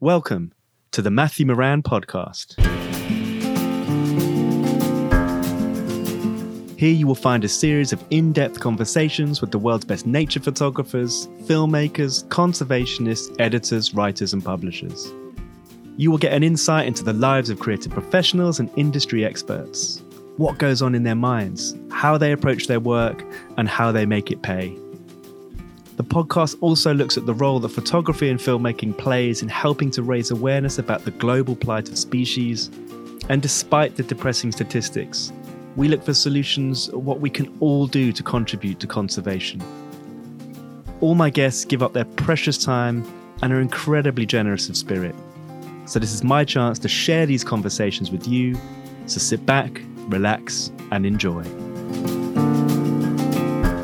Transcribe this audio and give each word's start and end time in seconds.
Welcome 0.00 0.52
to 0.92 1.02
the 1.02 1.10
Matthew 1.10 1.44
Moran 1.44 1.82
podcast. 1.82 2.54
Here 6.78 6.92
you 6.92 7.04
will 7.04 7.16
find 7.16 7.42
a 7.42 7.48
series 7.48 7.92
of 7.92 8.04
in 8.10 8.32
depth 8.32 8.60
conversations 8.60 9.40
with 9.40 9.50
the 9.50 9.58
world's 9.58 9.84
best 9.84 10.06
nature 10.06 10.38
photographers, 10.38 11.26
filmmakers, 11.46 12.24
conservationists, 12.28 13.34
editors, 13.40 13.92
writers, 13.92 14.32
and 14.32 14.44
publishers. 14.44 15.12
You 15.96 16.12
will 16.12 16.18
get 16.18 16.32
an 16.32 16.44
insight 16.44 16.86
into 16.86 17.02
the 17.02 17.12
lives 17.12 17.50
of 17.50 17.58
creative 17.58 17.90
professionals 17.90 18.60
and 18.60 18.70
industry 18.76 19.24
experts, 19.24 20.00
what 20.36 20.58
goes 20.58 20.80
on 20.80 20.94
in 20.94 21.02
their 21.02 21.16
minds, 21.16 21.74
how 21.90 22.16
they 22.16 22.30
approach 22.30 22.68
their 22.68 22.78
work, 22.78 23.24
and 23.56 23.68
how 23.68 23.90
they 23.90 24.06
make 24.06 24.30
it 24.30 24.42
pay. 24.42 24.78
The 25.98 26.04
podcast 26.04 26.56
also 26.60 26.94
looks 26.94 27.16
at 27.16 27.26
the 27.26 27.34
role 27.34 27.58
that 27.58 27.70
photography 27.70 28.30
and 28.30 28.38
filmmaking 28.38 28.96
plays 28.96 29.42
in 29.42 29.48
helping 29.48 29.90
to 29.90 30.04
raise 30.04 30.30
awareness 30.30 30.78
about 30.78 31.04
the 31.04 31.10
global 31.10 31.56
plight 31.56 31.88
of 31.88 31.98
species. 31.98 32.70
And 33.28 33.42
despite 33.42 33.96
the 33.96 34.04
depressing 34.04 34.52
statistics, 34.52 35.32
we 35.74 35.88
look 35.88 36.04
for 36.04 36.14
solutions 36.14 36.88
what 36.92 37.18
we 37.18 37.30
can 37.30 37.52
all 37.58 37.88
do 37.88 38.12
to 38.12 38.22
contribute 38.22 38.78
to 38.78 38.86
conservation. 38.86 39.60
All 41.00 41.16
my 41.16 41.30
guests 41.30 41.64
give 41.64 41.82
up 41.82 41.94
their 41.94 42.04
precious 42.04 42.58
time 42.64 43.04
and 43.42 43.52
are 43.52 43.60
incredibly 43.60 44.24
generous 44.24 44.68
of 44.68 44.76
spirit. 44.76 45.16
So, 45.86 45.98
this 45.98 46.12
is 46.12 46.22
my 46.22 46.44
chance 46.44 46.78
to 46.78 46.88
share 46.88 47.26
these 47.26 47.42
conversations 47.42 48.12
with 48.12 48.28
you. 48.28 48.56
So, 49.06 49.18
sit 49.18 49.44
back, 49.44 49.80
relax, 50.08 50.70
and 50.92 51.04
enjoy. 51.04 51.42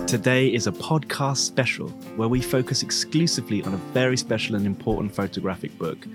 Today 0.06 0.52
is 0.52 0.66
a 0.66 0.72
podcast 0.72 1.38
special 1.38 1.88
where 2.16 2.28
we 2.28 2.42
focus 2.42 2.82
exclusively 2.82 3.62
on 3.62 3.72
a 3.72 3.78
very 3.94 4.18
special 4.18 4.54
and 4.54 4.66
important 4.66 5.14
photographic 5.14 5.77
book. 5.78 6.06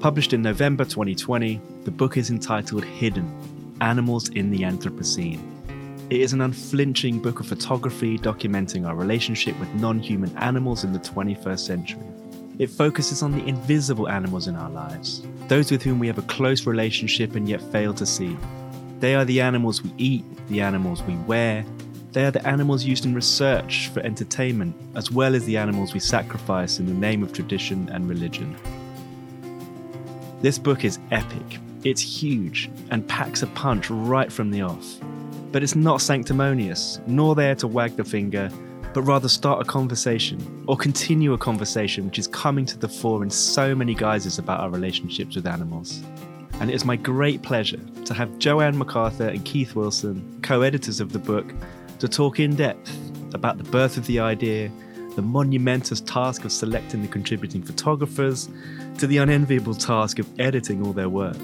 Published 0.00 0.32
in 0.32 0.40
November 0.40 0.84
2020, 0.84 1.60
the 1.84 1.90
book 1.90 2.16
is 2.16 2.30
entitled 2.30 2.84
Hidden 2.84 3.76
Animals 3.82 4.30
in 4.30 4.50
the 4.50 4.60
Anthropocene. 4.60 5.40
It 6.10 6.22
is 6.22 6.32
an 6.32 6.40
unflinching 6.40 7.20
book 7.20 7.38
of 7.38 7.46
photography 7.46 8.18
documenting 8.18 8.88
our 8.88 8.96
relationship 8.96 9.60
with 9.60 9.72
non 9.74 9.98
human 9.98 10.34
animals 10.38 10.82
in 10.82 10.94
the 10.94 10.98
21st 10.98 11.60
century. 11.60 12.06
It 12.58 12.70
focuses 12.70 13.22
on 13.22 13.32
the 13.32 13.44
invisible 13.44 14.08
animals 14.08 14.48
in 14.48 14.56
our 14.56 14.70
lives, 14.70 15.22
those 15.48 15.70
with 15.70 15.82
whom 15.82 15.98
we 15.98 16.06
have 16.06 16.18
a 16.18 16.22
close 16.22 16.66
relationship 16.66 17.36
and 17.36 17.46
yet 17.46 17.60
fail 17.60 17.92
to 17.94 18.06
see. 18.06 18.36
They 19.00 19.14
are 19.14 19.26
the 19.26 19.42
animals 19.42 19.82
we 19.82 19.92
eat, 19.98 20.24
the 20.48 20.62
animals 20.62 21.02
we 21.02 21.16
wear, 21.16 21.66
they 22.12 22.26
are 22.26 22.30
the 22.30 22.46
animals 22.46 22.84
used 22.84 23.06
in 23.06 23.14
research 23.14 23.88
for 23.88 24.00
entertainment, 24.00 24.76
as 24.94 25.10
well 25.10 25.34
as 25.34 25.46
the 25.46 25.56
animals 25.56 25.94
we 25.94 26.00
sacrifice 26.00 26.78
in 26.78 26.84
the 26.86 26.92
name 26.92 27.22
of 27.22 27.32
tradition 27.32 27.88
and 27.88 28.06
religion. 28.06 28.54
This 30.42 30.58
book 30.58 30.84
is 30.84 30.98
epic. 31.10 31.58
It's 31.84 32.02
huge 32.02 32.70
and 32.90 33.06
packs 33.08 33.42
a 33.42 33.46
punch 33.48 33.88
right 33.88 34.30
from 34.30 34.50
the 34.50 34.60
off. 34.60 34.98
But 35.52 35.62
it's 35.62 35.74
not 35.74 36.02
sanctimonious, 36.02 37.00
nor 37.06 37.34
there 37.34 37.54
to 37.56 37.66
wag 37.66 37.96
the 37.96 38.04
finger, 38.04 38.50
but 38.92 39.02
rather 39.02 39.28
start 39.28 39.62
a 39.62 39.64
conversation 39.64 40.64
or 40.66 40.76
continue 40.76 41.32
a 41.32 41.38
conversation 41.38 42.04
which 42.04 42.18
is 42.18 42.26
coming 42.26 42.66
to 42.66 42.78
the 42.78 42.88
fore 42.88 43.22
in 43.22 43.30
so 43.30 43.74
many 43.74 43.94
guises 43.94 44.38
about 44.38 44.60
our 44.60 44.68
relationships 44.68 45.34
with 45.34 45.46
animals. 45.46 46.02
And 46.60 46.70
it 46.70 46.74
is 46.74 46.84
my 46.84 46.96
great 46.96 47.42
pleasure 47.42 47.80
to 48.04 48.14
have 48.14 48.38
Jo-Anne 48.38 48.78
McArthur 48.78 49.28
and 49.28 49.44
Keith 49.44 49.74
Wilson, 49.74 50.40
co 50.42 50.60
editors 50.60 51.00
of 51.00 51.12
the 51.12 51.18
book, 51.18 51.52
to 52.02 52.08
talk 52.08 52.40
in 52.40 52.56
depth 52.56 52.98
about 53.32 53.58
the 53.58 53.64
birth 53.70 53.96
of 53.96 54.04
the 54.08 54.18
idea, 54.18 54.68
the 55.14 55.22
monumentous 55.22 56.00
task 56.00 56.44
of 56.44 56.50
selecting 56.50 57.00
the 57.00 57.06
contributing 57.06 57.62
photographers, 57.62 58.48
to 58.98 59.06
the 59.06 59.18
unenviable 59.18 59.72
task 59.72 60.18
of 60.18 60.28
editing 60.40 60.84
all 60.84 60.92
their 60.92 61.08
work. 61.08 61.36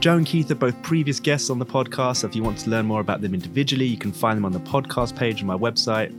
Joe 0.00 0.16
and 0.16 0.26
Keith 0.26 0.50
are 0.50 0.56
both 0.56 0.82
previous 0.82 1.20
guests 1.20 1.48
on 1.48 1.60
the 1.60 1.64
podcast, 1.64 2.16
so 2.16 2.26
if 2.26 2.34
you 2.34 2.42
want 2.42 2.58
to 2.58 2.70
learn 2.70 2.86
more 2.86 3.00
about 3.00 3.20
them 3.20 3.34
individually, 3.34 3.86
you 3.86 3.96
can 3.96 4.10
find 4.10 4.36
them 4.36 4.44
on 4.44 4.50
the 4.50 4.58
podcast 4.58 5.14
page 5.14 5.42
on 5.42 5.46
my 5.46 5.56
website. 5.56 6.10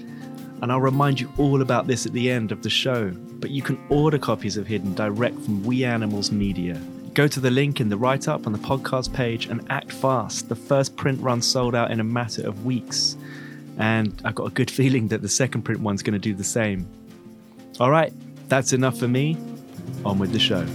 And 0.62 0.72
I'll 0.72 0.80
remind 0.80 1.20
you 1.20 1.30
all 1.38 1.62
about 1.62 1.86
this 1.86 2.06
at 2.06 2.14
the 2.14 2.32
end 2.32 2.54
of 2.54 2.64
the 2.64 2.70
show, 2.70 3.12
but 3.12 3.50
you 3.50 3.62
can 3.62 3.78
order 3.90 4.18
copies 4.18 4.56
of 4.56 4.68
Hidden 4.68 4.96
direct 4.96 5.38
from 5.38 5.66
We 5.66 5.84
Animals 5.84 6.32
Media. 6.32 6.82
Go 7.14 7.28
to 7.28 7.42
the 7.42 7.52
link 7.52 7.82
in 7.82 7.90
the 7.90 7.98
write 7.98 8.30
up 8.30 8.48
on 8.48 8.54
the 8.54 8.60
podcast 8.60 9.12
page 9.12 9.48
and 9.48 9.70
act 9.70 9.92
fast. 9.92 10.48
The 10.48 10.56
first 10.56 10.96
print 10.96 11.20
run 11.20 11.42
sold 11.42 11.76
out 11.76 11.92
in 11.92 12.00
a 12.00 12.06
matter 12.06 12.48
of 12.48 12.64
weeks 12.64 13.18
and 13.82 14.22
I've 14.24 14.36
got 14.36 14.46
a 14.46 14.52
good 14.52 14.72
feeling 14.80 15.08
that 15.10 15.22
the 15.22 15.30
second 15.30 15.64
print 15.64 15.82
one's 15.82 16.04
going 16.04 16.14
to 16.14 16.20
do 16.20 16.34
the 16.34 16.44
same. 16.44 16.88
All 17.80 17.90
right, 17.90 18.14
that's 18.48 18.74
enough 18.74 18.98
for 18.98 19.08
me. 19.08 19.38
On 20.06 20.20
with 20.20 20.32
the 20.32 20.40
show. 20.40 20.66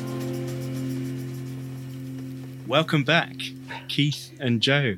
Welcome 2.66 3.04
back, 3.04 3.34
Keith 3.88 4.36
and 4.40 4.60
Joe. 4.60 4.96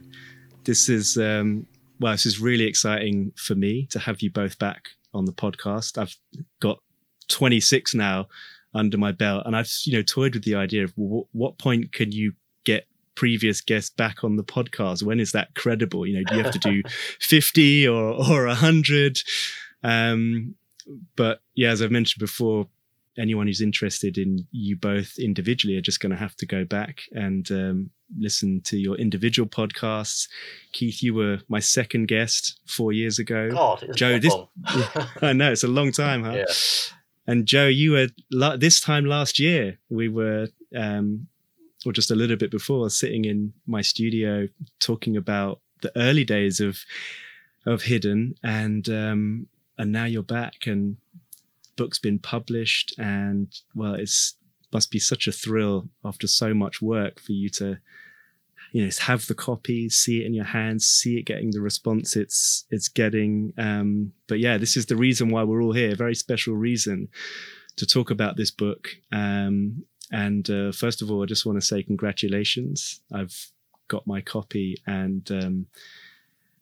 This 0.64 0.88
is 0.88 1.18
um, 1.18 1.66
well, 2.00 2.12
this 2.12 2.24
is 2.24 2.40
really 2.40 2.64
exciting 2.64 3.32
for 3.36 3.54
me 3.54 3.86
to 3.90 3.98
have 3.98 4.22
you 4.22 4.30
both 4.30 4.58
back 4.58 4.88
on 5.12 5.26
the 5.26 5.32
podcast. 5.32 5.98
I've 5.98 6.16
got 6.60 6.78
26 7.28 7.94
now 7.94 8.28
under 8.74 8.96
my 8.96 9.12
belt, 9.12 9.42
and 9.44 9.54
I've 9.54 9.70
you 9.84 9.92
know 9.92 10.02
toyed 10.02 10.34
with 10.34 10.44
the 10.44 10.54
idea 10.54 10.84
of 10.84 10.96
w- 10.96 11.26
what 11.32 11.58
point 11.58 11.92
can 11.92 12.12
you 12.12 12.32
previous 13.18 13.60
guests 13.60 13.90
back 13.90 14.22
on 14.22 14.36
the 14.36 14.44
podcast? 14.44 15.02
When 15.02 15.18
is 15.18 15.32
that 15.32 15.52
credible? 15.56 16.06
You 16.06 16.18
know, 16.18 16.24
do 16.24 16.36
you 16.36 16.42
have 16.44 16.52
to 16.52 16.58
do 16.60 16.84
50 17.18 17.88
or, 17.88 18.12
or 18.12 18.46
100? 18.46 19.18
Um, 19.82 20.54
but 21.16 21.40
yeah, 21.56 21.70
as 21.70 21.82
I've 21.82 21.90
mentioned 21.90 22.20
before, 22.20 22.68
anyone 23.18 23.48
who's 23.48 23.60
interested 23.60 24.18
in 24.18 24.46
you 24.52 24.76
both 24.76 25.18
individually 25.18 25.76
are 25.76 25.80
just 25.80 25.98
going 25.98 26.12
to 26.12 26.16
have 26.16 26.36
to 26.36 26.46
go 26.46 26.64
back 26.64 27.00
and 27.10 27.50
um, 27.50 27.90
listen 28.16 28.60
to 28.66 28.78
your 28.78 28.94
individual 28.94 29.48
podcasts. 29.48 30.28
Keith, 30.70 31.02
you 31.02 31.12
were 31.12 31.40
my 31.48 31.58
second 31.58 32.06
guest 32.06 32.60
four 32.66 32.92
years 32.92 33.18
ago. 33.18 33.50
God, 33.50 33.84
Joe, 33.96 34.20
this 34.20 34.34
I 35.20 35.32
know 35.32 35.50
it's 35.50 35.64
a 35.64 35.68
long 35.68 35.90
time, 35.90 36.22
huh? 36.22 36.34
Yeah. 36.34 36.44
And 37.26 37.46
Joe, 37.46 37.66
you 37.66 37.90
were 37.90 38.06
this 38.56 38.80
time 38.80 39.06
last 39.06 39.40
year. 39.40 39.78
We 39.90 40.08
were 40.08 40.46
um, 40.74 41.26
or 41.86 41.92
just 41.92 42.10
a 42.10 42.16
little 42.16 42.36
bit 42.36 42.50
before, 42.50 42.90
sitting 42.90 43.24
in 43.24 43.52
my 43.66 43.80
studio 43.80 44.48
talking 44.80 45.16
about 45.16 45.60
the 45.82 45.92
early 45.96 46.24
days 46.24 46.60
of 46.60 46.78
of 47.66 47.82
Hidden, 47.82 48.34
and 48.42 48.88
um, 48.88 49.46
and 49.76 49.92
now 49.92 50.04
you're 50.04 50.22
back, 50.22 50.66
and 50.66 50.96
book's 51.76 51.98
been 51.98 52.18
published, 52.18 52.94
and 52.98 53.48
well, 53.74 53.94
it's 53.94 54.34
must 54.72 54.90
be 54.90 54.98
such 54.98 55.26
a 55.26 55.32
thrill 55.32 55.88
after 56.04 56.26
so 56.26 56.52
much 56.52 56.82
work 56.82 57.20
for 57.20 57.32
you 57.32 57.48
to 57.48 57.78
you 58.72 58.84
know 58.84 58.90
have 59.00 59.26
the 59.26 59.34
copy 59.34 59.88
see 59.88 60.20
it 60.20 60.26
in 60.26 60.34
your 60.34 60.44
hands 60.44 60.86
see 60.86 61.16
it 61.18 61.22
getting 61.22 61.50
the 61.50 61.60
response 61.60 62.16
it's 62.16 62.66
it's 62.70 62.88
getting 62.88 63.52
um 63.56 64.12
but 64.26 64.38
yeah 64.38 64.58
this 64.58 64.76
is 64.76 64.86
the 64.86 64.96
reason 64.96 65.30
why 65.30 65.42
we're 65.42 65.62
all 65.62 65.72
here. 65.72 65.94
Very 65.94 66.14
special 66.14 66.54
reason 66.54 67.08
to 67.76 67.86
talk 67.86 68.10
about 68.10 68.36
this 68.36 68.50
book 68.50 68.88
um 69.12 69.84
and 70.10 70.48
uh, 70.50 70.72
first 70.72 71.02
of 71.02 71.10
all, 71.10 71.22
I 71.22 71.26
just 71.26 71.46
want 71.46 71.60
to 71.60 71.66
say 71.66 71.82
congratulations. 71.82 73.00
I've 73.12 73.50
got 73.88 74.06
my 74.06 74.20
copy, 74.20 74.76
and 74.86 75.30
um, 75.30 75.66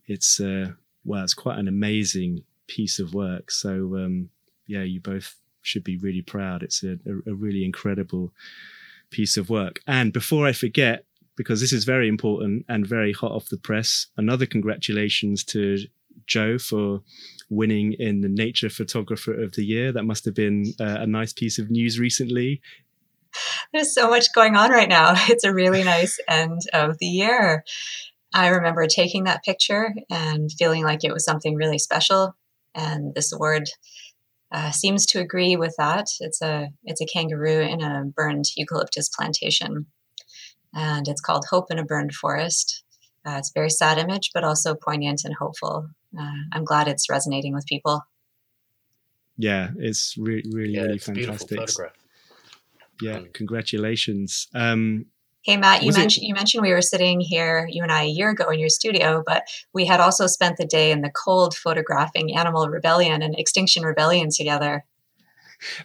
it's 0.07 0.41
uh, 0.41 0.73
well, 1.05 1.25
it's 1.25 1.35
quite 1.35 1.59
an 1.59 1.69
amazing 1.69 2.43
piece 2.67 2.99
of 2.99 3.15
work. 3.15 3.51
So 3.51 3.97
um, 3.97 4.31
yeah, 4.67 4.83
you 4.83 5.01
both 5.01 5.37
should 5.63 5.85
be 5.85 5.97
really 5.99 6.23
proud. 6.23 6.63
It's 6.63 6.83
a, 6.83 6.99
a, 7.27 7.35
really 7.35 7.65
incredible 7.65 8.33
piece 9.11 9.37
of 9.37 9.51
work. 9.51 9.81
And 9.87 10.13
before 10.13 10.47
I 10.47 10.53
forget, 10.53 11.05
because 11.37 11.61
this 11.61 11.73
is 11.73 11.85
very 11.85 12.09
important 12.09 12.65
and 12.69 12.87
very 12.87 13.13
hot 13.13 13.33
off 13.33 13.49
the 13.49 13.59
press, 13.59 14.07
another 14.17 14.47
congratulations 14.47 15.45
to 15.45 15.79
Joe 16.27 16.59
for 16.59 17.03
winning 17.51 17.95
in 17.95 18.21
the 18.21 18.29
Nature 18.29 18.71
Photographer 18.71 19.35
of 19.35 19.55
the 19.55 19.65
Year. 19.65 19.93
That 19.93 20.05
must 20.05 20.25
have 20.25 20.35
been 20.35 20.73
uh, 20.81 20.99
a 21.01 21.07
nice 21.07 21.33
piece 21.33 21.59
of 21.59 21.71
news 21.71 21.99
recently 21.99 22.61
there's 23.73 23.95
so 23.95 24.09
much 24.09 24.33
going 24.35 24.57
on 24.57 24.71
right 24.71 24.89
now. 24.89 25.15
It's 25.29 25.45
a 25.45 25.53
really 25.53 25.85
nice 25.85 26.19
end 26.29 26.63
of 26.73 26.99
the 26.99 27.07
year. 27.07 27.65
I 28.33 28.49
remember 28.49 28.87
taking 28.87 29.25
that 29.25 29.45
picture 29.45 29.95
and 30.11 30.51
feeling 30.53 30.85
like 30.85 31.05
it 31.05 31.13
was 31.13 31.25
something 31.25 31.55
really 31.57 31.79
special. 31.79 32.37
And 32.75 33.15
this 33.15 33.33
award 33.33 33.69
uh, 34.53 34.71
seems 34.71 35.07
to 35.07 35.21
agree 35.21 35.57
with 35.57 35.75
that. 35.79 36.07
It's 36.21 36.43
a 36.43 36.69
it's 36.85 37.01
a 37.01 37.07
kangaroo 37.07 37.61
in 37.61 37.83
a 37.83 38.05
burned 38.05 38.45
eucalyptus 38.57 39.09
plantation, 39.09 39.87
and 40.75 41.09
it's 41.09 41.21
called 41.21 41.47
Hope 41.51 41.71
in 41.71 41.79
a 41.79 41.85
Burned 41.85 42.15
Forest. 42.15 42.85
Uh, 43.27 43.37
it's 43.39 43.51
a 43.51 43.59
very 43.59 43.71
sad 43.71 43.99
image, 43.99 44.31
but 44.33 44.45
also 44.45 44.75
poignant 44.75 45.23
and 45.25 45.35
hopeful. 45.35 45.89
Uh, 46.17 46.43
I'm 46.53 46.65
glad 46.65 46.87
it's 46.87 47.11
resonating 47.11 47.55
with 47.55 47.67
people. 47.67 48.03
Yeah, 49.37 49.71
it's 49.79 50.15
re- 50.17 50.45
really 50.53 50.75
yeah, 50.75 50.83
really 50.83 50.97
it's 50.97 51.07
fantastic 51.07 51.59
yeah, 53.01 53.21
congratulations. 53.33 54.49
Um, 54.55 55.07
Hey 55.43 55.57
Matt, 55.57 55.85
you 55.85 55.93
mentioned 55.93 56.25
it- 56.25 56.27
you 56.27 56.35
mentioned 56.35 56.63
we 56.63 56.73
were 56.73 56.83
sitting 56.83 57.21
here, 57.21 57.69
you 57.71 57.83
and 57.85 57.93
I, 57.93 58.03
a 58.03 58.09
year 58.09 58.31
ago 58.31 58.51
in 58.51 58.59
your 58.59 58.69
studio, 58.69 59.23
but 59.25 59.45
we 59.73 59.87
had 59.87 60.01
also 60.01 60.27
spent 60.27 60.57
the 60.57 60.67
day 60.67 60.91
in 60.91 61.03
the 61.03 61.11
cold 61.11 61.55
photographing 61.55 62.37
Animal 62.37 62.69
Rebellion 62.69 63.23
and 63.23 63.39
Extinction 63.39 63.85
Rebellion 63.85 64.31
together. 64.31 64.85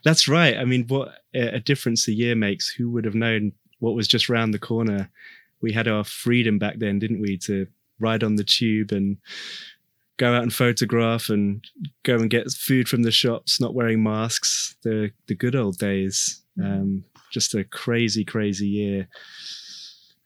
That's 0.04 0.28
right. 0.28 0.58
I 0.58 0.66
mean, 0.66 0.88
what 0.88 1.19
a 1.36 1.60
difference 1.60 2.08
a 2.08 2.12
year 2.12 2.36
makes. 2.36 2.69
Who 2.69 2.90
would 2.90 3.06
have 3.06 3.14
known 3.16 3.52
what 3.80 3.94
was 3.94 4.07
just 4.07 4.30
round 4.30 4.52
the 4.54 4.60
corner? 4.60 5.12
We 5.62 5.74
had 5.74 5.88
our 5.88 6.04
freedom 6.04 6.57
back 6.57 6.80
then, 6.80 6.98
didn't 6.98 7.22
we, 7.22 7.38
to 7.40 7.68
ride 8.00 8.24
on 8.24 8.36
the 8.36 8.44
tube 8.44 8.92
and 8.92 9.18
go 10.18 10.34
out 10.34 10.42
and 10.44 10.54
photograph 10.54 11.30
and 11.30 11.64
go 12.04 12.16
and 12.16 12.30
get 12.31 12.52
food 12.52 12.90
from 12.90 13.04
the 13.04 13.12
shops, 13.12 13.62
not 13.62 13.75
wearing 13.75 14.02
masks. 14.02 14.75
The 14.81 15.12
the 15.28 15.36
good 15.36 15.56
old 15.56 15.78
days. 15.78 16.41
Mm-hmm. 16.59 16.71
Um, 16.71 17.03
just 17.31 17.56
a 17.56 17.63
crazy, 17.63 18.25
crazy 18.25 18.68
year. 18.68 19.07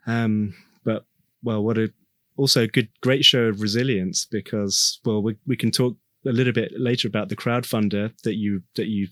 Um, 0.07 0.55
but 0.83 1.05
well, 1.43 1.63
what 1.63 1.77
a 1.77 1.91
also 2.37 2.63
a 2.63 2.67
good, 2.67 2.89
great 3.01 3.23
show 3.23 3.45
of 3.45 3.61
resilience 3.61 4.25
because 4.25 4.99
well, 5.05 5.21
we 5.21 5.37
we 5.45 5.55
can 5.55 5.71
talk 5.71 5.95
a 6.25 6.31
little 6.31 6.53
bit 6.53 6.73
later 6.75 7.07
about 7.07 7.29
the 7.29 7.35
crowdfunder 7.35 8.11
that 8.23 8.35
you 8.35 8.63
that 8.75 8.87
you 8.87 9.07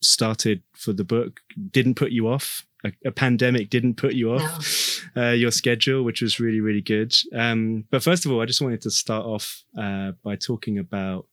started 0.00 0.62
for 0.74 0.92
the 0.92 1.04
book 1.04 1.40
didn't 1.70 1.94
put 1.94 2.12
you 2.12 2.28
off. 2.28 2.64
A, 2.84 2.92
a 3.04 3.10
pandemic 3.10 3.70
didn't 3.70 3.96
put 3.96 4.14
you 4.14 4.32
off 4.32 5.02
no. 5.16 5.22
uh, 5.30 5.32
your 5.32 5.50
schedule, 5.50 6.04
which 6.04 6.22
was 6.22 6.40
really 6.40 6.60
really 6.60 6.82
good. 6.82 7.14
Um, 7.34 7.84
but 7.90 8.02
first 8.02 8.26
of 8.26 8.32
all, 8.32 8.40
I 8.40 8.46
just 8.46 8.60
wanted 8.60 8.82
to 8.82 8.90
start 8.90 9.24
off 9.24 9.64
uh, 9.76 10.12
by 10.22 10.36
talking 10.36 10.78
about 10.78 11.26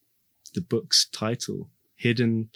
the 0.54 0.62
book's 0.62 1.08
title, 1.12 1.70
"Hidden 1.96 2.50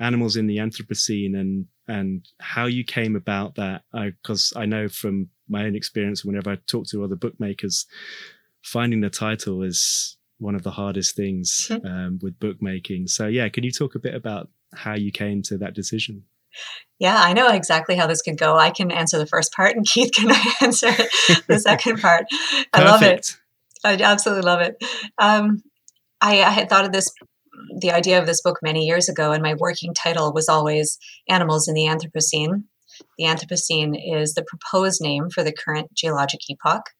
Animals 0.00 0.36
in 0.36 0.46
the 0.46 0.58
Anthropocene," 0.58 1.38
and 1.38 1.66
and 1.88 2.26
how 2.40 2.66
you 2.66 2.84
came 2.84 3.16
about 3.16 3.56
that. 3.56 3.82
Because 3.92 4.52
I, 4.54 4.62
I 4.62 4.66
know 4.66 4.88
from 4.88 5.28
my 5.48 5.64
own 5.64 5.74
experience, 5.74 6.24
whenever 6.24 6.50
I 6.50 6.56
talk 6.66 6.86
to 6.88 7.02
other 7.02 7.16
bookmakers, 7.16 7.86
finding 8.62 9.00
the 9.00 9.10
title 9.10 9.62
is 9.62 10.16
one 10.38 10.54
of 10.54 10.62
the 10.62 10.70
hardest 10.70 11.16
things 11.16 11.70
um, 11.84 12.18
with 12.22 12.38
bookmaking. 12.38 13.08
So, 13.08 13.26
yeah, 13.26 13.48
can 13.48 13.64
you 13.64 13.72
talk 13.72 13.94
a 13.94 13.98
bit 13.98 14.14
about 14.14 14.48
how 14.74 14.94
you 14.94 15.10
came 15.10 15.42
to 15.42 15.58
that 15.58 15.74
decision? 15.74 16.24
Yeah, 16.98 17.16
I 17.16 17.32
know 17.32 17.48
exactly 17.48 17.94
how 17.94 18.06
this 18.06 18.22
could 18.22 18.38
go. 18.38 18.56
I 18.56 18.70
can 18.70 18.90
answer 18.90 19.18
the 19.18 19.26
first 19.26 19.52
part, 19.52 19.76
and 19.76 19.86
Keith 19.88 20.12
can 20.12 20.30
answer 20.60 20.90
the 21.46 21.58
second 21.58 22.00
part. 22.00 22.26
I 22.72 22.84
love 22.84 23.02
it. 23.02 23.36
I 23.84 23.94
absolutely 23.94 24.42
love 24.42 24.60
it. 24.60 24.76
Um, 25.18 25.62
I, 26.20 26.42
I 26.42 26.50
had 26.50 26.68
thought 26.68 26.84
of 26.84 26.92
this, 26.92 27.12
the 27.80 27.90
idea 27.90 28.18
of 28.18 28.26
this 28.26 28.40
book 28.40 28.58
many 28.62 28.86
years 28.86 29.08
ago, 29.08 29.32
and 29.32 29.42
my 29.42 29.54
working 29.54 29.94
title 29.94 30.32
was 30.32 30.48
always 30.48 30.98
Animals 31.28 31.68
in 31.68 31.74
the 31.74 31.86
Anthropocene. 31.86 32.64
The 33.18 33.24
Anthropocene 33.24 33.96
is 33.96 34.34
the 34.34 34.44
proposed 34.44 35.00
name 35.00 35.30
for 35.30 35.42
the 35.42 35.52
current 35.52 35.92
geologic 35.94 36.40
epoch. 36.48 36.90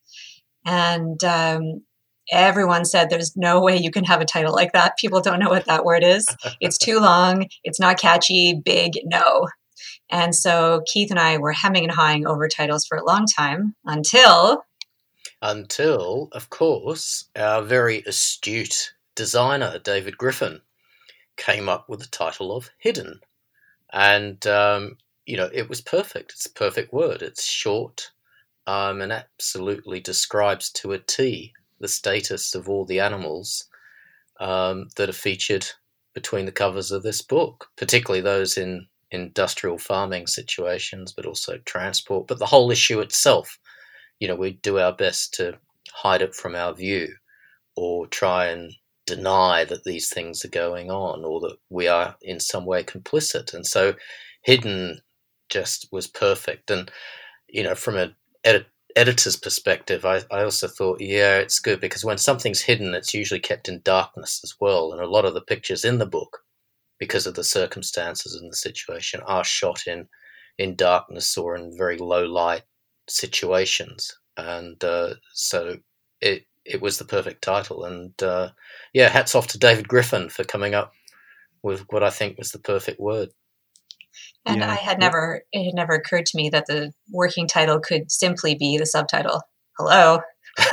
And 0.65 1.23
um, 1.25 1.83
everyone 2.31 2.85
said 2.85 3.09
there's 3.09 3.37
no 3.37 3.61
way 3.61 3.77
you 3.77 3.91
can 3.91 4.05
have 4.05 4.21
a 4.21 4.27
title 4.27 4.55
like 4.55 4.73
that. 4.73 4.99
People 4.99 5.21
don't 5.21 5.39
know 5.39 5.49
what 5.49 5.67
that 5.67 5.85
word 5.85 6.05
is. 6.05 6.27
It's 6.61 6.79
too 6.79 6.99
long, 7.01 7.49
it's 7.65 7.81
not 7.81 7.99
catchy, 7.99 8.61
big, 8.65 8.93
no. 9.05 9.47
And 10.11 10.35
so 10.35 10.83
Keith 10.87 11.11
and 11.11 11.21
I 11.21 11.39
were 11.39 11.53
hemming 11.53 11.85
and 11.85 11.93
hawing 11.93 12.27
over 12.27 12.49
titles 12.49 12.87
for 12.87 12.97
a 12.97 13.05
long 13.05 13.27
time 13.27 13.75
until. 13.85 14.65
Until, 15.41 16.29
of 16.33 16.51
course, 16.51 17.29
our 17.37 17.63
very 17.63 18.03
astute 18.03 18.93
designer, 19.19 19.81
David 19.81 20.17
Griffin, 20.17 20.61
came 21.37 21.69
up 21.69 21.89
with 21.89 21.99
the 21.99 22.07
title 22.07 22.57
of 22.57 22.71
Hidden. 22.79 23.19
And, 23.93 24.47
um, 24.47 24.97
you 25.27 25.37
know, 25.37 25.51
it 25.53 25.69
was 25.69 25.81
perfect. 25.81 26.31
It's 26.33 26.47
a 26.47 26.53
perfect 26.53 26.93
word. 26.93 27.21
It's 27.21 27.45
short 27.45 28.13
um, 28.69 29.01
and 29.01 29.13
absolutely 29.13 29.99
describes 29.99 30.71
to 30.75 30.93
a 30.93 30.99
T 30.99 31.53
the 31.81 31.89
status 31.89 32.55
of 32.55 32.69
all 32.69 32.85
the 32.85 33.01
animals 33.01 33.65
um, 34.39 34.89
that 34.97 35.09
are 35.09 35.25
featured 35.27 35.67
between 36.15 36.47
the 36.47 36.53
covers 36.53 36.93
of 36.93 37.03
this 37.03 37.21
book, 37.21 37.69
particularly 37.77 38.21
those 38.21 38.57
in 38.57 38.87
industrial 39.11 39.79
farming 39.79 40.29
situations, 40.29 41.13
but 41.13 41.27
also 41.27 41.59
transport. 41.65 42.29
But 42.29 42.39
the 42.39 42.47
whole 42.47 42.71
issue 42.71 43.01
itself, 43.01 43.59
you 44.21 44.29
know, 44.29 44.37
we 44.37 44.53
do 44.53 44.79
our 44.79 44.93
best 44.93 45.35
to 45.35 45.59
hide 45.93 46.23
it 46.23 46.35
from 46.35 46.55
our 46.55 46.73
view 46.73 47.15
or 47.77 48.07
try 48.07 48.47
and 48.47 48.73
deny 49.09 49.65
that 49.65 49.85
these 49.85 50.09
things 50.11 50.45
are 50.45 50.61
going 50.65 50.91
on 50.91 51.25
or 51.25 51.41
that 51.41 51.57
we 51.71 51.89
are 51.89 52.17
in 52.23 52.41
some 52.41 52.67
way 52.67 52.83
complicit. 52.85 53.55
And 53.55 53.67
so 53.67 53.95
hidden 54.43 55.01
just 55.49 55.89
was 55.91 56.07
perfect. 56.07 56.71
And, 56.71 56.91
you 57.49 57.63
know, 57.63 57.75
from 57.75 57.97
an 57.97 58.15
edit- 58.45 58.69
editor's 58.97 59.37
perspective, 59.37 60.05
I, 60.05 60.23
I 60.31 60.43
also 60.43 60.69
thought, 60.69 61.01
yeah, 61.01 61.39
it's 61.39 61.59
good 61.59 61.81
because 61.81 62.05
when 62.05 62.19
something's 62.19 62.63
hidden, 62.63 62.95
it's 62.95 63.15
usually 63.15 63.41
kept 63.41 63.69
in 63.69 63.81
darkness 63.83 64.41
as 64.45 64.55
well. 64.61 64.93
And 64.93 65.01
a 65.01 65.09
lot 65.09 65.25
of 65.25 65.35
the 65.35 65.41
pictures 65.53 65.85
in 65.85 65.99
the 65.99 66.07
book, 66.07 66.39
because 66.99 67.27
of 67.27 67.35
the 67.35 67.45
circumstances 67.45 68.35
and 68.35 68.51
the 68.53 68.57
situation, 68.57 69.21
are 69.27 69.45
shot 69.45 69.87
in 69.87 70.09
in 70.59 70.75
darkness 70.75 71.39
or 71.39 71.57
in 71.57 71.79
very 71.79 71.97
low 71.97 72.25
light 72.25 72.65
situations. 73.09 74.19
And 74.37 74.83
uh, 74.83 75.15
so 75.33 75.77
it 76.21 76.48
it 76.69 76.83
was 76.83 76.99
the 76.99 77.05
perfect 77.05 77.43
title. 77.43 77.85
And 77.85 78.21
uh, 78.23 78.51
yeah, 78.93 79.09
hats 79.09 79.35
off 79.35 79.49
to 79.49 79.59
David 79.59 79.89
Griffin 79.89 80.29
for 80.29 80.45
coming 80.45 80.75
up 80.75 80.93
with 81.63 81.85
what 81.91 82.03
I 82.03 82.11
think 82.11 82.39
was 82.39 82.53
the 82.53 82.59
perfect 82.59 83.01
word. 83.01 83.31
And 84.47 84.61
yeah. 84.61 84.71
I 84.71 84.75
had 84.75 84.99
never, 84.99 85.43
it 85.53 85.65
had 85.65 85.75
never 85.75 85.95
occurred 85.95 86.27
to 86.27 86.37
me 86.37 86.49
that 86.51 86.67
the 86.67 86.93
working 87.11 87.47
title 87.47 87.81
could 87.81 88.11
simply 88.11 88.55
be 88.55 88.79
the 88.79 88.87
subtitle. 88.87 89.43
Hello. 89.79 90.21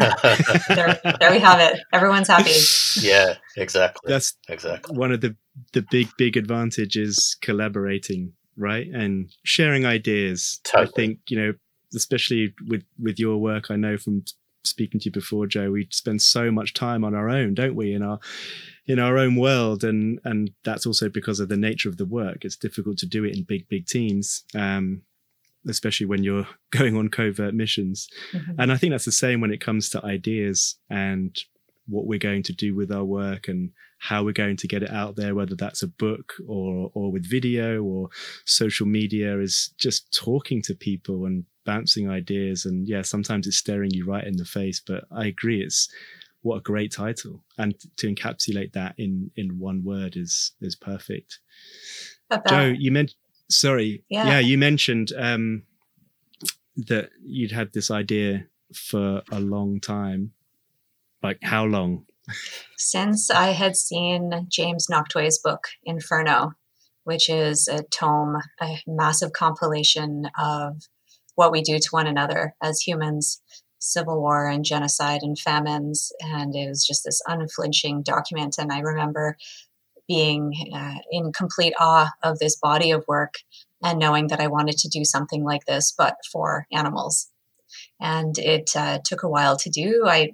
there, 0.69 0.99
there 1.19 1.31
we 1.31 1.39
have 1.39 1.59
it. 1.59 1.79
Everyone's 1.93 2.27
happy. 2.27 2.51
Yeah, 2.99 3.35
exactly. 3.55 4.11
That's 4.11 4.35
exactly 4.49 4.97
one 4.97 5.11
of 5.11 5.21
the 5.21 5.35
the 5.73 5.85
big 5.91 6.09
big 6.17 6.37
advantages 6.37 7.37
collaborating, 7.41 8.33
right, 8.57 8.87
and 8.87 9.29
sharing 9.43 9.85
ideas. 9.85 10.59
Totally. 10.63 10.87
I 10.87 10.91
think 10.95 11.19
you 11.29 11.37
know, 11.37 11.53
especially 11.93 12.55
with 12.67 12.83
with 12.97 13.19
your 13.19 13.37
work, 13.37 13.69
I 13.69 13.75
know 13.75 13.97
from 13.97 14.23
speaking 14.65 14.99
to 14.99 15.05
you 15.05 15.11
before, 15.11 15.47
Joe, 15.47 15.71
we 15.71 15.87
spend 15.91 16.21
so 16.21 16.51
much 16.51 16.73
time 16.73 17.03
on 17.03 17.15
our 17.15 17.29
own, 17.29 17.53
don't 17.53 17.75
we? 17.75 17.93
In 17.93 18.01
our 18.01 18.19
in 18.87 18.99
our 18.99 19.17
own 19.17 19.35
world, 19.35 19.83
and 19.83 20.19
and 20.23 20.51
that's 20.63 20.85
also 20.85 21.09
because 21.09 21.39
of 21.39 21.49
the 21.49 21.57
nature 21.57 21.89
of 21.89 21.97
the 21.97 22.05
work. 22.05 22.45
It's 22.45 22.55
difficult 22.55 22.97
to 22.99 23.05
do 23.05 23.23
it 23.23 23.35
in 23.35 23.43
big 23.43 23.67
big 23.67 23.87
teams, 23.87 24.43
um, 24.53 25.01
especially 25.67 26.05
when 26.05 26.23
you're 26.23 26.47
going 26.71 26.95
on 26.95 27.09
covert 27.09 27.53
missions. 27.53 28.07
Mm-hmm. 28.31 28.59
And 28.59 28.71
I 28.71 28.77
think 28.77 28.91
that's 28.91 29.05
the 29.05 29.11
same 29.11 29.41
when 29.41 29.51
it 29.51 29.61
comes 29.61 29.89
to 29.89 30.05
ideas 30.05 30.75
and 30.89 31.37
what 31.87 32.07
we're 32.07 32.19
going 32.19 32.43
to 32.43 32.53
do 32.53 32.75
with 32.75 32.91
our 32.91 33.03
work 33.03 33.47
and 33.47 33.71
how 33.99 34.23
we're 34.23 34.33
going 34.33 34.57
to 34.57 34.67
get 34.67 34.83
it 34.83 34.91
out 34.91 35.15
there, 35.15 35.35
whether 35.35 35.55
that's 35.55 35.83
a 35.83 35.87
book 35.87 36.33
or 36.47 36.91
or 36.93 37.11
with 37.11 37.29
video 37.29 37.83
or 37.83 38.09
social 38.45 38.85
media, 38.85 39.39
is 39.39 39.73
just 39.77 40.13
talking 40.13 40.61
to 40.63 40.75
people 40.75 41.25
and 41.25 41.45
bouncing 41.65 42.09
ideas. 42.09 42.65
And 42.65 42.87
yeah 42.87 43.01
sometimes 43.01 43.47
it's 43.47 43.57
staring 43.57 43.91
you 43.91 44.05
right 44.05 44.23
in 44.23 44.37
the 44.37 44.45
face 44.45 44.79
but 44.79 45.05
i 45.11 45.25
agree 45.25 45.63
it's 45.63 45.89
what 46.45 46.57
a 46.57 46.61
great 46.61 46.91
title. 46.91 47.41
And 47.57 47.73
to 47.97 48.13
encapsulate 48.13 48.73
that 48.73 48.93
in 48.97 49.31
in 49.35 49.57
one 49.57 49.83
word 49.83 50.15
is 50.15 50.51
is 50.61 50.75
perfect. 50.75 51.39
About, 52.29 52.47
joe 52.47 52.73
you 52.77 52.91
meant 52.91 53.15
sorry. 53.49 54.03
Yeah. 54.09 54.27
yeah 54.27 54.39
you 54.39 54.57
mentioned 54.57 55.11
um 55.17 55.63
that 56.77 57.09
you'd 57.23 57.51
had 57.51 57.73
this 57.73 57.89
idea 57.89 58.45
for 58.73 59.23
a 59.31 59.39
long 59.39 59.79
time 59.79 60.33
like 61.25 61.39
how 61.43 61.65
long? 61.65 62.05
Since 62.77 63.29
i 63.29 63.47
had 63.47 63.75
seen 63.75 64.47
james 64.49 64.87
nachtwey's 64.91 65.39
book 65.39 65.63
inferno 65.83 66.53
which 67.03 67.29
is 67.29 67.67
a 67.67 67.83
tome 67.83 68.37
a 68.61 68.77
massive 68.87 69.31
compilation 69.31 70.27
of 70.39 70.81
what 71.35 71.51
we 71.51 71.61
do 71.61 71.77
to 71.77 71.87
one 71.91 72.07
another 72.07 72.55
as 72.61 72.79
humans 72.79 73.41
civil 73.85 74.19
war 74.19 74.47
and 74.47 74.65
genocide 74.65 75.21
and 75.21 75.37
famines 75.37 76.11
and 76.19 76.55
it 76.55 76.67
was 76.67 76.85
just 76.85 77.03
this 77.05 77.21
unflinching 77.27 78.01
document. 78.03 78.55
And 78.57 78.71
i 78.71 78.79
remember 78.79 79.37
being 80.07 80.53
uh, 80.73 80.95
in 81.11 81.31
complete 81.31 81.73
awe 81.79 82.11
of 82.23 82.39
this 82.39 82.57
body 82.57 82.91
of 82.91 83.03
work 83.07 83.35
and 83.83 83.99
knowing 83.99 84.27
that 84.27 84.39
i 84.39 84.47
wanted 84.47 84.77
to 84.77 84.89
do 84.89 85.03
something 85.03 85.43
like 85.43 85.65
this 85.65 85.93
but 85.97 86.15
for 86.31 86.65
animals. 86.71 87.29
And 87.99 88.37
it 88.37 88.69
uh, 88.75 88.99
took 89.03 89.23
a 89.23 89.29
while 89.29 89.57
to 89.57 89.69
do. 89.69 90.03
I, 90.05 90.33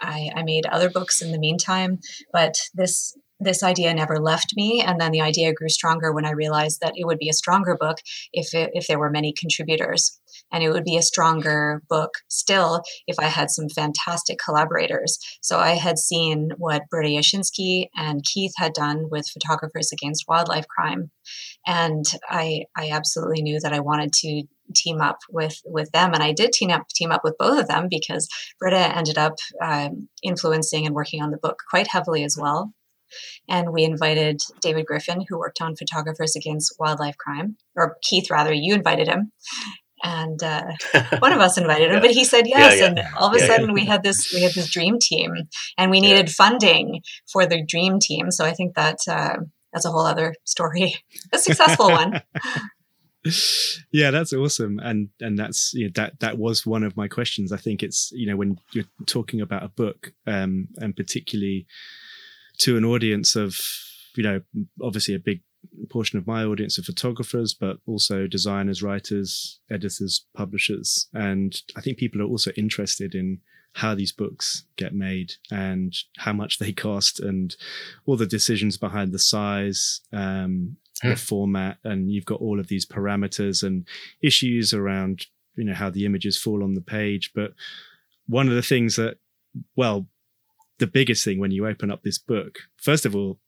I 0.00 0.30
i 0.36 0.42
made 0.42 0.66
other 0.66 0.90
books 0.90 1.22
in 1.22 1.32
the 1.32 1.38
meantime 1.38 1.98
but 2.32 2.56
this 2.74 3.16
this 3.40 3.62
idea 3.62 3.94
never 3.94 4.18
left 4.18 4.54
me. 4.56 4.82
And 4.84 5.00
then 5.00 5.12
the 5.12 5.20
idea 5.20 5.52
grew 5.52 5.68
stronger 5.68 6.12
when 6.12 6.24
i 6.24 6.30
realized 6.30 6.80
that 6.80 6.94
it 6.96 7.06
would 7.06 7.18
be 7.18 7.28
a 7.28 7.34
stronger 7.34 7.76
book 7.78 7.98
if 8.32 8.54
it, 8.54 8.70
if 8.72 8.86
there 8.86 8.98
were 8.98 9.10
many 9.10 9.32
contributors. 9.32 10.18
And 10.52 10.62
it 10.64 10.70
would 10.70 10.84
be 10.84 10.96
a 10.96 11.02
stronger 11.02 11.82
book 11.88 12.10
still 12.28 12.82
if 13.06 13.18
I 13.18 13.24
had 13.24 13.50
some 13.50 13.68
fantastic 13.68 14.38
collaborators. 14.42 15.18
So 15.42 15.58
I 15.58 15.72
had 15.72 15.98
seen 15.98 16.50
what 16.56 16.88
Britta 16.90 17.08
Jaschinski 17.08 17.88
and 17.96 18.24
Keith 18.24 18.52
had 18.56 18.72
done 18.72 19.08
with 19.10 19.28
Photographers 19.28 19.90
Against 19.92 20.24
Wildlife 20.26 20.66
Crime, 20.68 21.10
and 21.66 22.04
I 22.28 22.64
I 22.76 22.90
absolutely 22.90 23.42
knew 23.42 23.60
that 23.60 23.72
I 23.72 23.80
wanted 23.80 24.12
to 24.14 24.44
team 24.74 25.00
up 25.00 25.18
with 25.30 25.60
with 25.64 25.90
them 25.92 26.12
and 26.12 26.22
i 26.22 26.32
did 26.32 26.52
team 26.52 26.70
up 26.70 26.86
team 26.88 27.10
up 27.10 27.22
with 27.24 27.36
both 27.38 27.60
of 27.60 27.68
them 27.68 27.86
because 27.88 28.28
britta 28.58 28.96
ended 28.96 29.18
up 29.18 29.34
um, 29.62 30.08
influencing 30.22 30.86
and 30.86 30.94
working 30.94 31.22
on 31.22 31.30
the 31.30 31.38
book 31.38 31.62
quite 31.70 31.88
heavily 31.88 32.24
as 32.24 32.36
well 32.38 32.72
and 33.48 33.72
we 33.72 33.84
invited 33.84 34.42
David 34.60 34.86
Griffin, 34.86 35.24
who 35.28 35.38
worked 35.38 35.60
on 35.60 35.76
Photographers 35.76 36.36
Against 36.36 36.74
Wildlife 36.78 37.16
Crime, 37.16 37.56
or 37.74 37.96
Keith, 38.02 38.30
rather, 38.30 38.52
you 38.52 38.74
invited 38.74 39.08
him. 39.08 39.32
And 40.02 40.40
uh, 40.42 40.64
one 41.18 41.32
of 41.32 41.40
us 41.40 41.58
invited 41.58 41.88
him, 41.88 41.94
yeah. 41.94 42.00
but 42.00 42.10
he 42.10 42.24
said 42.24 42.46
yes. 42.46 42.74
Yeah, 42.74 42.80
yeah. 42.80 42.86
And 42.86 43.00
all 43.16 43.28
of 43.28 43.34
a 43.34 43.44
sudden, 43.44 43.72
we 43.72 43.84
had 43.84 44.02
this 44.02 44.32
we 44.32 44.42
had 44.42 44.52
this 44.52 44.70
dream 44.70 44.98
team, 45.00 45.34
and 45.76 45.90
we 45.90 46.00
needed 46.00 46.30
funding 46.30 47.02
for 47.30 47.46
the 47.46 47.64
dream 47.64 47.98
team. 47.98 48.30
So 48.30 48.44
I 48.44 48.52
think 48.52 48.76
that 48.76 48.98
uh, 49.08 49.38
that's 49.72 49.84
a 49.84 49.90
whole 49.90 50.06
other 50.06 50.34
story, 50.44 50.94
a 51.32 51.38
successful 51.38 51.90
one. 51.90 52.22
yeah 53.92 54.10
that's 54.10 54.32
awesome. 54.32 54.78
And 54.78 55.08
and 55.20 55.38
that's 55.38 55.72
you 55.74 55.86
know, 55.86 55.92
that 55.96 56.20
that 56.20 56.38
was 56.38 56.66
one 56.66 56.84
of 56.84 56.96
my 56.96 57.08
questions. 57.08 57.52
I 57.52 57.56
think 57.56 57.82
it's 57.82 58.10
you 58.12 58.26
know 58.26 58.36
when 58.36 58.58
you're 58.72 58.84
talking 59.06 59.40
about 59.40 59.64
a 59.64 59.68
book 59.68 60.12
um 60.26 60.68
and 60.78 60.96
particularly 60.96 61.66
to 62.58 62.76
an 62.76 62.84
audience 62.84 63.36
of 63.36 63.58
you 64.16 64.22
know 64.22 64.40
obviously 64.82 65.14
a 65.14 65.20
big 65.20 65.42
portion 65.90 66.18
of 66.18 66.26
my 66.26 66.44
audience 66.44 66.78
are 66.78 66.82
photographers 66.82 67.52
but 67.52 67.78
also 67.86 68.26
designers 68.26 68.82
writers 68.82 69.60
editors 69.70 70.24
publishers. 70.34 71.08
And 71.14 71.60
i 71.76 71.80
think 71.80 71.98
people 71.98 72.22
are 72.22 72.26
also 72.26 72.52
interested 72.56 73.14
in 73.14 73.40
how 73.74 73.94
these 73.94 74.12
books 74.12 74.64
get 74.76 74.94
made 74.94 75.34
and 75.50 75.94
how 76.16 76.32
much 76.32 76.58
they 76.58 76.72
cost 76.86 77.20
and 77.20 77.56
all 78.06 78.16
the 78.16 78.26
decisions 78.26 78.76
behind 78.76 79.12
the 79.12 79.18
size 79.18 80.00
um, 80.12 80.76
the 81.02 81.10
hmm. 81.10 81.14
format 81.14 81.78
and 81.84 82.10
you've 82.10 82.24
got 82.24 82.40
all 82.40 82.58
of 82.58 82.68
these 82.68 82.86
parameters 82.86 83.62
and 83.62 83.86
issues 84.22 84.72
around 84.72 85.26
you 85.58 85.64
know 85.64 85.74
how 85.74 85.90
the 85.90 86.06
images 86.06 86.38
fall 86.38 86.62
on 86.62 86.74
the 86.74 86.80
page. 86.80 87.32
But 87.34 87.52
one 88.26 88.48
of 88.48 88.54
the 88.54 88.62
things 88.62 88.96
that 88.96 89.18
well 89.76 90.06
the 90.78 90.86
biggest 90.86 91.24
thing 91.24 91.40
when 91.40 91.50
you 91.50 91.66
open 91.66 91.90
up 91.90 92.02
this 92.02 92.18
book 92.18 92.60
first 92.76 93.04
of 93.04 93.14
all 93.14 93.40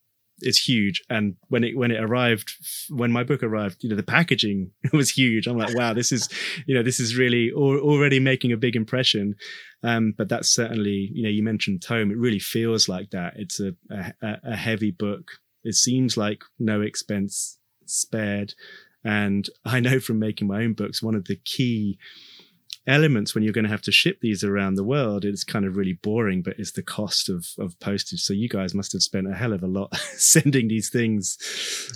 is 0.43 0.59
huge. 0.59 1.03
And 1.09 1.37
when 1.49 1.65
it 1.65 1.77
when 1.77 1.91
it 1.91 2.03
arrived 2.03 2.53
when 2.91 3.13
my 3.13 3.23
book 3.23 3.43
arrived 3.43 3.83
you 3.83 3.91
know 3.91 3.97
the 3.97 4.03
packaging 4.03 4.73
was 4.93 5.11
huge. 5.11 5.47
I'm 5.47 5.59
like 5.59 5.77
wow 5.77 5.95
this 5.95 6.11
is 6.13 6.29
you 6.67 6.75
know 6.75 6.83
this 6.83 6.99
is 6.99 7.17
really 7.17 7.51
al- 7.55 7.81
already 7.81 8.19
making 8.19 8.53
a 8.53 8.57
big 8.57 8.75
impression. 8.75 9.37
Um, 9.83 10.15
but 10.19 10.29
that's 10.29 10.49
certainly 10.49 11.11
you 11.13 11.23
know 11.23 11.31
you 11.31 11.43
mentioned 11.43 11.83
tome. 11.83 12.11
It 12.11 12.19
really 12.19 12.41
feels 12.41 12.89
like 12.89 13.11
that. 13.11 13.35
It's 13.37 13.61
a, 13.61 13.73
a, 13.91 14.39
a 14.45 14.57
heavy 14.57 14.91
book 14.91 15.31
it 15.65 15.75
seems 15.75 16.17
like 16.17 16.43
no 16.59 16.81
expense 16.81 17.59
spared. 17.87 18.55
And 19.05 19.49
I 19.65 19.81
know 19.81 20.01
from 20.01 20.19
making 20.19 20.49
my 20.49 20.63
own 20.63 20.75
books, 20.75 21.03
one 21.03 21.15
of 21.15 21.27
the 21.27 21.37
key 21.37 21.99
elements 22.87 23.35
when 23.35 23.45
you're 23.45 23.53
going 23.53 23.65
to 23.65 23.71
have 23.71 23.83
to 23.83 23.93
ship 23.93 24.19
these 24.21 24.43
around 24.43 24.75
the 24.75 24.85
world, 24.85 25.25
it's 25.25 25.45
kind 25.45 25.65
of 25.65 25.77
really 25.77 25.93
boring, 25.93 26.43
but 26.43 26.59
it's 26.59 26.73
the 26.73 26.83
cost 26.83 27.29
of, 27.29 27.47
of 27.59 27.79
postage. 27.81 28.21
So 28.21 28.33
you 28.33 28.49
guys 28.49 28.75
must 28.75 28.93
have 28.93 29.03
spent 29.03 29.31
a 29.31 29.35
hell 29.35 29.53
of 29.53 29.63
a 29.63 29.69
lot 29.69 29.95
sending 30.17 30.69
these 30.69 30.91
things 30.91 31.39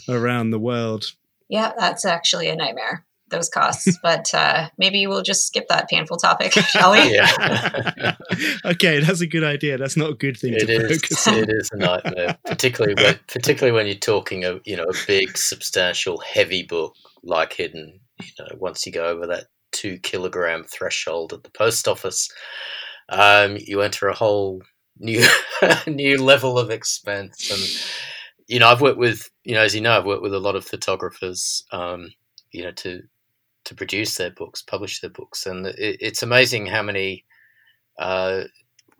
around 0.08 0.50
the 0.50 0.58
world. 0.58 1.12
Yeah, 1.48 1.72
that's 1.76 2.04
actually 2.04 2.48
a 2.48 2.56
nightmare 2.56 3.04
those 3.34 3.48
costs. 3.48 3.98
but 4.02 4.32
uh, 4.34 4.68
maybe 4.78 5.06
we'll 5.06 5.22
just 5.22 5.46
skip 5.46 5.66
that 5.68 5.88
painful 5.88 6.16
topic, 6.16 6.52
shall 6.70 6.92
we? 6.92 7.14
Yeah. 7.14 8.16
okay, 8.64 9.00
that's 9.00 9.20
a 9.20 9.26
good 9.26 9.44
idea. 9.44 9.78
That's 9.78 9.96
not 9.96 10.10
a 10.10 10.14
good 10.14 10.36
thing 10.36 10.54
it 10.54 10.66
to 10.66 10.72
is, 10.72 11.00
focus 11.00 11.28
on. 11.28 11.34
It 11.34 11.50
is 11.50 11.70
a 11.72 11.76
nightmare, 11.76 12.38
particularly 12.44 12.94
when, 13.02 13.18
particularly 13.26 13.74
when 13.74 13.86
you're 13.86 13.96
talking 13.96 14.44
a 14.44 14.60
you 14.64 14.76
know 14.76 14.84
a 14.84 14.94
big, 15.06 15.36
substantial, 15.36 16.18
heavy 16.18 16.62
book 16.62 16.94
like 17.22 17.52
Hidden. 17.52 18.00
You 18.22 18.44
know, 18.44 18.56
once 18.58 18.86
you 18.86 18.92
go 18.92 19.06
over 19.06 19.26
that 19.26 19.46
two 19.72 19.98
kilogram 19.98 20.64
threshold 20.64 21.32
at 21.32 21.42
the 21.42 21.50
post 21.50 21.88
office, 21.88 22.30
um, 23.08 23.56
you 23.58 23.80
enter 23.80 24.08
a 24.08 24.14
whole 24.14 24.62
new 24.98 25.26
new 25.86 26.22
level 26.22 26.58
of 26.58 26.70
expense 26.70 27.50
and 27.50 28.46
you 28.46 28.58
know 28.58 28.68
i've 28.68 28.80
worked 28.80 28.98
with 28.98 29.28
you 29.42 29.54
know 29.54 29.62
as 29.62 29.74
you 29.74 29.80
know 29.80 29.96
i've 29.96 30.04
worked 30.04 30.22
with 30.22 30.34
a 30.34 30.38
lot 30.38 30.56
of 30.56 30.64
photographers 30.64 31.64
um, 31.72 32.10
you 32.52 32.62
know 32.62 32.70
to 32.72 33.02
to 33.64 33.74
produce 33.74 34.16
their 34.16 34.30
books, 34.30 34.62
publish 34.62 35.00
their 35.00 35.10
books, 35.10 35.46
and 35.46 35.66
it, 35.66 35.98
it's 36.00 36.22
amazing 36.22 36.66
how 36.66 36.82
many 36.82 37.24
uh, 37.98 38.44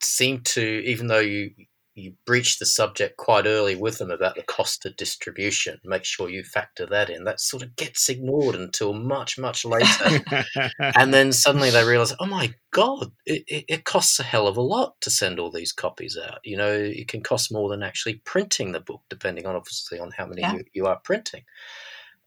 seem 0.01 0.41
to, 0.41 0.63
even 0.85 1.07
though 1.07 1.21
you 1.21 1.51
you 1.95 2.13
breach 2.27 2.59
the 2.59 2.67
subject 2.67 3.17
quite 3.17 3.47
early 3.47 3.77
with 3.77 3.99
them 3.99 4.11
about 4.11 4.35
the 4.35 4.43
cost 4.43 4.85
of 4.85 4.97
distribution. 4.97 5.79
Make 5.85 6.05
sure 6.05 6.29
you 6.29 6.43
factor 6.43 6.87
that 6.87 7.09
in. 7.09 7.25
That 7.25 7.41
sort 7.41 7.63
of 7.63 7.77
gets 7.77 8.09
ignored 8.09 8.57
until 8.57 8.93
much, 8.93 9.39
much 9.39 9.65
later. 9.65 10.25
and 10.97 11.15
then 11.15 11.33
suddenly 11.33 11.71
they 11.71 11.85
realize, 11.85 12.13
oh 12.19 12.27
my 12.27 12.53
God, 12.73 13.13
it, 13.27 13.65
it, 13.69 13.85
costs 13.85 14.19
a 14.19 14.25
hell 14.25 14.49
of 14.49 14.57
a 14.57 14.63
lot 14.63 15.01
to 15.03 15.11
send 15.11 15.39
all 15.39 15.53
these 15.53 15.73
copies 15.73 16.19
out. 16.19 16.41
You 16.43 16.57
know, 16.57 16.73
it 16.73 17.07
can 17.07 17.23
cost 17.23 17.53
more 17.53 17.69
than 17.69 17.85
actually 17.85 18.15
printing 18.25 18.73
the 18.73 18.81
book, 18.81 19.03
depending 19.09 19.47
on 19.47 19.55
obviously 19.55 20.01
on 20.01 20.11
how 20.11 20.27
many 20.27 20.41
yeah. 20.41 20.55
you, 20.55 20.65
you, 20.73 20.87
are 20.87 20.99
printing. 20.99 21.45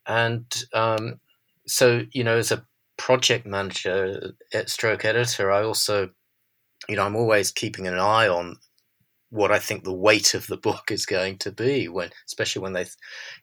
And 0.06 0.46
um, 0.74 1.20
so 1.68 2.04
you 2.12 2.24
know, 2.24 2.38
as 2.38 2.52
a 2.52 2.66
project 2.98 3.46
manager 3.46 4.34
at 4.54 4.70
Stroke 4.70 5.06
Editor, 5.06 5.52
I 5.52 5.64
also, 5.64 6.10
you 6.90 6.96
know, 6.96 7.04
I'm 7.04 7.16
always 7.16 7.52
keeping 7.52 7.88
an 7.88 7.98
eye 7.98 8.28
on 8.28 8.58
what 9.30 9.52
I 9.52 9.60
think 9.60 9.84
the 9.84 9.94
weight 9.94 10.34
of 10.34 10.48
the 10.48 10.58
book 10.68 10.90
is 10.90 11.06
going 11.06 11.38
to 11.40 11.52
be 11.52 11.88
when, 11.88 12.10
especially 12.28 12.62
when 12.62 12.74
they, 12.74 12.86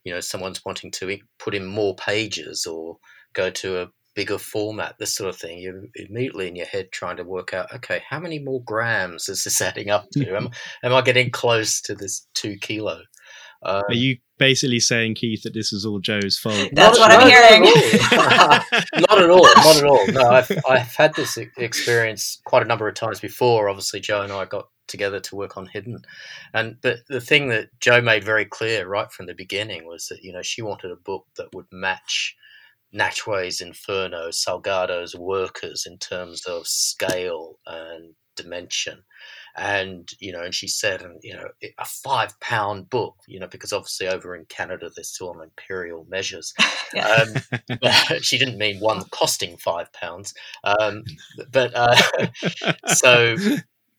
you 0.04 0.12
know, 0.12 0.20
someone's 0.20 0.64
wanting 0.64 0.90
to 0.92 1.18
put 1.38 1.54
in 1.54 1.64
more 1.64 1.94
pages 1.94 2.66
or 2.66 2.98
go 3.34 3.50
to 3.50 3.82
a 3.82 3.88
bigger 4.14 4.38
format, 4.38 4.94
this 4.98 5.14
sort 5.14 5.28
of 5.28 5.36
thing. 5.36 5.58
You're 5.58 5.84
immediately 5.96 6.48
in 6.48 6.56
your 6.56 6.66
head 6.66 6.92
trying 6.92 7.16
to 7.16 7.24
work 7.24 7.52
out, 7.52 7.72
okay, 7.74 8.02
how 8.08 8.20
many 8.20 8.38
more 8.38 8.62
grams 8.64 9.28
is 9.28 9.44
this 9.44 9.60
adding 9.62 9.90
up 9.90 10.08
to? 10.12 10.36
am, 10.36 10.50
am 10.82 10.94
I 10.94 11.02
getting 11.02 11.30
close 11.30 11.80
to 11.82 11.94
this 11.94 12.26
two 12.34 12.56
kilo? 12.56 13.00
Um, 13.62 13.82
Are 13.88 13.94
you 13.94 14.18
basically 14.44 14.78
saying, 14.78 15.14
Keith, 15.14 15.42
that 15.42 15.54
this 15.54 15.72
is 15.72 15.86
all 15.86 15.98
Joe's 15.98 16.36
fault? 16.36 16.68
That's 16.72 16.98
what 16.98 17.10
I'm 17.10 17.26
hearing. 17.26 17.62
not 19.08 19.22
at 19.22 19.30
all. 19.30 19.42
Not 19.42 19.76
at 19.76 19.84
all. 19.84 20.06
No, 20.08 20.28
I've, 20.28 20.52
I've 20.68 20.94
had 20.94 21.14
this 21.14 21.38
experience 21.56 22.42
quite 22.44 22.62
a 22.62 22.66
number 22.66 22.86
of 22.86 22.94
times 22.94 23.20
before. 23.20 23.70
Obviously, 23.70 24.00
Joe 24.00 24.20
and 24.20 24.30
I 24.30 24.44
got 24.44 24.68
together 24.86 25.18
to 25.18 25.36
work 25.36 25.56
on 25.56 25.64
Hidden, 25.64 26.02
and 26.52 26.76
but 26.82 26.98
the 27.08 27.22
thing 27.22 27.48
that 27.48 27.70
Joe 27.80 28.02
made 28.02 28.22
very 28.22 28.44
clear 28.44 28.86
right 28.86 29.10
from 29.10 29.24
the 29.24 29.34
beginning 29.34 29.86
was 29.86 30.08
that 30.08 30.22
you 30.22 30.30
know 30.30 30.42
she 30.42 30.60
wanted 30.60 30.90
a 30.90 30.96
book 30.96 31.24
that 31.38 31.54
would 31.54 31.66
match. 31.72 32.36
Nachtwey's 32.94 33.60
Inferno, 33.60 34.30
Salgado's 34.30 35.16
Workers 35.16 35.84
in 35.84 35.98
terms 35.98 36.44
of 36.46 36.64
scale 36.64 37.58
and 37.66 38.14
dimension 38.36 39.02
and 39.56 40.10
you 40.18 40.32
know, 40.32 40.42
and 40.42 40.54
she 40.54 40.66
said, 40.68 41.02
and 41.02 41.20
you 41.22 41.34
know, 41.34 41.48
a 41.78 41.84
five 41.84 42.38
pound 42.40 42.90
book, 42.90 43.16
you 43.28 43.38
know, 43.38 43.46
because 43.46 43.72
obviously 43.72 44.08
over 44.08 44.34
in 44.34 44.44
Canada 44.46 44.90
they're 44.94 45.04
still 45.04 45.30
on 45.30 45.42
imperial 45.42 46.06
measures. 46.08 46.52
um, 47.02 47.34
she 48.20 48.38
didn't 48.38 48.58
mean 48.58 48.80
one 48.80 49.04
costing 49.10 49.56
five 49.56 49.92
pounds, 49.92 50.34
um, 50.64 51.04
but 51.52 51.72
uh, 51.74 51.96
so 52.94 53.36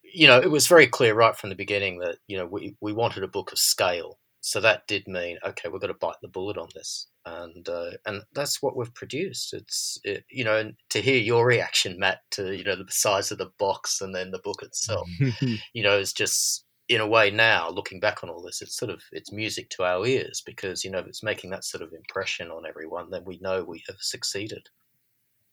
you 0.03 0.27
know, 0.27 0.39
it 0.39 0.49
was 0.51 0.67
very 0.67 0.87
clear 0.87 1.13
right 1.13 1.35
from 1.35 1.49
the 1.49 1.55
beginning 1.55 1.99
that 1.99 2.17
you 2.27 2.37
know 2.37 2.45
we 2.45 2.75
we 2.81 2.93
wanted 2.93 3.23
a 3.23 3.27
book 3.27 3.51
of 3.51 3.57
scale. 3.57 4.17
So 4.41 4.61
that 4.61 4.87
did 4.87 5.07
mean 5.07 5.37
okay, 5.45 5.69
we've 5.69 5.81
got 5.81 5.87
to 5.87 5.93
bite 5.95 6.15
the 6.21 6.27
bullet 6.27 6.57
on 6.57 6.69
this 6.75 7.07
and 7.25 7.67
uh, 7.67 7.91
and 8.05 8.21
that's 8.33 8.61
what 8.61 8.75
we've 8.75 8.93
produced. 8.93 9.53
It's 9.53 9.99
it, 10.03 10.25
you 10.29 10.43
know, 10.43 10.57
and 10.57 10.75
to 10.89 11.01
hear 11.01 11.17
your 11.17 11.45
reaction, 11.45 11.99
Matt, 11.99 12.19
to 12.31 12.55
you 12.55 12.63
know 12.63 12.75
the 12.75 12.85
size 12.89 13.31
of 13.31 13.37
the 13.37 13.51
box 13.57 14.01
and 14.01 14.13
then 14.13 14.31
the 14.31 14.39
book 14.39 14.61
itself, 14.61 15.07
you 15.73 15.83
know, 15.83 15.97
is 15.97 16.13
just 16.13 16.65
in 16.87 17.01
a 17.01 17.07
way 17.07 17.31
now 17.31 17.69
looking 17.69 17.99
back 17.99 18.23
on 18.23 18.29
all 18.29 18.43
this, 18.43 18.61
it's 18.61 18.77
sort 18.77 18.91
of 18.91 19.01
it's 19.11 19.31
music 19.31 19.69
to 19.71 19.83
our 19.83 20.05
ears 20.05 20.43
because 20.45 20.83
you 20.83 20.91
know 20.91 20.99
if 20.99 21.07
it's 21.07 21.23
making 21.23 21.49
that 21.49 21.63
sort 21.63 21.81
of 21.81 21.93
impression 21.93 22.51
on 22.51 22.65
everyone. 22.67 23.09
Then 23.09 23.23
we 23.25 23.39
know 23.41 23.63
we 23.63 23.83
have 23.87 23.97
succeeded. 23.99 24.69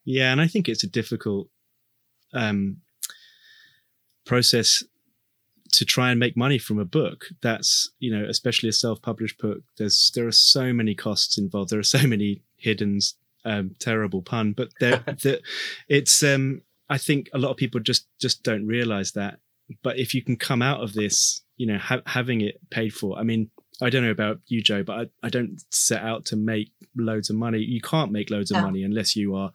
Yeah, 0.04 0.32
and 0.32 0.40
I 0.40 0.48
think 0.48 0.68
it's 0.68 0.84
a 0.84 0.88
difficult 0.88 1.48
um, 2.34 2.78
process 4.26 4.82
to 5.72 5.84
try 5.84 6.10
and 6.10 6.20
make 6.20 6.36
money 6.36 6.58
from 6.58 6.78
a 6.78 6.84
book 6.84 7.26
that's 7.40 7.90
you 7.98 8.14
know 8.14 8.24
especially 8.28 8.68
a 8.68 8.72
self-published 8.72 9.38
book 9.38 9.62
there's 9.78 10.12
there 10.14 10.26
are 10.26 10.32
so 10.32 10.72
many 10.72 10.94
costs 10.94 11.38
involved 11.38 11.70
there 11.70 11.78
are 11.78 11.82
so 11.82 12.06
many 12.06 12.42
hidden 12.56 13.00
um, 13.44 13.74
terrible 13.80 14.22
pun 14.22 14.52
but 14.52 14.68
there 14.78 15.02
it's 15.88 16.22
um 16.22 16.62
i 16.88 16.96
think 16.96 17.28
a 17.34 17.38
lot 17.38 17.50
of 17.50 17.56
people 17.56 17.80
just 17.80 18.06
just 18.20 18.42
don't 18.42 18.66
realize 18.66 19.12
that 19.12 19.38
but 19.82 19.98
if 19.98 20.14
you 20.14 20.22
can 20.22 20.36
come 20.36 20.62
out 20.62 20.80
of 20.80 20.92
this 20.92 21.42
you 21.56 21.66
know 21.66 21.78
ha- 21.78 22.02
having 22.06 22.40
it 22.40 22.60
paid 22.70 22.92
for 22.94 23.18
i 23.18 23.22
mean 23.22 23.50
i 23.80 23.90
don't 23.90 24.04
know 24.04 24.10
about 24.10 24.38
you 24.46 24.62
joe 24.62 24.82
but 24.82 24.92
i, 24.92 25.26
I 25.26 25.28
don't 25.28 25.60
set 25.70 26.02
out 26.02 26.24
to 26.26 26.36
make 26.36 26.70
loads 26.96 27.30
of 27.30 27.36
money 27.36 27.58
you 27.58 27.80
can't 27.80 28.12
make 28.12 28.30
loads 28.30 28.50
of 28.50 28.58
no. 28.58 28.64
money 28.64 28.84
unless 28.84 29.16
you 29.16 29.34
are 29.34 29.50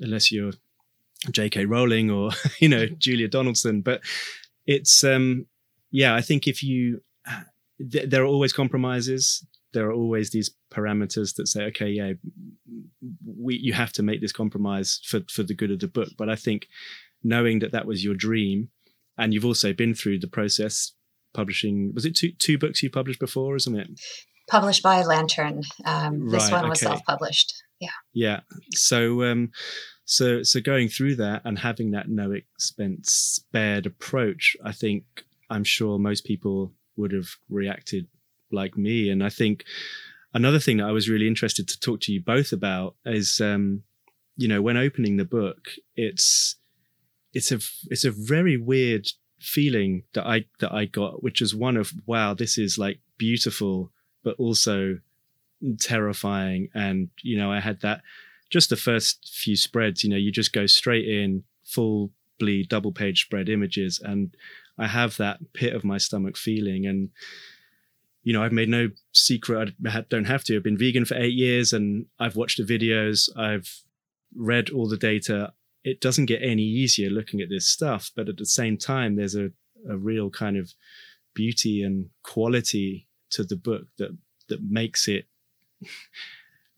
unless 0.00 0.30
you're 0.30 0.52
J.K. 1.30 1.64
Rowling 1.64 2.10
or 2.10 2.30
you 2.58 2.68
know 2.68 2.86
Julia 2.86 3.28
Donaldson, 3.28 3.80
but 3.80 4.00
it's 4.66 5.04
um 5.04 5.46
yeah 5.90 6.14
i 6.14 6.20
think 6.20 6.46
if 6.46 6.62
you 6.62 7.00
th- 7.90 8.08
there 8.08 8.22
are 8.22 8.26
always 8.26 8.52
compromises 8.52 9.44
there 9.72 9.86
are 9.86 9.92
always 9.92 10.30
these 10.30 10.50
parameters 10.72 11.34
that 11.36 11.46
say 11.46 11.64
okay 11.64 11.88
yeah 11.88 12.12
we 13.38 13.56
you 13.56 13.72
have 13.72 13.92
to 13.92 14.02
make 14.02 14.20
this 14.20 14.32
compromise 14.32 15.00
for 15.04 15.20
for 15.30 15.42
the 15.42 15.54
good 15.54 15.70
of 15.70 15.80
the 15.80 15.88
book 15.88 16.08
but 16.16 16.28
i 16.28 16.36
think 16.36 16.66
knowing 17.22 17.58
that 17.58 17.72
that 17.72 17.86
was 17.86 18.04
your 18.04 18.14
dream 18.14 18.68
and 19.18 19.32
you've 19.32 19.44
also 19.44 19.72
been 19.72 19.94
through 19.94 20.18
the 20.18 20.28
process 20.28 20.92
publishing. 21.36 21.92
Was 21.94 22.04
it 22.04 22.16
two 22.16 22.32
two 22.32 22.58
books 22.58 22.82
you 22.82 22.90
published 22.90 23.20
before, 23.20 23.54
isn't 23.54 23.78
it? 23.78 23.88
Published 24.48 24.82
by 24.82 25.02
Lantern. 25.02 25.62
Um, 25.84 26.28
this 26.30 26.50
one 26.50 26.68
was 26.68 26.82
okay. 26.82 26.92
self-published. 26.92 27.62
Yeah. 27.80 27.90
Yeah. 28.12 28.40
So 28.72 29.22
um 29.22 29.50
so 30.06 30.44
so 30.44 30.60
going 30.60 30.88
through 30.88 31.16
that 31.16 31.42
and 31.44 31.58
having 31.58 31.90
that 31.90 32.08
no 32.08 32.30
expense 32.30 33.12
spared 33.12 33.86
approach, 33.86 34.56
I 34.64 34.72
think 34.72 35.04
I'm 35.50 35.64
sure 35.64 35.98
most 35.98 36.24
people 36.24 36.72
would 36.96 37.12
have 37.12 37.28
reacted 37.50 38.06
like 38.52 38.78
me. 38.78 39.10
And 39.10 39.22
I 39.22 39.28
think 39.28 39.64
another 40.32 40.60
thing 40.60 40.76
that 40.76 40.86
I 40.86 40.92
was 40.92 41.08
really 41.08 41.26
interested 41.26 41.66
to 41.68 41.80
talk 41.80 42.00
to 42.02 42.12
you 42.12 42.22
both 42.22 42.52
about 42.52 42.94
is 43.04 43.40
um, 43.40 43.82
you 44.36 44.46
know, 44.46 44.62
when 44.62 44.76
opening 44.76 45.16
the 45.16 45.24
book, 45.24 45.70
it's 45.96 46.56
it's 47.32 47.50
a 47.50 47.58
it's 47.90 48.04
a 48.04 48.12
very 48.12 48.56
weird 48.56 49.08
feeling 49.40 50.04
that 50.14 50.24
I 50.24 50.44
that 50.60 50.72
I 50.72 50.84
got, 50.84 51.24
which 51.24 51.42
is 51.42 51.52
one 51.52 51.76
of 51.76 51.92
wow, 52.06 52.32
this 52.32 52.58
is 52.58 52.78
like 52.78 53.00
beautiful, 53.18 53.90
but 54.22 54.36
also 54.38 54.98
terrifying. 55.80 56.68
And 56.74 57.08
you 57.22 57.36
know, 57.36 57.50
I 57.50 57.58
had 57.58 57.80
that 57.80 58.02
just 58.50 58.70
the 58.70 58.76
first 58.76 59.30
few 59.32 59.56
spreads. 59.56 60.04
You 60.04 60.10
know, 60.10 60.16
you 60.16 60.32
just 60.32 60.52
go 60.52 60.66
straight 60.66 61.06
in 61.06 61.44
full 61.64 62.10
bleed 62.38 62.68
double 62.68 62.92
page 62.92 63.22
spread 63.22 63.48
images, 63.48 64.00
and 64.02 64.36
I 64.78 64.86
have 64.86 65.16
that 65.16 65.52
pit 65.52 65.74
of 65.74 65.84
my 65.84 65.98
stomach 65.98 66.36
feeling. 66.36 66.86
And 66.86 67.10
you 68.22 68.32
know, 68.32 68.42
I've 68.42 68.52
made 68.52 68.68
no 68.68 68.90
secret. 69.12 69.74
I 69.86 70.04
don't 70.08 70.24
have 70.24 70.44
to. 70.44 70.56
I've 70.56 70.62
been 70.62 70.78
vegan 70.78 71.04
for 71.04 71.16
eight 71.16 71.34
years, 71.34 71.72
and 71.72 72.06
I've 72.18 72.36
watched 72.36 72.58
the 72.58 72.78
videos. 72.78 73.28
I've 73.36 73.82
read 74.34 74.70
all 74.70 74.88
the 74.88 74.96
data. 74.96 75.52
It 75.84 76.00
doesn't 76.00 76.26
get 76.26 76.42
any 76.42 76.64
easier 76.64 77.08
looking 77.08 77.40
at 77.40 77.48
this 77.48 77.68
stuff, 77.68 78.10
but 78.16 78.28
at 78.28 78.36
the 78.36 78.46
same 78.46 78.76
time, 78.76 79.14
there's 79.14 79.36
a, 79.36 79.50
a 79.88 79.96
real 79.96 80.30
kind 80.30 80.56
of 80.56 80.72
beauty 81.34 81.82
and 81.82 82.10
quality 82.24 83.06
to 83.30 83.44
the 83.44 83.56
book 83.56 83.84
that 83.98 84.16
that 84.48 84.62
makes 84.62 85.06
it 85.08 85.26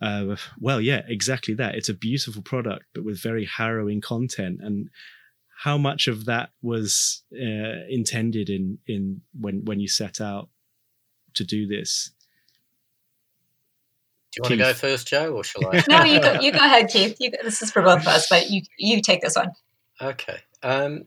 uh, 0.00 0.36
well 0.60 0.80
yeah 0.80 1.02
exactly 1.08 1.54
that 1.54 1.74
it's 1.74 1.88
a 1.88 1.94
beautiful 1.94 2.42
product 2.42 2.84
but 2.94 3.04
with 3.04 3.20
very 3.20 3.44
harrowing 3.44 4.00
content 4.00 4.60
and 4.62 4.88
how 5.62 5.76
much 5.76 6.06
of 6.06 6.26
that 6.26 6.50
was 6.62 7.22
uh, 7.34 7.84
intended 7.88 8.48
in 8.48 8.78
in 8.86 9.20
when 9.38 9.64
when 9.64 9.80
you 9.80 9.88
set 9.88 10.20
out 10.20 10.48
to 11.34 11.44
do 11.44 11.66
this 11.66 12.12
Do 14.32 14.38
you 14.38 14.42
want 14.42 14.50
to 14.52 14.56
go 14.58 14.74
first, 14.74 15.08
Joe, 15.08 15.32
or 15.34 15.42
shall 15.42 15.66
I? 15.68 15.82
No, 15.88 16.04
you 16.04 16.20
go. 16.20 16.40
You 16.40 16.52
go 16.52 16.58
ahead, 16.58 16.88
Keith. 16.90 17.16
You, 17.18 17.30
this 17.42 17.62
is 17.62 17.70
for 17.70 17.80
both 17.80 18.02
of 18.02 18.08
us, 18.08 18.28
but 18.28 18.50
you 18.50 18.62
you 18.76 19.00
take 19.00 19.22
this 19.22 19.34
one. 19.36 19.52
Okay. 20.00 20.38
Um, 20.62 21.06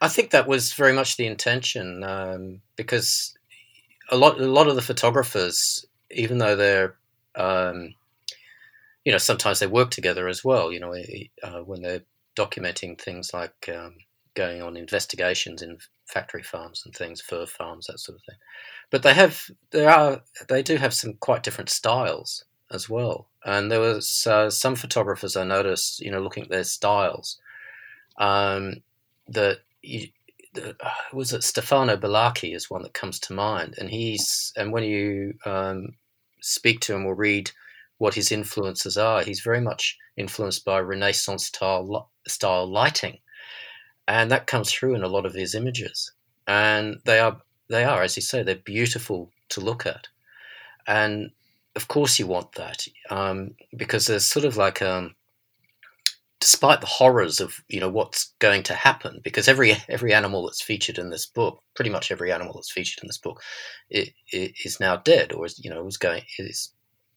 I 0.00 0.08
think 0.08 0.30
that 0.30 0.46
was 0.46 0.72
very 0.72 0.92
much 0.92 1.16
the 1.16 1.26
intention 1.26 2.04
um, 2.04 2.60
because 2.76 3.34
a 4.10 4.16
lot, 4.16 4.40
a 4.40 4.46
lot 4.46 4.68
of 4.68 4.76
the 4.76 4.82
photographers, 4.82 5.86
even 6.10 6.38
though 6.38 6.56
they're, 6.56 6.96
um, 7.34 7.94
you 9.06 9.12
know, 9.12 9.18
sometimes 9.18 9.60
they 9.60 9.68
work 9.68 9.92
together 9.92 10.26
as 10.26 10.44
well. 10.44 10.72
You 10.72 10.80
know, 10.80 10.92
uh, 11.44 11.60
when 11.60 11.80
they're 11.80 12.02
documenting 12.36 13.00
things 13.00 13.32
like 13.32 13.70
um, 13.72 13.94
going 14.34 14.60
on 14.60 14.76
investigations 14.76 15.62
in 15.62 15.78
factory 16.06 16.42
farms 16.42 16.82
and 16.84 16.92
things, 16.92 17.20
fur 17.20 17.46
farms, 17.46 17.86
that 17.86 18.00
sort 18.00 18.18
of 18.18 18.24
thing. 18.24 18.34
But 18.90 19.04
they 19.04 19.14
have, 19.14 19.48
there 19.70 19.88
are, 19.88 20.22
they 20.48 20.60
do 20.60 20.74
have 20.76 20.92
some 20.92 21.14
quite 21.20 21.44
different 21.44 21.70
styles 21.70 22.44
as 22.72 22.88
well. 22.88 23.28
And 23.44 23.70
there 23.70 23.78
was 23.78 24.26
uh, 24.26 24.50
some 24.50 24.74
photographers 24.74 25.36
I 25.36 25.44
noticed, 25.44 26.00
you 26.00 26.10
know, 26.10 26.20
looking 26.20 26.42
at 26.42 26.50
their 26.50 26.64
styles 26.64 27.38
um, 28.18 28.82
that 29.28 29.60
you, 29.82 30.08
uh, 30.56 30.72
was 31.12 31.32
it 31.32 31.44
Stefano 31.44 31.96
Belacchi 31.96 32.56
is 32.56 32.68
one 32.68 32.82
that 32.82 32.94
comes 32.94 33.20
to 33.20 33.34
mind, 33.34 33.74
and 33.78 33.90
he's 33.90 34.54
and 34.56 34.72
when 34.72 34.84
you 34.84 35.34
um, 35.44 35.88
speak 36.40 36.80
to 36.80 36.94
him 36.94 37.04
or 37.04 37.14
read 37.14 37.50
what 37.98 38.14
his 38.14 38.32
influences 38.32 38.96
are, 38.98 39.22
he's 39.22 39.40
very 39.40 39.60
much 39.60 39.96
influenced 40.16 40.64
by 40.64 40.80
Renaissance 40.80 41.46
style 41.46 42.10
style 42.26 42.66
lighting, 42.66 43.18
and 44.08 44.30
that 44.30 44.46
comes 44.46 44.72
through 44.72 44.94
in 44.94 45.02
a 45.02 45.08
lot 45.08 45.26
of 45.26 45.34
his 45.34 45.54
images, 45.54 46.12
and 46.46 47.00
they 47.04 47.18
are 47.18 47.40
they 47.68 47.84
are 47.84 48.02
as 48.02 48.16
you 48.16 48.22
say 48.22 48.42
they're 48.42 48.56
beautiful 48.56 49.30
to 49.50 49.60
look 49.60 49.86
at, 49.86 50.08
and 50.86 51.30
of 51.74 51.88
course 51.88 52.18
you 52.18 52.26
want 52.26 52.52
that 52.52 52.86
um, 53.10 53.54
because 53.76 54.06
there's 54.06 54.26
sort 54.26 54.44
of 54.44 54.56
like 54.56 54.82
um, 54.82 55.14
despite 56.40 56.80
the 56.80 56.86
horrors 56.86 57.40
of 57.40 57.62
you 57.68 57.80
know 57.80 57.88
what's 57.88 58.32
going 58.38 58.62
to 58.62 58.74
happen 58.74 59.20
because 59.24 59.48
every 59.48 59.74
every 59.88 60.12
animal 60.12 60.44
that's 60.44 60.62
featured 60.62 60.98
in 60.98 61.10
this 61.10 61.26
book 61.26 61.60
pretty 61.74 61.90
much 61.90 62.10
every 62.10 62.30
animal 62.30 62.54
that's 62.54 62.72
featured 62.72 63.02
in 63.02 63.08
this 63.08 63.18
book 63.18 63.42
is 63.90 64.80
now 64.80 64.96
dead 64.96 65.32
or 65.32 65.46
is 65.46 65.58
you 65.62 65.70
know 65.70 65.86
is 65.86 65.96
going 65.96 66.22
is 66.38 66.72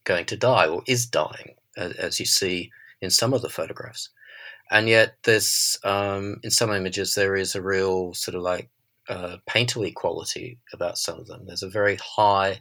going 0.09 0.25
to 0.25 0.37
die 0.37 0.67
or 0.67 0.83
is 0.87 1.05
dying 1.05 1.55
as, 1.77 2.19
you 2.19 2.25
see 2.25 2.71
in 3.01 3.09
some 3.09 3.33
of 3.33 3.41
the 3.41 3.55
photographs 3.57 4.09
and 4.71 4.89
yet 4.89 5.15
there's 5.23 5.79
um, 5.83 6.39
in 6.43 6.51
some 6.51 6.71
images 6.71 7.13
there 7.13 7.35
is 7.35 7.55
a 7.55 7.61
real 7.61 8.13
sort 8.13 8.35
of 8.35 8.41
like 8.41 8.69
uh, 9.07 9.37
painterly 9.49 9.93
quality 9.93 10.59
about 10.73 10.97
some 10.97 11.17
of 11.19 11.27
them 11.27 11.45
there's 11.45 11.63
a 11.63 11.77
very 11.79 11.97
high 12.17 12.59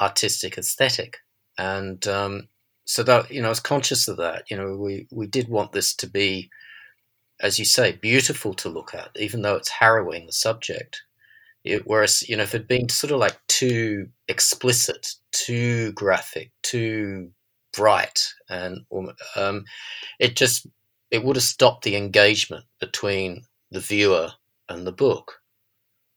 artistic 0.00 0.56
aesthetic 0.56 1.18
and 1.58 2.06
um, 2.06 2.48
so 2.84 3.02
that 3.02 3.30
you 3.30 3.40
know, 3.40 3.48
I 3.48 3.50
was 3.50 3.60
conscious 3.60 4.08
of 4.08 4.16
that. 4.18 4.44
You 4.50 4.56
know, 4.56 4.76
we 4.76 5.06
we 5.10 5.26
did 5.26 5.48
want 5.48 5.72
this 5.72 5.94
to 5.96 6.06
be, 6.06 6.50
as 7.40 7.58
you 7.58 7.64
say, 7.64 7.92
beautiful 7.92 8.54
to 8.54 8.68
look 8.68 8.94
at, 8.94 9.10
even 9.16 9.42
though 9.42 9.56
it's 9.56 9.70
harrowing 9.70 10.26
the 10.26 10.32
subject. 10.32 11.02
It, 11.64 11.86
whereas 11.86 12.28
you 12.28 12.36
know, 12.36 12.42
if 12.42 12.54
it'd 12.54 12.68
been 12.68 12.88
sort 12.88 13.12
of 13.12 13.20
like 13.20 13.38
too 13.48 14.08
explicit, 14.28 15.14
too 15.34 15.92
graphic, 15.92 16.52
too 16.62 17.30
bright, 17.72 18.32
and 18.48 18.86
um, 19.36 19.64
it 20.18 20.36
just 20.36 20.66
it 21.10 21.22
would 21.22 21.36
have 21.36 21.42
stopped 21.42 21.84
the 21.84 21.96
engagement 21.96 22.64
between 22.80 23.42
the 23.70 23.80
viewer 23.80 24.30
and 24.68 24.86
the 24.86 24.92
book, 24.92 25.42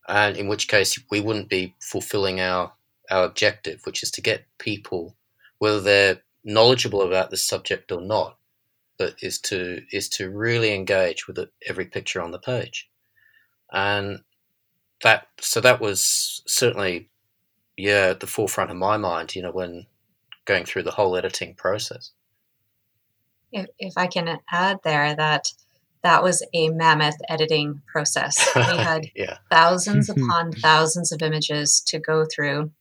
and 0.07 0.37
in 0.37 0.47
which 0.47 0.67
case 0.67 0.97
we 1.11 1.19
wouldn't 1.19 1.49
be 1.49 1.75
fulfilling 1.81 2.39
our 2.39 2.71
our 3.09 3.25
objective, 3.25 3.81
which 3.85 4.03
is 4.03 4.11
to 4.11 4.21
get 4.21 4.45
people, 4.59 5.15
whether 5.59 5.81
they're 5.81 6.21
knowledgeable 6.43 7.01
about 7.01 7.29
the 7.31 7.37
subject 7.37 7.91
or 7.91 8.01
not, 8.01 8.37
but 8.97 9.15
is 9.21 9.39
to 9.39 9.81
is 9.91 10.07
to 10.09 10.29
really 10.29 10.73
engage 10.73 11.27
with 11.27 11.39
every 11.67 11.85
picture 11.85 12.21
on 12.21 12.31
the 12.31 12.39
page, 12.39 12.87
and 13.71 14.19
that 15.01 15.27
so 15.39 15.59
that 15.61 15.81
was 15.81 16.43
certainly 16.47 17.09
yeah 17.77 18.07
at 18.09 18.19
the 18.19 18.27
forefront 18.27 18.71
of 18.71 18.77
my 18.77 18.97
mind. 18.97 19.35
You 19.35 19.43
know, 19.43 19.51
when 19.51 19.85
going 20.45 20.65
through 20.65 20.83
the 20.83 20.91
whole 20.91 21.15
editing 21.15 21.53
process. 21.55 22.11
If, 23.51 23.67
if 23.77 23.93
I 23.95 24.07
can 24.07 24.39
add 24.51 24.79
there 24.83 25.15
that 25.15 25.51
that 26.03 26.23
was 26.23 26.45
a 26.53 26.69
mammoth 26.69 27.17
editing 27.27 27.81
process. 27.85 28.49
We 28.55 28.61
had 28.77 29.11
yeah, 29.15 29.37
thousands 29.51 30.09
mm-hmm. 30.09 30.23
upon 30.23 30.51
thousands 30.53 31.11
of 31.11 31.21
images 31.21 31.81
to 31.87 31.99
go 31.99 32.25
through. 32.33 32.71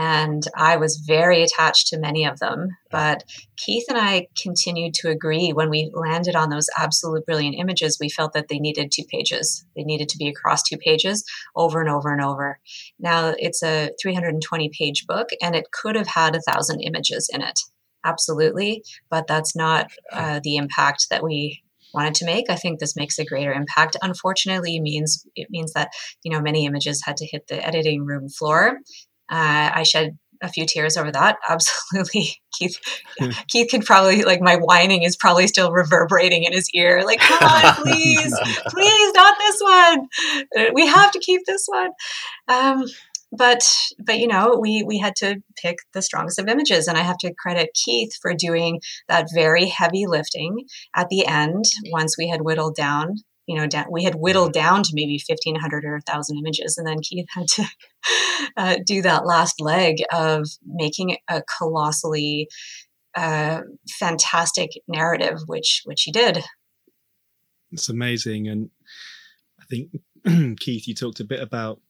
And 0.00 0.44
I 0.54 0.76
was 0.76 1.02
very 1.04 1.42
attached 1.42 1.88
to 1.88 1.98
many 1.98 2.24
of 2.24 2.38
them. 2.38 2.68
But 2.88 3.24
Keith 3.56 3.82
and 3.88 3.98
I 3.98 4.28
continued 4.40 4.94
to 4.94 5.10
agree 5.10 5.50
when 5.50 5.70
we 5.70 5.90
landed 5.92 6.36
on 6.36 6.50
those 6.50 6.70
absolute 6.78 7.26
brilliant 7.26 7.56
images, 7.58 7.98
we 8.00 8.08
felt 8.08 8.32
that 8.34 8.46
they 8.46 8.60
needed 8.60 8.92
two 8.92 9.02
pages. 9.10 9.64
They 9.74 9.82
needed 9.82 10.08
to 10.10 10.16
be 10.16 10.28
across 10.28 10.62
two 10.62 10.76
pages 10.76 11.24
over 11.56 11.80
and 11.80 11.90
over 11.90 12.12
and 12.12 12.22
over. 12.22 12.60
Now, 13.00 13.34
it's 13.38 13.60
a 13.64 13.90
320 14.00 14.70
page 14.78 15.04
book, 15.08 15.30
and 15.42 15.56
it 15.56 15.72
could 15.72 15.96
have 15.96 16.06
had 16.06 16.36
a 16.36 16.42
thousand 16.42 16.80
images 16.82 17.28
in 17.32 17.42
it. 17.42 17.58
Absolutely. 18.04 18.84
But 19.10 19.26
that's 19.26 19.56
not 19.56 19.90
uh, 20.12 20.38
the 20.44 20.58
impact 20.58 21.08
that 21.10 21.24
we 21.24 21.64
wanted 21.92 22.14
to 22.14 22.24
make. 22.24 22.50
I 22.50 22.56
think 22.56 22.78
this 22.78 22.96
makes 22.96 23.18
a 23.18 23.24
greater 23.24 23.52
impact. 23.52 23.96
Unfortunately, 24.02 24.78
means 24.80 25.26
it 25.34 25.48
means 25.50 25.72
that 25.72 25.90
you 26.22 26.30
know 26.30 26.40
many 26.40 26.66
images 26.66 27.02
had 27.04 27.16
to 27.16 27.26
hit 27.26 27.48
the 27.48 27.64
editing 27.66 28.04
room 28.04 28.28
floor. 28.28 28.78
Uh, 29.30 29.70
I 29.74 29.82
shed 29.82 30.18
a 30.42 30.48
few 30.48 30.66
tears 30.66 30.96
over 30.96 31.10
that. 31.12 31.36
Absolutely, 31.48 32.40
Keith. 32.56 32.78
Keith 33.48 33.70
could 33.70 33.84
probably 33.84 34.24
like 34.24 34.40
my 34.40 34.56
whining 34.56 35.02
is 35.02 35.16
probably 35.16 35.46
still 35.46 35.72
reverberating 35.72 36.44
in 36.44 36.52
his 36.52 36.70
ear. 36.74 37.02
Like, 37.04 37.20
come 37.20 37.42
on, 37.42 37.74
please, 37.82 38.34
please, 38.68 39.14
not 39.14 39.36
this 39.38 39.60
one. 39.60 40.08
We 40.74 40.86
have 40.86 41.10
to 41.12 41.18
keep 41.18 41.42
this 41.46 41.66
one. 41.66 41.90
Um, 42.48 42.84
but 43.30 43.62
but 43.98 44.18
you 44.18 44.26
know 44.26 44.58
we 44.58 44.82
we 44.82 44.98
had 44.98 45.14
to 45.14 45.42
pick 45.56 45.76
the 45.92 46.00
strongest 46.00 46.38
of 46.38 46.48
images 46.48 46.88
and 46.88 46.96
i 46.96 47.02
have 47.02 47.18
to 47.18 47.34
credit 47.34 47.68
keith 47.74 48.10
for 48.22 48.32
doing 48.32 48.80
that 49.06 49.26
very 49.34 49.66
heavy 49.66 50.06
lifting 50.06 50.64
at 50.96 51.08
the 51.10 51.26
end 51.26 51.64
once 51.90 52.16
we 52.16 52.28
had 52.28 52.40
whittled 52.40 52.74
down 52.74 53.16
you 53.48 53.56
know 53.56 53.66
down, 53.66 53.86
we 53.90 54.04
had 54.04 54.14
whittled 54.14 54.52
down 54.52 54.82
to 54.84 54.90
maybe 54.92 55.20
1500 55.26 55.84
or 55.84 55.92
1000 55.94 56.38
images 56.38 56.78
and 56.78 56.86
then 56.86 57.00
keith 57.00 57.26
had 57.30 57.48
to 57.48 57.64
uh, 58.56 58.76
do 58.86 59.02
that 59.02 59.26
last 59.26 59.60
leg 59.60 59.96
of 60.12 60.46
making 60.64 61.16
a 61.28 61.42
colossally 61.58 62.48
uh, 63.16 63.62
fantastic 63.98 64.70
narrative 64.86 65.38
which 65.46 65.82
which 65.84 66.02
he 66.02 66.12
did 66.12 66.44
it's 67.72 67.88
amazing 67.88 68.46
and 68.46 68.70
i 69.60 69.64
think 69.64 69.90
keith 70.60 70.86
you 70.86 70.94
talked 70.94 71.20
a 71.20 71.24
bit 71.24 71.40
about 71.40 71.80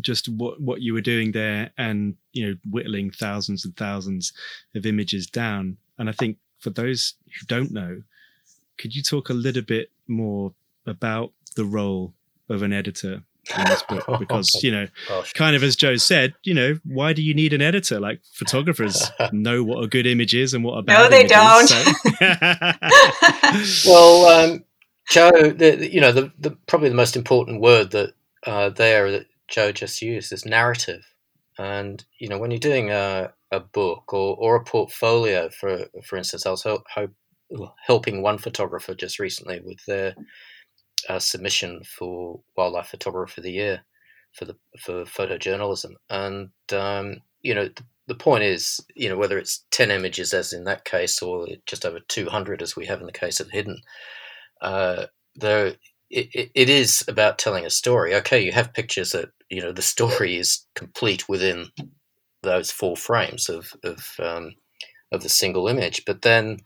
just 0.00 0.28
what 0.28 0.60
what 0.60 0.80
you 0.80 0.94
were 0.94 1.00
doing 1.00 1.32
there, 1.32 1.70
and 1.78 2.14
you 2.32 2.46
know, 2.46 2.54
whittling 2.70 3.10
thousands 3.10 3.64
and 3.64 3.76
thousands 3.76 4.32
of 4.74 4.86
images 4.86 5.26
down. 5.26 5.76
And 5.98 6.08
I 6.08 6.12
think 6.12 6.38
for 6.58 6.70
those 6.70 7.14
who 7.26 7.46
don't 7.46 7.72
know, 7.72 8.02
could 8.78 8.94
you 8.94 9.02
talk 9.02 9.28
a 9.28 9.34
little 9.34 9.62
bit 9.62 9.90
more 10.06 10.52
about 10.86 11.32
the 11.56 11.64
role 11.64 12.14
of 12.48 12.62
an 12.62 12.72
editor 12.72 13.22
in 13.56 13.64
this 13.64 13.82
book 13.82 14.04
because 14.18 14.62
you 14.62 14.70
know 14.70 14.86
Gosh. 15.08 15.32
kind 15.32 15.56
of 15.56 15.62
as 15.62 15.76
joe 15.76 15.96
said 15.96 16.34
you 16.42 16.54
know 16.54 16.78
why 16.84 17.12
do 17.12 17.22
you 17.22 17.34
need 17.34 17.52
an 17.52 17.62
editor 17.62 18.00
like 18.00 18.20
photographers 18.32 19.10
know 19.32 19.62
what 19.62 19.84
a 19.84 19.88
good 19.88 20.06
image 20.06 20.34
is 20.34 20.54
and 20.54 20.64
what 20.64 20.78
a 20.78 20.82
bad 20.82 21.02
no 21.02 21.08
they 21.08 21.26
don't 21.26 21.64
is, 21.64 21.70
so. 23.82 23.90
well 23.90 24.26
um, 24.26 24.64
joe 25.08 25.30
the, 25.30 25.88
you 25.90 26.00
know 26.00 26.12
the, 26.12 26.32
the, 26.38 26.50
probably 26.66 26.88
the 26.88 26.94
most 26.94 27.16
important 27.16 27.60
word 27.60 27.90
that 27.92 28.14
uh, 28.46 28.70
there 28.70 29.10
that 29.10 29.26
joe 29.48 29.72
just 29.72 30.02
used 30.02 30.32
is 30.32 30.44
narrative 30.44 31.04
and 31.58 32.04
you 32.18 32.28
know 32.28 32.38
when 32.38 32.50
you're 32.50 32.58
doing 32.58 32.90
a, 32.90 33.32
a 33.52 33.60
book 33.60 34.12
or, 34.12 34.36
or 34.36 34.56
a 34.56 34.64
portfolio 34.64 35.48
for 35.48 35.86
for 36.04 36.16
instance 36.16 36.46
i 36.46 36.50
was 36.50 36.62
ho- 36.62 36.82
ho- 36.92 37.08
helping 37.86 38.22
one 38.22 38.38
photographer 38.38 38.94
just 38.94 39.18
recently 39.18 39.60
with 39.60 39.84
their 39.86 40.14
uh, 41.08 41.18
submission 41.18 41.82
for 41.84 42.40
Wildlife 42.56 42.88
Photographer 42.88 43.40
of 43.40 43.44
the 43.44 43.52
Year 43.52 43.84
for 44.32 44.44
the 44.44 44.56
for 44.78 45.04
photojournalism, 45.04 45.92
and 46.10 46.50
um, 46.72 47.16
you 47.42 47.54
know 47.54 47.68
the, 47.68 47.84
the, 48.08 48.14
point 48.14 48.44
is, 48.44 48.80
you 48.94 49.08
know 49.08 49.16
whether 49.16 49.38
it's 49.38 49.64
ten 49.70 49.90
images 49.90 50.34
as 50.34 50.52
in 50.52 50.64
that 50.64 50.84
case 50.84 51.22
or 51.22 51.46
just 51.66 51.86
over 51.86 52.00
two 52.00 52.28
hundred 52.28 52.62
as 52.62 52.76
we 52.76 52.86
have 52.86 53.00
in 53.00 53.06
the 53.06 53.12
case 53.12 53.40
of 53.40 53.50
Hidden, 53.50 53.80
uh, 54.60 55.06
there 55.34 55.74
it, 56.10 56.50
it 56.54 56.68
is 56.68 57.04
about 57.08 57.38
telling 57.38 57.64
a 57.64 57.70
story. 57.70 58.14
Okay, 58.16 58.40
you 58.40 58.52
have 58.52 58.74
pictures 58.74 59.12
that 59.12 59.30
you 59.48 59.62
know 59.62 59.72
the 59.72 59.82
story 59.82 60.36
is 60.36 60.66
complete 60.74 61.28
within 61.28 61.68
those 62.42 62.70
four 62.70 62.96
frames 62.96 63.48
of 63.48 63.72
of 63.84 64.14
um, 64.18 64.54
of 65.12 65.22
the 65.22 65.28
single 65.28 65.68
image, 65.68 66.04
but 66.04 66.22
then 66.22 66.58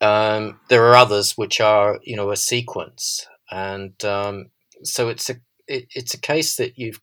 um, 0.00 0.60
there 0.68 0.84
are 0.86 0.96
others 0.96 1.32
which 1.36 1.60
are 1.60 1.98
you 2.04 2.16
know 2.16 2.30
a 2.30 2.36
sequence 2.36 3.26
and 3.50 4.04
um, 4.04 4.50
so 4.82 5.08
it's 5.08 5.30
a 5.30 5.36
it, 5.66 5.86
it's 5.94 6.14
a 6.14 6.20
case 6.20 6.56
that 6.56 6.78
you've 6.78 7.00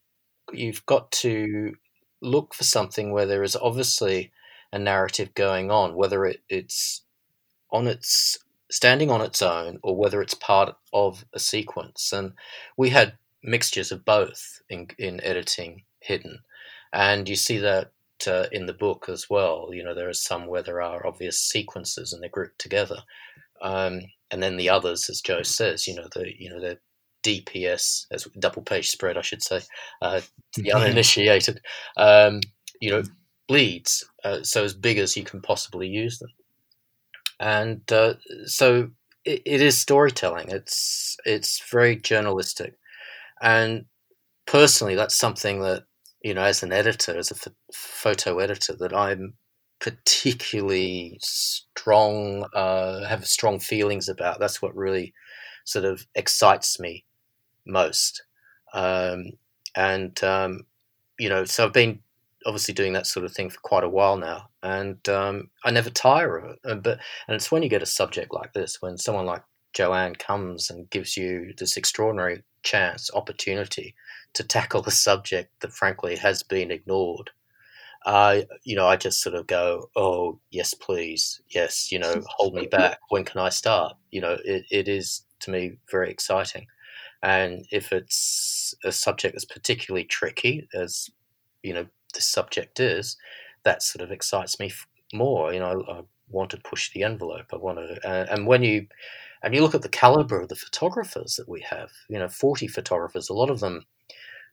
you've 0.54 0.86
got 0.86 1.12
to 1.12 1.76
look 2.22 2.54
for 2.54 2.64
something 2.64 3.12
where 3.12 3.26
there 3.26 3.44
is 3.44 3.56
obviously 3.56 4.32
a 4.72 4.80
narrative 4.80 5.34
going 5.34 5.72
on, 5.72 5.96
whether 5.96 6.26
it, 6.26 6.42
it's 6.50 7.04
on 7.72 7.88
its 7.88 8.38
standing 8.70 9.10
on 9.10 9.22
its 9.22 9.42
own 9.42 9.80
or 9.84 9.96
whether 9.96 10.22
it's 10.22 10.34
part 10.34 10.76
of 10.94 11.26
a 11.34 11.40
sequence. 11.40 12.12
And 12.14 12.34
we 12.78 12.90
had 12.90 13.18
mixtures 13.44 13.92
of 13.92 14.06
both 14.06 14.62
in 14.70 14.88
in 14.98 15.22
editing 15.24 15.84
Hidden, 16.02 16.40
and 16.94 17.28
you 17.30 17.36
see 17.36 17.58
that 17.60 17.92
uh, 18.26 18.48
in 18.52 18.66
the 18.66 18.74
book 18.74 19.08
as 19.10 19.30
well. 19.30 19.70
You 19.72 19.84
know, 19.84 19.94
there 19.94 20.10
are 20.10 20.14
some 20.14 20.48
where 20.48 20.64
there 20.64 20.82
are 20.82 21.06
obvious 21.06 21.40
sequences 21.40 22.14
and 22.14 22.24
they're 22.24 22.30
grouped 22.30 22.60
together. 22.60 22.98
Um, 23.62 24.02
and 24.32 24.42
then 24.42 24.58
the 24.58 24.70
others, 24.70 25.10
as 25.10 25.22
Joe 25.22 25.44
says, 25.44 25.88
you 25.88 25.96
know, 25.96 26.08
the 26.14 26.32
you 26.38 26.50
know 26.50 26.60
the 26.60 26.78
DPS 27.24 28.06
as 28.12 28.28
double 28.40 28.62
page 28.62 28.90
spread, 28.90 29.18
I 29.18 29.22
should 29.22 29.44
say, 29.44 29.62
uh, 30.02 30.22
the 30.56 30.72
uninitiated, 30.72 31.62
um, 31.98 32.42
you 32.80 32.92
know, 32.92 33.04
bleeds 33.48 34.04
uh, 34.24 34.44
so 34.44 34.64
as 34.64 34.74
big 34.74 34.98
as 34.98 35.16
you 35.16 35.24
can 35.24 35.42
possibly 35.42 35.88
use 35.88 36.20
them, 36.20 36.30
and 37.40 37.92
uh, 37.92 38.16
so 38.46 38.90
it, 39.26 39.42
it 39.46 39.62
is 39.62 39.78
storytelling. 39.78 40.50
It's 40.50 41.18
it's 41.26 41.64
very 41.72 41.96
journalistic, 41.96 42.76
and 43.42 43.86
personally, 44.46 44.96
that's 44.96 45.16
something 45.16 45.62
that 45.62 45.84
you 46.22 46.34
know, 46.34 46.44
as 46.44 46.64
an 46.64 46.72
editor, 46.72 47.18
as 47.18 47.32
a 47.32 47.36
f- 47.36 47.54
photo 47.74 48.40
editor, 48.40 48.76
that 48.76 48.94
I'm 48.94 49.34
particularly 49.80 51.18
strong, 51.22 52.46
uh, 52.54 53.06
have 53.06 53.28
strong 53.28 53.60
feelings 53.60 54.10
about. 54.10 54.40
That's 54.40 54.62
what 54.62 54.76
really 54.76 55.14
sort 55.66 55.86
of 55.86 56.06
excites 56.16 56.80
me 56.80 57.06
most. 57.66 58.24
Um, 58.74 59.32
and, 59.76 60.22
um, 60.24 60.62
you 61.20 61.30
know, 61.30 61.46
so 61.46 61.66
I've 61.66 61.74
been 61.74 62.00
obviously 62.46 62.74
doing 62.74 62.94
that 62.94 63.08
sort 63.08 63.26
of 63.26 63.34
thing 63.34 63.50
for 63.50 63.60
quite 63.62 63.84
a 63.84 63.90
while 63.90 64.18
now. 64.18 64.50
And 64.64 65.08
um, 65.10 65.50
I 65.64 65.72
never 65.72 65.90
tire 65.90 66.38
of 66.38 66.52
it. 66.52 66.84
But, 66.84 67.00
and 67.28 67.36
it's 67.36 67.52
when 67.52 67.62
you 67.62 67.70
get 67.70 67.84
a 67.84 67.88
subject 67.88 68.34
like 68.34 68.54
this, 68.54 68.82
when 68.82 68.98
someone 68.98 69.26
like 69.26 69.44
Jo-Anne 69.74 70.16
comes 70.16 70.70
and 70.70 70.90
gives 70.90 71.16
you 71.16 71.54
this 71.58 71.78
extraordinary 71.78 72.44
chance, 72.64 73.12
opportunity 73.14 73.94
to 74.34 74.44
tackle 74.44 74.84
a 74.86 74.92
subject 74.92 75.52
that 75.62 75.74
frankly 75.74 76.16
has 76.16 76.44
been 76.44 76.72
ignored 76.72 77.32
uh, 78.08 78.42
you 78.64 78.74
know, 78.74 78.88
I 78.88 78.96
just 78.96 79.22
sort 79.22 79.36
of 79.36 79.48
go, 79.48 79.90
oh, 79.98 80.40
yes, 80.50 80.74
please. 80.74 81.42
Yes, 81.50 81.92
you 81.92 82.00
know, 82.00 82.24
hold 82.28 82.54
me 82.54 82.66
back. 82.72 83.00
When 83.10 83.26
can 83.26 83.42
I 83.42 83.50
start? 83.50 83.98
You 84.12 84.22
know, 84.22 84.38
it, 84.46 84.66
it 84.72 84.88
is 84.88 85.24
to 85.42 85.52
me 85.52 85.78
very 85.92 86.10
exciting. 86.10 86.68
And 87.22 87.66
if 87.70 87.92
it's 87.92 88.74
a 88.86 88.94
subject 88.94 89.34
that's 89.36 89.44
particularly 89.44 90.06
tricky, 90.06 90.70
as, 90.74 91.10
you 91.64 91.74
know, 91.74 91.86
this 92.14 92.26
subject 92.26 92.80
is, 92.80 93.18
that 93.64 93.84
sort 93.84 94.04
of 94.04 94.12
excites 94.12 94.58
me 94.58 94.72
more. 95.14 95.52
You 95.52 95.60
know, 95.60 95.84
I, 95.90 95.92
I 95.98 96.02
want 96.30 96.52
to 96.52 96.58
push 96.58 96.94
the 96.94 97.04
envelope. 97.04 97.48
I 97.52 97.58
want 97.58 97.80
to, 97.80 98.08
uh, 98.08 98.28
and 98.30 98.48
when 98.48 98.64
you, 98.64 98.88
and 99.44 99.54
you 99.54 99.62
look 99.62 99.76
at 99.76 99.82
the 99.82 99.90
caliber 99.90 100.40
of 100.40 100.48
the 100.48 100.56
photographers 100.56 101.36
that 101.36 101.50
we 101.50 101.60
have, 101.62 101.90
you 102.08 102.20
know, 102.20 102.30
40 102.30 102.68
photographers, 102.68 103.28
a 103.28 103.34
lot 103.34 103.50
of 103.50 103.60
them 103.60 103.84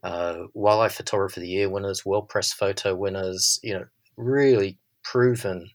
uh, 0.04 0.46
Wildlife 0.52 0.94
Photographer 0.94 1.40
of 1.40 1.44
the 1.44 1.50
Year 1.50 1.70
winners, 1.70 2.04
World 2.04 2.28
Press 2.28 2.52
Photo 2.52 2.94
winners, 2.94 3.58
you 3.62 3.72
know, 3.72 3.86
really 4.16 4.78
proven 5.02 5.70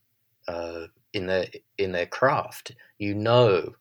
uh, 0.48 0.86
in 1.12 1.26
their 1.26 1.48
in 1.78 1.90
their 1.92 2.06
craft. 2.06 2.72
You 2.98 3.14
know, 3.14 3.74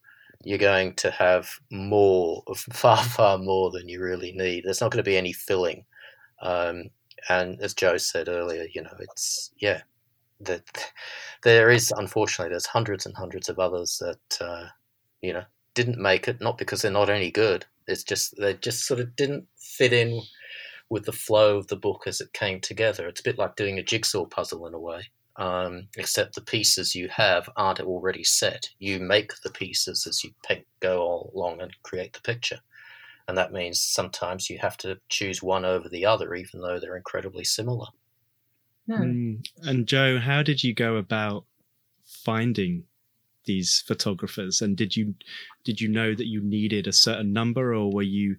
you're 0.43 0.57
going 0.57 0.95
to 0.95 1.11
have 1.11 1.49
more, 1.71 2.43
far 2.73 2.97
far 2.97 3.37
more 3.37 3.69
than 3.69 3.87
you 3.87 4.01
really 4.01 4.31
need. 4.31 4.63
There's 4.65 4.81
not 4.81 4.91
going 4.91 5.03
to 5.03 5.09
be 5.09 5.17
any 5.17 5.33
filling. 5.33 5.85
Um, 6.41 6.89
and 7.29 7.61
as 7.61 7.75
Joe 7.75 7.97
said 7.97 8.27
earlier, 8.27 8.65
you 8.73 8.81
know, 8.81 8.95
it's 8.99 9.51
yeah, 9.59 9.81
that 10.41 10.63
there 11.43 11.69
is 11.69 11.93
unfortunately 11.95 12.49
there's 12.49 12.65
hundreds 12.65 13.05
and 13.05 13.15
hundreds 13.15 13.49
of 13.49 13.59
others 13.59 14.01
that 14.01 14.43
uh, 14.43 14.65
you 15.21 15.31
know 15.31 15.43
didn't 15.75 15.99
make 15.99 16.27
it, 16.27 16.41
not 16.41 16.57
because 16.57 16.81
they're 16.81 16.89
not 16.89 17.11
any 17.11 17.29
good. 17.29 17.67
It's 17.87 18.03
just 18.03 18.35
they 18.39 18.55
just 18.55 18.87
sort 18.87 18.99
of 18.99 19.15
didn't 19.15 19.47
fit 19.59 19.93
in 19.93 20.21
with 20.89 21.05
the 21.05 21.11
flow 21.11 21.57
of 21.57 21.67
the 21.67 21.75
book 21.75 22.03
as 22.07 22.19
it 22.19 22.33
came 22.33 22.59
together. 22.59 23.07
It's 23.07 23.21
a 23.21 23.23
bit 23.23 23.37
like 23.37 23.55
doing 23.55 23.77
a 23.77 23.83
jigsaw 23.83 24.25
puzzle 24.25 24.65
in 24.67 24.73
a 24.73 24.79
way, 24.79 25.03
um, 25.35 25.87
except 25.97 26.35
the 26.35 26.41
pieces 26.41 26.95
you 26.95 27.07
have 27.09 27.49
aren't 27.55 27.79
already 27.79 28.23
set. 28.23 28.69
You 28.79 28.99
make 28.99 29.31
the 29.43 29.51
pieces 29.51 30.07
as 30.07 30.23
you 30.23 30.31
go 30.79 31.31
along 31.33 31.61
and 31.61 31.71
create 31.83 32.13
the 32.13 32.21
picture. 32.21 32.59
And 33.27 33.37
that 33.37 33.53
means 33.53 33.79
sometimes 33.79 34.49
you 34.49 34.57
have 34.57 34.75
to 34.77 34.99
choose 35.09 35.43
one 35.43 35.63
over 35.63 35.87
the 35.87 36.05
other, 36.05 36.33
even 36.33 36.61
though 36.61 36.79
they're 36.79 36.97
incredibly 36.97 37.43
similar. 37.43 37.85
Mm. 38.89 39.45
And 39.61 39.87
Joe, 39.87 40.17
how 40.17 40.41
did 40.41 40.63
you 40.63 40.73
go 40.73 40.95
about 40.95 41.45
finding 42.05 42.85
these 43.45 43.83
photographers? 43.85 44.61
And 44.63 44.75
did 44.75 44.95
you 44.95 45.13
did 45.63 45.79
you 45.79 45.89
know 45.89 46.15
that 46.15 46.25
you 46.25 46.41
needed 46.41 46.87
a 46.87 46.93
certain 46.93 47.31
number, 47.31 47.75
or 47.75 47.91
were 47.91 48.01
you 48.01 48.35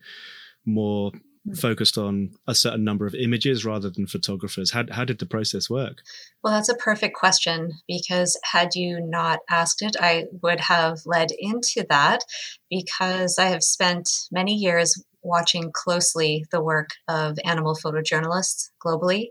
more 0.64 1.12
focused 1.54 1.96
on 1.96 2.30
a 2.46 2.54
certain 2.54 2.84
number 2.84 3.06
of 3.06 3.14
images 3.14 3.64
rather 3.64 3.90
than 3.90 4.06
photographers? 4.06 4.72
How, 4.72 4.84
how 4.90 5.04
did 5.04 5.18
the 5.18 5.26
process 5.26 5.70
work? 5.70 6.02
Well, 6.42 6.52
that's 6.52 6.68
a 6.68 6.74
perfect 6.74 7.16
question 7.16 7.72
because 7.88 8.38
had 8.44 8.74
you 8.74 9.00
not 9.00 9.40
asked 9.48 9.82
it, 9.82 9.96
I 9.98 10.26
would 10.42 10.60
have 10.60 10.98
led 11.06 11.28
into 11.38 11.86
that 11.88 12.24
because 12.68 13.38
I 13.38 13.46
have 13.46 13.62
spent 13.62 14.08
many 14.30 14.54
years 14.54 15.02
watching 15.22 15.70
closely 15.72 16.44
the 16.50 16.62
work 16.62 16.90
of 17.08 17.38
animal 17.44 17.76
photojournalists 17.76 18.70
globally 18.84 19.28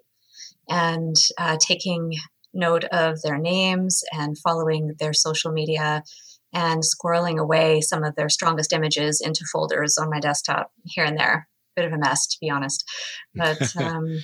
and 0.67 1.15
uh, 1.37 1.57
taking 1.59 2.13
note 2.53 2.83
of 2.85 3.21
their 3.21 3.37
names 3.37 4.03
and 4.11 4.37
following 4.37 4.95
their 4.99 5.13
social 5.13 5.51
media 5.51 6.03
and 6.53 6.81
squirreling 6.81 7.37
away 7.37 7.81
some 7.81 8.03
of 8.03 8.15
their 8.15 8.29
strongest 8.29 8.73
images 8.73 9.21
into 9.23 9.45
folders 9.51 9.97
on 9.97 10.09
my 10.09 10.19
desktop 10.19 10.71
here 10.83 11.05
and 11.05 11.17
there 11.17 11.48
bit 11.75 11.85
of 11.85 11.93
a 11.93 11.97
mess, 11.97 12.27
to 12.27 12.37
be 12.41 12.49
honest. 12.49 12.83
But 13.35 13.75
um, 13.77 14.19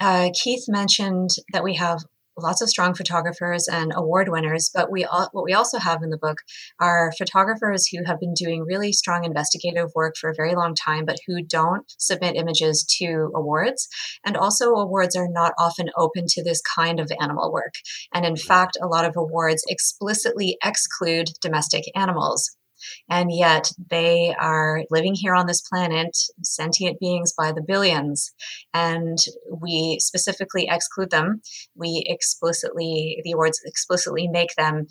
uh, 0.00 0.30
Keith 0.34 0.64
mentioned 0.68 1.30
that 1.52 1.64
we 1.64 1.74
have 1.74 2.00
lots 2.38 2.60
of 2.60 2.68
strong 2.68 2.94
photographers 2.94 3.66
and 3.66 3.92
award 3.94 4.28
winners, 4.28 4.70
but 4.72 4.90
we 4.90 5.04
all, 5.04 5.28
what 5.32 5.44
we 5.44 5.54
also 5.54 5.78
have 5.78 6.02
in 6.02 6.10
the 6.10 6.18
book 6.18 6.38
are 6.80 7.12
photographers 7.16 7.86
who 7.86 8.04
have 8.04 8.20
been 8.20 8.34
doing 8.34 8.62
really 8.62 8.92
strong 8.92 9.24
investigative 9.24 9.90
work 9.94 10.14
for 10.20 10.30
a 10.30 10.34
very 10.34 10.54
long 10.54 10.74
time, 10.74 11.04
but 11.06 11.18
who 11.26 11.42
don't 11.42 11.90
submit 11.98 12.36
images 12.36 12.84
to 12.98 13.30
awards. 13.34 13.88
And 14.24 14.36
also, 14.36 14.74
awards 14.74 15.16
are 15.16 15.28
not 15.28 15.52
often 15.58 15.90
open 15.96 16.26
to 16.28 16.44
this 16.44 16.60
kind 16.60 17.00
of 17.00 17.10
animal 17.20 17.52
work. 17.52 17.74
And 18.12 18.26
in 18.26 18.36
fact, 18.36 18.76
a 18.80 18.86
lot 18.86 19.04
of 19.04 19.16
awards 19.16 19.64
explicitly 19.68 20.58
exclude 20.62 21.30
domestic 21.40 21.84
animals. 21.94 22.56
And 23.08 23.30
yet 23.32 23.70
they 23.90 24.34
are 24.38 24.82
living 24.90 25.14
here 25.14 25.34
on 25.34 25.46
this 25.46 25.62
planet, 25.62 26.16
sentient 26.42 27.00
beings 27.00 27.32
by 27.36 27.52
the 27.52 27.62
billions. 27.62 28.32
And 28.74 29.18
we 29.50 29.98
specifically 30.00 30.68
exclude 30.70 31.10
them. 31.10 31.40
We 31.74 32.04
explicitly, 32.06 33.20
the 33.24 33.32
awards 33.32 33.60
explicitly 33.64 34.28
make 34.28 34.54
them 34.56 34.86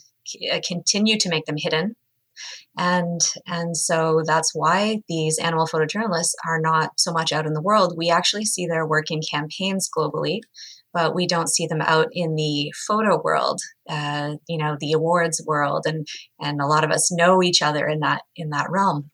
uh, 0.51 0.59
continue 0.67 1.17
to 1.19 1.29
make 1.29 1.45
them 1.45 1.57
hidden 1.57 1.95
and 2.77 3.21
and 3.47 3.75
so 3.77 4.21
that's 4.25 4.51
why 4.53 5.01
these 5.07 5.37
animal 5.39 5.67
photojournalists 5.67 6.33
are 6.45 6.59
not 6.59 6.99
so 6.99 7.11
much 7.11 7.31
out 7.31 7.45
in 7.45 7.53
the 7.53 7.61
world 7.61 7.95
we 7.97 8.09
actually 8.09 8.45
see 8.45 8.65
their 8.65 8.85
work 8.85 9.09
in 9.09 9.21
campaigns 9.21 9.89
globally 9.95 10.39
but 10.95 11.13
we 11.13 11.27
don't 11.27 11.49
see 11.49 11.67
them 11.67 11.81
out 11.81 12.07
in 12.13 12.35
the 12.35 12.71
photo 12.87 13.21
world, 13.21 13.59
uh, 13.89 14.35
you 14.47 14.57
know, 14.57 14.77
the 14.79 14.93
awards 14.93 15.43
world, 15.45 15.83
and 15.85 16.07
and 16.39 16.61
a 16.61 16.65
lot 16.65 16.85
of 16.85 16.89
us 16.89 17.11
know 17.11 17.43
each 17.43 17.61
other 17.61 17.85
in 17.85 17.99
that 17.99 18.21
in 18.37 18.49
that 18.51 18.67
realm. 18.69 19.11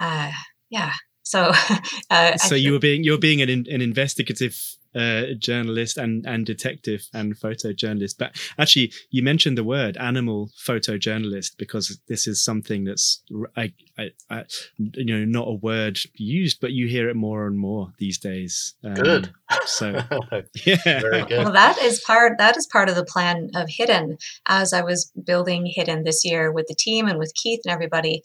Uh, 0.00 0.32
yeah. 0.70 0.92
So, 1.22 1.52
uh, 2.10 2.36
so 2.38 2.54
you 2.54 2.72
were 2.72 2.78
being 2.78 3.04
you 3.04 3.12
were 3.12 3.18
being 3.18 3.42
an 3.42 3.50
an 3.50 3.82
investigative 3.82 4.58
uh, 4.94 5.34
journalist 5.38 5.96
and 5.96 6.26
and 6.26 6.46
detective 6.46 7.08
and 7.12 7.38
photojournalist. 7.38 8.16
But 8.18 8.36
actually, 8.58 8.92
you 9.10 9.22
mentioned 9.22 9.58
the 9.58 9.64
word 9.64 9.96
animal 9.96 10.50
photojournalist 10.66 11.56
because 11.56 11.98
this 12.08 12.26
is 12.26 12.42
something 12.42 12.84
that's 12.84 13.22
I, 13.56 13.72
I, 13.98 14.10
I, 14.30 14.44
you 14.78 15.04
know 15.04 15.24
not 15.24 15.48
a 15.48 15.54
word 15.54 15.98
used, 16.14 16.60
but 16.60 16.72
you 16.72 16.86
hear 16.86 17.08
it 17.08 17.16
more 17.16 17.46
and 17.46 17.58
more 17.58 17.92
these 17.98 18.18
days. 18.18 18.74
Um, 18.84 18.94
good. 18.94 19.32
So 19.66 19.92
yeah, 20.66 21.00
very 21.00 21.24
good. 21.24 21.44
Well, 21.44 21.52
that 21.52 21.78
is 21.78 22.00
part 22.00 22.38
that 22.38 22.56
is 22.56 22.66
part 22.66 22.88
of 22.88 22.96
the 22.96 23.04
plan 23.04 23.50
of 23.54 23.68
Hidden. 23.68 24.18
As 24.46 24.72
I 24.72 24.82
was 24.82 25.10
building 25.24 25.66
Hidden 25.66 26.04
this 26.04 26.24
year 26.24 26.52
with 26.52 26.66
the 26.66 26.74
team 26.74 27.08
and 27.08 27.18
with 27.18 27.32
Keith 27.34 27.60
and 27.64 27.72
everybody. 27.72 28.22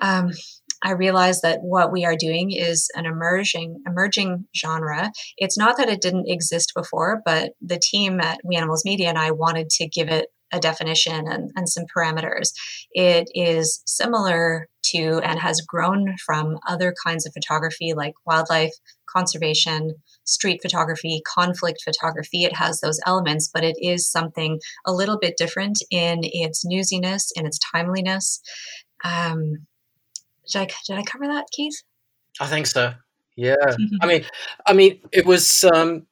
Um, 0.00 0.32
I 0.84 0.92
realized 0.92 1.42
that 1.42 1.60
what 1.62 1.90
we 1.90 2.04
are 2.04 2.16
doing 2.16 2.52
is 2.52 2.88
an 2.94 3.06
emerging 3.06 3.82
emerging 3.86 4.46
genre. 4.56 5.10
It's 5.38 5.58
not 5.58 5.76
that 5.78 5.88
it 5.88 6.02
didn't 6.02 6.28
exist 6.28 6.72
before, 6.76 7.22
but 7.24 7.52
the 7.60 7.80
team 7.82 8.20
at 8.20 8.40
We 8.44 8.56
Animals 8.56 8.84
Media 8.84 9.08
and 9.08 9.18
I 9.18 9.30
wanted 9.30 9.70
to 9.70 9.88
give 9.88 10.08
it 10.08 10.28
a 10.52 10.60
definition 10.60 11.26
and, 11.26 11.50
and 11.56 11.68
some 11.68 11.84
parameters. 11.96 12.50
It 12.92 13.28
is 13.34 13.82
similar 13.86 14.68
to 14.92 15.20
and 15.24 15.38
has 15.40 15.62
grown 15.66 16.14
from 16.24 16.58
other 16.68 16.94
kinds 17.04 17.26
of 17.26 17.32
photography 17.32 17.94
like 17.94 18.12
wildlife 18.26 18.72
conservation, 19.08 19.94
street 20.24 20.60
photography, 20.62 21.22
conflict 21.26 21.82
photography. 21.82 22.44
It 22.44 22.56
has 22.56 22.80
those 22.80 23.00
elements, 23.06 23.50
but 23.52 23.64
it 23.64 23.76
is 23.80 24.10
something 24.10 24.60
a 24.86 24.92
little 24.92 25.18
bit 25.18 25.36
different 25.36 25.78
in 25.90 26.20
its 26.22 26.64
newsiness, 26.64 27.30
in 27.34 27.46
its 27.46 27.58
timeliness. 27.72 28.40
Um, 29.02 29.66
did 30.50 30.62
I 30.62 30.68
did 30.86 30.98
I 30.98 31.02
cover 31.02 31.26
that, 31.26 31.46
Keith? 31.52 31.82
I 32.40 32.46
think 32.46 32.66
so. 32.66 32.94
Yeah. 33.36 33.54
I 34.00 34.06
mean, 34.06 34.24
I 34.66 34.72
mean, 34.72 35.00
it 35.12 35.26
was 35.26 35.64
um, 35.64 36.06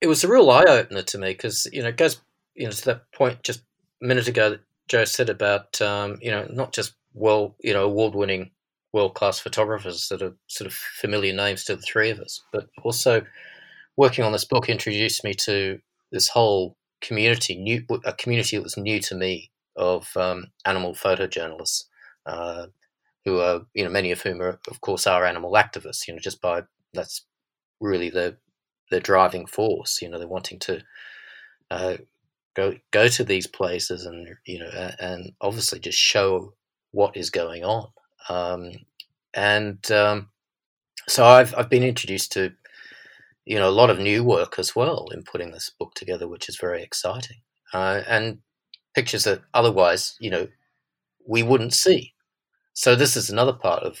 it 0.00 0.06
was 0.06 0.24
a 0.24 0.28
real 0.28 0.50
eye 0.50 0.64
opener 0.66 1.02
to 1.02 1.18
me 1.18 1.28
because 1.28 1.66
you 1.72 1.82
know 1.82 1.88
it 1.88 1.96
goes 1.96 2.20
you 2.54 2.64
know 2.64 2.72
to 2.72 2.84
that 2.86 3.12
point 3.12 3.42
just 3.42 3.60
a 4.02 4.06
minute 4.06 4.28
ago 4.28 4.50
that 4.50 4.60
Joe 4.88 5.04
said 5.04 5.28
about 5.28 5.80
um, 5.80 6.18
you 6.20 6.30
know 6.30 6.46
not 6.50 6.72
just 6.72 6.94
well 7.14 7.56
you 7.60 7.72
know 7.72 7.84
award 7.84 8.14
winning 8.14 8.50
world 8.92 9.14
class 9.14 9.38
photographers 9.38 10.08
that 10.08 10.22
are 10.22 10.34
sort 10.46 10.66
of 10.66 10.74
familiar 10.74 11.34
names 11.34 11.64
to 11.64 11.76
the 11.76 11.82
three 11.82 12.10
of 12.10 12.18
us, 12.18 12.42
but 12.52 12.68
also 12.82 13.22
working 13.96 14.24
on 14.24 14.32
this 14.32 14.44
book 14.44 14.68
introduced 14.68 15.24
me 15.24 15.34
to 15.34 15.78
this 16.12 16.28
whole 16.28 16.76
community, 17.00 17.56
new 17.56 17.84
a 18.04 18.12
community 18.12 18.56
that 18.56 18.62
was 18.62 18.76
new 18.76 19.00
to 19.00 19.14
me 19.14 19.50
of 19.76 20.16
um, 20.16 20.46
animal 20.64 20.94
photojournalists. 20.94 21.84
Uh, 22.24 22.66
who 23.26 23.40
are 23.40 23.62
you 23.74 23.84
know 23.84 23.90
many 23.90 24.12
of 24.12 24.22
whom 24.22 24.42
are 24.42 24.60
of 24.70 24.80
course 24.82 25.06
are 25.08 25.26
animal 25.26 25.52
activists. 25.54 26.08
You 26.08 26.14
know, 26.14 26.20
just 26.20 26.42
by 26.42 26.62
that's 26.94 27.26
really 27.80 28.10
the 28.10 28.38
the 28.90 29.00
driving 29.00 29.46
force. 29.46 30.00
You 30.02 30.08
know, 30.10 30.18
they're 30.18 30.28
wanting 30.28 30.60
to 30.60 30.82
uh, 31.70 31.96
go 32.54 32.74
go 32.92 33.08
to 33.08 33.24
these 33.24 33.46
places 33.46 34.06
and 34.06 34.28
you 34.46 34.60
know 34.60 34.92
and 35.00 35.32
obviously 35.40 35.78
just 35.80 35.98
show 35.98 36.54
what 36.92 37.16
is 37.16 37.30
going 37.30 37.64
on. 37.64 37.88
Um, 38.28 38.72
and 39.34 39.90
um, 39.92 40.30
so 41.08 41.24
I've 41.24 41.54
I've 41.56 41.70
been 41.70 41.82
introduced 41.84 42.32
to 42.32 42.52
you 43.44 43.58
know 43.58 43.68
a 43.68 43.70
lot 43.80 43.90
of 43.90 43.98
new 43.98 44.24
work 44.24 44.58
as 44.58 44.76
well 44.76 45.08
in 45.14 45.22
putting 45.22 45.50
this 45.52 45.70
book 45.78 45.94
together, 45.94 46.28
which 46.28 46.48
is 46.48 46.56
very 46.58 46.82
exciting. 46.82 47.38
Uh, 47.72 48.02
and 48.08 48.38
pictures 48.94 49.24
that 49.24 49.42
otherwise 49.54 50.16
you 50.20 50.30
know 50.30 50.48
we 51.28 51.42
wouldn't 51.42 51.74
see. 51.74 52.14
So 52.76 52.94
this 52.94 53.16
is 53.16 53.30
another 53.30 53.54
part 53.54 53.82
of 53.84 53.98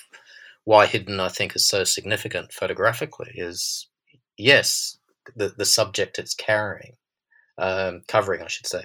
why 0.64 0.84
Hidden, 0.84 1.18
I 1.18 1.30
think, 1.30 1.56
is 1.56 1.66
so 1.66 1.82
significant 1.82 2.52
photographically. 2.52 3.32
Is 3.34 3.88
yes, 4.36 4.98
the 5.34 5.48
the 5.56 5.64
subject 5.64 6.18
it's 6.18 6.34
carrying, 6.34 6.92
um, 7.56 8.02
covering, 8.06 8.42
I 8.42 8.48
should 8.48 8.66
say, 8.66 8.84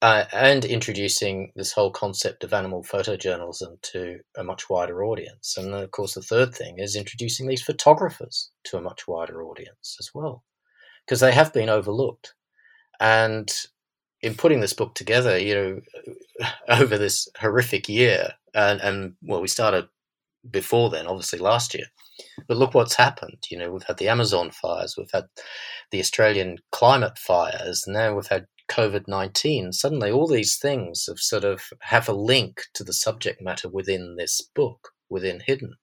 uh, 0.00 0.26
and 0.32 0.64
introducing 0.64 1.50
this 1.56 1.72
whole 1.72 1.90
concept 1.90 2.44
of 2.44 2.54
animal 2.54 2.84
photojournalism 2.84 3.82
to 3.82 4.20
a 4.36 4.44
much 4.44 4.70
wider 4.70 5.02
audience. 5.02 5.56
And 5.56 5.74
of 5.74 5.90
course, 5.90 6.14
the 6.14 6.22
third 6.22 6.54
thing 6.54 6.78
is 6.78 6.94
introducing 6.94 7.48
these 7.48 7.62
photographers 7.62 8.52
to 8.66 8.76
a 8.76 8.82
much 8.82 9.08
wider 9.08 9.42
audience 9.42 9.96
as 9.98 10.10
well, 10.14 10.44
because 11.04 11.18
they 11.18 11.32
have 11.32 11.52
been 11.52 11.68
overlooked. 11.68 12.34
And 13.00 13.50
in 14.22 14.34
putting 14.34 14.60
this 14.60 14.72
book 14.72 14.94
together, 14.94 15.38
you 15.38 15.54
know, 15.54 16.46
over 16.68 16.98
this 16.98 17.28
horrific 17.38 17.88
year, 17.88 18.32
and, 18.54 18.80
and 18.80 19.14
well, 19.22 19.40
we 19.40 19.48
started 19.48 19.88
before 20.50 20.90
then, 20.90 21.06
obviously 21.06 21.38
last 21.38 21.74
year. 21.74 21.86
But 22.46 22.56
look 22.56 22.74
what's 22.74 22.94
happened. 22.94 23.44
You 23.50 23.58
know, 23.58 23.72
we've 23.72 23.82
had 23.82 23.96
the 23.96 24.08
Amazon 24.08 24.50
fires, 24.50 24.94
we've 24.96 25.10
had 25.12 25.26
the 25.90 26.00
Australian 26.00 26.58
climate 26.70 27.18
fires, 27.18 27.84
now 27.86 28.14
we've 28.14 28.26
had 28.26 28.46
COVID 28.70 29.08
nineteen. 29.08 29.72
Suddenly, 29.72 30.10
all 30.10 30.28
these 30.28 30.56
things 30.56 31.06
have 31.08 31.18
sort 31.18 31.44
of 31.44 31.62
have 31.80 32.08
a 32.08 32.12
link 32.12 32.62
to 32.74 32.84
the 32.84 32.92
subject 32.92 33.42
matter 33.42 33.68
within 33.68 34.16
this 34.16 34.40
book, 34.54 34.90
within 35.08 35.40
Hidden, 35.44 35.74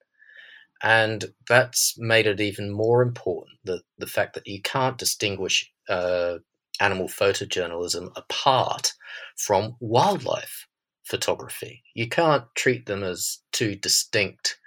and 0.82 1.26
that's 1.50 1.96
made 1.98 2.28
it 2.28 2.40
even 2.40 2.72
more 2.72 3.02
important. 3.02 3.58
The 3.64 3.82
the 3.98 4.08
fact 4.08 4.36
that 4.36 4.48
you 4.48 4.62
can't 4.62 4.98
distinguish 4.98 5.70
uh, 5.90 6.38
animal 6.80 7.08
photojournalism 7.08 8.12
apart 8.16 8.94
from 9.36 9.76
wildlife 9.80 10.68
photography. 11.04 11.84
You 11.94 12.08
can't 12.08 12.44
treat 12.56 12.86
them 12.86 13.04
as 13.04 13.40
two 13.52 13.76
distinct 13.76 14.60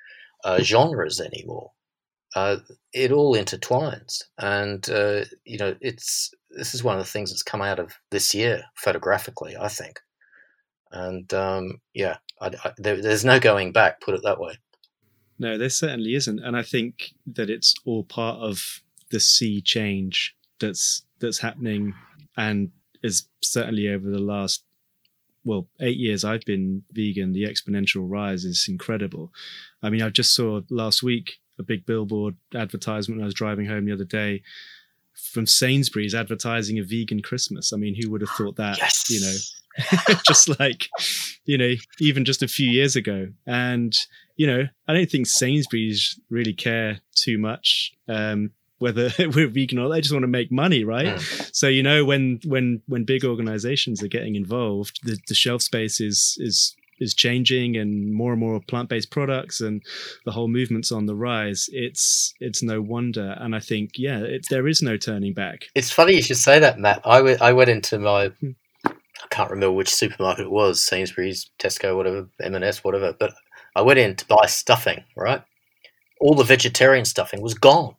uh, 0.44 0.62
genres 0.62 1.20
anymore. 1.20 1.73
Uh, 2.35 2.59
it 2.92 3.11
all 3.11 3.35
intertwines, 3.35 4.23
and 4.38 4.88
uh, 4.88 5.25
you 5.44 5.59
know, 5.59 5.75
it's 5.81 6.33
this 6.51 6.75
is 6.75 6.85
one 6.85 6.96
of 6.96 7.05
the 7.05 7.11
things 7.11 7.31
that's 7.31 7.42
come 7.42 7.61
out 7.61 7.81
of 7.81 7.92
this 8.11 8.35
year 8.35 8.62
photographically, 8.77 9.57
I 9.57 9.68
think. 9.68 9.99
And 10.92 11.33
um, 11.35 11.81
yeah, 11.92 12.18
I, 12.40 12.53
I, 12.64 12.73
there, 12.79 13.03
there's 13.03 13.25
no 13.25 13.40
going 13.40 13.73
back. 13.73 14.01
Put 14.01 14.14
it 14.14 14.23
that 14.23 14.40
way. 14.40 14.59
No, 15.40 15.59
there 15.59 15.70
certainly 15.70 16.14
isn't, 16.14 16.38
and 16.38 16.57
I 16.57 16.62
think 16.62 17.14
that 17.27 17.51
it's 17.51 17.75
all 17.85 18.05
part 18.05 18.38
of 18.38 18.83
the 19.11 19.20
sea 19.20 19.61
change 19.61 20.37
that's 20.61 21.03
that's 21.20 21.38
happening 21.38 21.94
and 22.37 22.70
is 23.02 23.28
certainly 23.42 23.88
over 23.88 24.11
the 24.11 24.18
last 24.18 24.64
well 25.44 25.68
eight 25.80 25.96
years 25.96 26.24
i've 26.24 26.44
been 26.44 26.83
vegan 26.92 27.33
the 27.33 27.44
exponential 27.44 28.04
rise 28.09 28.44
is 28.44 28.66
incredible. 28.68 29.33
I 29.83 29.90
mean 29.90 30.02
i 30.02 30.09
just 30.09 30.35
saw 30.35 30.61
last 30.70 31.02
week 31.02 31.33
a 31.59 31.62
big 31.62 31.87
billboard 31.87 32.37
advertisement 32.54 33.18
when 33.18 33.24
i 33.24 33.26
was 33.26 33.35
driving 33.35 33.66
home 33.66 33.87
the 33.87 33.92
other 33.92 34.04
day 34.04 34.42
from 35.14 35.46
sainsbury's 35.46 36.14
advertising 36.14 36.78
a 36.78 36.83
vegan 36.85 37.22
christmas. 37.22 37.72
I 37.72 37.76
mean 37.76 37.96
who 38.00 38.11
would 38.11 38.20
have 38.20 38.30
thought 38.30 38.56
that 38.56 38.78
yes. 38.78 39.11
you 39.11 39.20
know? 39.20 39.37
Just 40.26 40.59
like 40.59 40.88
you 41.44 41.56
know 41.56 41.74
even 42.00 42.24
just 42.24 42.42
a 42.42 42.48
few 42.48 42.68
years 42.68 42.96
ago. 42.96 43.28
And 43.46 43.94
you 44.37 44.46
know 44.46 44.64
i 44.88 44.94
don't 44.94 45.11
think 45.11 45.26
sainsbury's 45.26 46.18
really 46.28 46.52
care 46.52 47.00
too 47.14 47.38
much. 47.38 47.92
Um, 48.09 48.52
whether 48.80 49.10
we're 49.34 49.48
vegan 49.48 49.78
or 49.78 49.88
they 49.88 50.00
just 50.00 50.12
want 50.12 50.24
to 50.24 50.28
make 50.28 50.50
money 50.50 50.84
right? 50.84 51.06
Mm. 51.06 51.50
so 51.54 51.68
you 51.68 51.82
know 51.82 52.04
when 52.04 52.40
when 52.44 52.82
when 52.86 53.04
big 53.04 53.24
organizations 53.24 54.02
are 54.02 54.08
getting 54.08 54.34
involved 54.34 55.00
the, 55.04 55.16
the 55.28 55.34
shelf 55.34 55.62
space 55.62 56.00
is 56.00 56.36
is 56.40 56.76
is 57.00 57.14
changing 57.14 57.76
and 57.76 58.12
more 58.12 58.32
and 58.32 58.40
more 58.40 58.60
plant-based 58.60 59.10
products 59.10 59.60
and 59.60 59.82
the 60.26 60.32
whole 60.32 60.48
movement's 60.48 60.92
on 60.92 61.06
the 61.06 61.14
rise. 61.14 61.68
It's 61.72 62.34
it's 62.40 62.62
no 62.62 62.80
wonder. 62.80 63.34
And 63.38 63.56
i 63.56 63.60
think 63.60 63.92
yeah 63.96 64.18
it, 64.18 64.46
there 64.50 64.68
is 64.68 64.82
no 64.82 64.96
turning 64.96 65.32
back. 65.32 65.64
It's 65.74 65.90
funny 65.90 66.14
you 66.14 66.22
should 66.22 66.36
say 66.36 66.58
that 66.58 66.78
matt. 66.78 67.00
I, 67.04 67.16
w- 67.18 67.38
I 67.40 67.52
went 67.52 67.70
into 67.70 67.98
my 67.98 68.28
hmm. 68.28 68.50
i 68.86 69.26
can't 69.30 69.50
remember 69.50 69.72
which 69.72 69.88
supermarket 69.88 70.46
it 70.46 70.50
was 70.50 70.84
sainsbury's 70.84 71.50
tesco 71.58 71.96
whatever 71.96 72.28
m&s 72.42 72.84
whatever 72.84 73.14
but 73.18 73.32
i 73.74 73.82
went 73.82 73.98
in 73.98 74.14
to 74.16 74.26
buy 74.26 74.46
stuffing 74.46 75.04
right? 75.16 75.42
All 76.20 76.34
the 76.34 76.44
vegetarian 76.44 77.06
stuffing 77.06 77.40
was 77.40 77.54
gone 77.54 77.94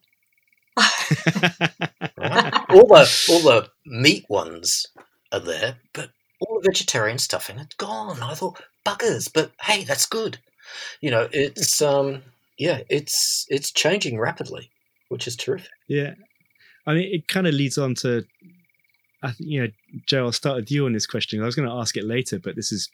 right? 0.76 2.52
All 2.70 2.86
the 2.86 3.26
all 3.30 3.40
the 3.40 3.68
meat 3.84 4.24
ones 4.30 4.86
are 5.30 5.40
there, 5.40 5.76
but 5.92 6.10
all 6.40 6.60
the 6.60 6.68
vegetarian 6.70 7.18
stuffing 7.18 7.58
had 7.58 7.76
gone. 7.76 8.22
I 8.22 8.34
thought, 8.34 8.62
buggers, 8.84 9.30
but 9.32 9.52
hey, 9.60 9.84
that's 9.84 10.06
good. 10.06 10.38
You 11.00 11.10
know, 11.10 11.28
it's 11.32 11.82
um, 11.82 12.22
yeah, 12.58 12.80
it's 12.88 13.46
it's 13.48 13.70
changing 13.72 14.18
rapidly, 14.18 14.70
which 15.08 15.26
is 15.26 15.36
terrific. 15.36 15.70
Yeah, 15.88 16.14
I 16.86 16.94
mean, 16.94 17.14
it 17.14 17.28
kind 17.28 17.46
of 17.46 17.54
leads 17.54 17.78
on 17.78 17.94
to, 17.96 18.24
I 19.22 19.32
think 19.32 19.50
you 19.50 19.62
know, 19.62 19.68
Joe. 20.06 20.24
I'll 20.26 20.32
start 20.32 20.56
with 20.56 20.70
you 20.70 20.86
on 20.86 20.92
this 20.92 21.06
question. 21.06 21.42
I 21.42 21.46
was 21.46 21.54
going 21.54 21.68
to 21.68 21.74
ask 21.74 21.96
it 21.96 22.04
later, 22.04 22.38
but 22.38 22.56
this 22.56 22.72
is 22.72 22.88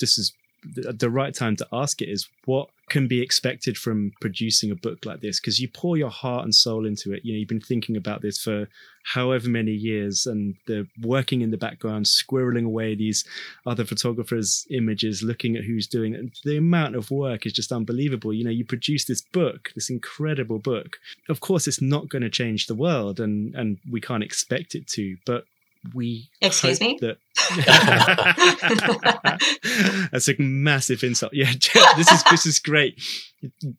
this 0.00 0.18
is 0.18 0.32
the 0.64 1.10
right 1.10 1.34
time 1.34 1.56
to 1.56 1.68
ask 1.72 2.00
it 2.00 2.08
is 2.08 2.28
what 2.44 2.68
can 2.90 3.08
be 3.08 3.22
expected 3.22 3.78
from 3.78 4.12
producing 4.20 4.70
a 4.70 4.76
book 4.76 5.06
like 5.06 5.20
this? 5.20 5.40
Because 5.40 5.58
you 5.58 5.68
pour 5.68 5.96
your 5.96 6.10
heart 6.10 6.44
and 6.44 6.54
soul 6.54 6.86
into 6.86 7.12
it. 7.12 7.24
You 7.24 7.32
know 7.32 7.38
you've 7.38 7.48
been 7.48 7.60
thinking 7.60 7.96
about 7.96 8.22
this 8.22 8.38
for 8.38 8.68
however 9.04 9.48
many 9.48 9.72
years 9.72 10.26
and 10.26 10.54
the 10.66 10.86
working 11.02 11.42
in 11.42 11.50
the 11.50 11.56
background 11.56 12.06
squirreling 12.06 12.64
away 12.64 12.94
these 12.94 13.24
other 13.66 13.84
photographers 13.84 14.66
images 14.70 15.22
looking 15.22 15.56
at 15.56 15.64
who's 15.64 15.86
doing 15.86 16.14
it 16.14 16.38
the 16.44 16.56
amount 16.56 16.96
of 16.96 17.10
work 17.10 17.44
is 17.46 17.52
just 17.52 17.72
unbelievable. 17.72 18.32
You 18.32 18.44
know 18.44 18.50
you 18.50 18.64
produce 18.64 19.04
this 19.04 19.22
book 19.22 19.70
this 19.74 19.90
incredible 19.90 20.58
book. 20.58 20.98
Of 21.28 21.40
course 21.40 21.66
it's 21.66 21.82
not 21.82 22.08
going 22.08 22.22
to 22.22 22.30
change 22.30 22.66
the 22.66 22.74
world 22.74 23.20
and 23.20 23.54
and 23.54 23.78
we 23.90 24.00
can't 24.00 24.22
expect 24.22 24.74
it 24.74 24.86
to 24.88 25.16
but 25.24 25.44
we 25.92 26.30
excuse 26.40 26.80
me? 26.80 26.98
that 27.00 27.18
that's 30.12 30.28
a 30.28 30.34
massive 30.38 31.02
insult. 31.02 31.34
Yeah 31.34 31.52
this 31.96 32.10
is 32.10 32.22
this 32.30 32.46
is 32.46 32.58
great. 32.58 33.02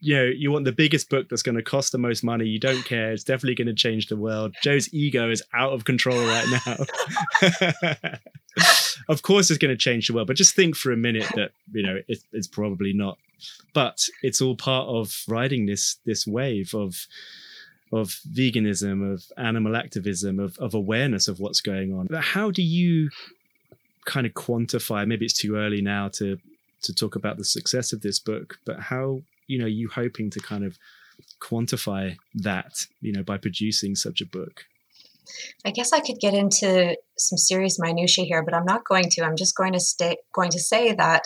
You 0.00 0.16
know 0.16 0.24
you 0.24 0.52
want 0.52 0.64
the 0.64 0.72
biggest 0.72 1.10
book 1.10 1.28
that's 1.28 1.42
going 1.42 1.56
to 1.56 1.62
cost 1.62 1.92
the 1.92 1.98
most 1.98 2.22
money. 2.22 2.46
You 2.46 2.60
don't 2.60 2.84
care. 2.84 3.12
It's 3.12 3.24
definitely 3.24 3.56
going 3.56 3.68
to 3.68 3.74
change 3.74 4.06
the 4.06 4.16
world. 4.16 4.54
Jo's 4.62 4.92
ego 4.92 5.30
is 5.30 5.42
out 5.54 5.72
of 5.72 5.84
control 5.84 6.18
right 6.18 6.60
now. 6.66 6.76
Of 9.08 9.22
course 9.22 9.50
it's 9.50 9.58
going 9.58 9.74
to 9.74 9.76
change 9.76 10.08
the 10.08 10.14
world 10.14 10.28
but 10.28 10.36
just 10.36 10.54
think 10.54 10.76
for 10.76 10.92
a 10.92 10.96
minute 10.96 11.30
that 11.34 11.50
you 11.72 11.82
know 11.82 11.98
it, 12.08 12.18
it's 12.32 12.46
probably 12.46 12.92
not. 12.92 13.18
But 13.74 14.06
it's 14.22 14.40
all 14.40 14.56
part 14.56 14.88
of 14.88 15.24
riding 15.28 15.66
this 15.66 15.96
this 16.04 16.26
wave 16.26 16.74
of 16.74 17.06
of 17.92 18.08
veganism, 18.30 19.12
of 19.12 19.24
animal 19.36 19.76
activism, 19.76 20.40
of, 20.40 20.58
of 20.58 20.74
awareness 20.74 21.28
of 21.28 21.38
what's 21.38 21.60
going 21.60 21.94
on. 21.94 22.06
But 22.10 22.22
how 22.22 22.50
do 22.50 22.62
you 22.62 23.10
kind 24.04 24.26
of 24.26 24.32
quantify? 24.32 25.06
Maybe 25.06 25.24
it's 25.24 25.38
too 25.38 25.56
early 25.56 25.82
now 25.82 26.08
to 26.14 26.38
to 26.82 26.94
talk 26.94 27.16
about 27.16 27.36
the 27.36 27.44
success 27.44 27.92
of 27.92 28.02
this 28.02 28.18
book, 28.18 28.58
but 28.64 28.78
how 28.78 29.22
you 29.46 29.58
know 29.58 29.66
you 29.66 29.88
hoping 29.88 30.30
to 30.30 30.40
kind 30.40 30.64
of 30.64 30.78
quantify 31.40 32.16
that 32.34 32.86
you 33.00 33.12
know 33.12 33.22
by 33.22 33.38
producing 33.38 33.94
such 33.94 34.20
a 34.20 34.26
book? 34.26 34.64
I 35.64 35.70
guess 35.70 35.92
I 35.92 36.00
could 36.00 36.20
get 36.20 36.34
into 36.34 36.96
some 37.18 37.38
serious 37.38 37.78
minutiae 37.78 38.24
here, 38.24 38.42
but 38.42 38.54
I'm 38.54 38.64
not 38.64 38.84
going 38.84 39.10
to. 39.10 39.24
I'm 39.24 39.36
just 39.36 39.56
going 39.56 39.72
to 39.72 39.80
stay 39.80 40.16
going 40.32 40.50
to 40.50 40.60
say 40.60 40.92
that 40.94 41.24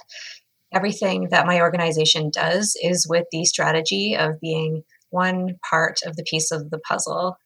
everything 0.73 1.29
that 1.31 1.47
my 1.47 1.61
organization 1.61 2.31
does 2.31 2.77
is 2.83 3.07
with 3.09 3.27
the 3.33 3.45
strategy 3.45 4.17
of 4.17 4.41
being 4.41 4.85
one 5.11 5.57
part 5.69 6.01
of 6.07 6.17
the 6.17 6.25
piece 6.25 6.51
of 6.51 6.71
the 6.71 6.79
puzzle 6.79 7.37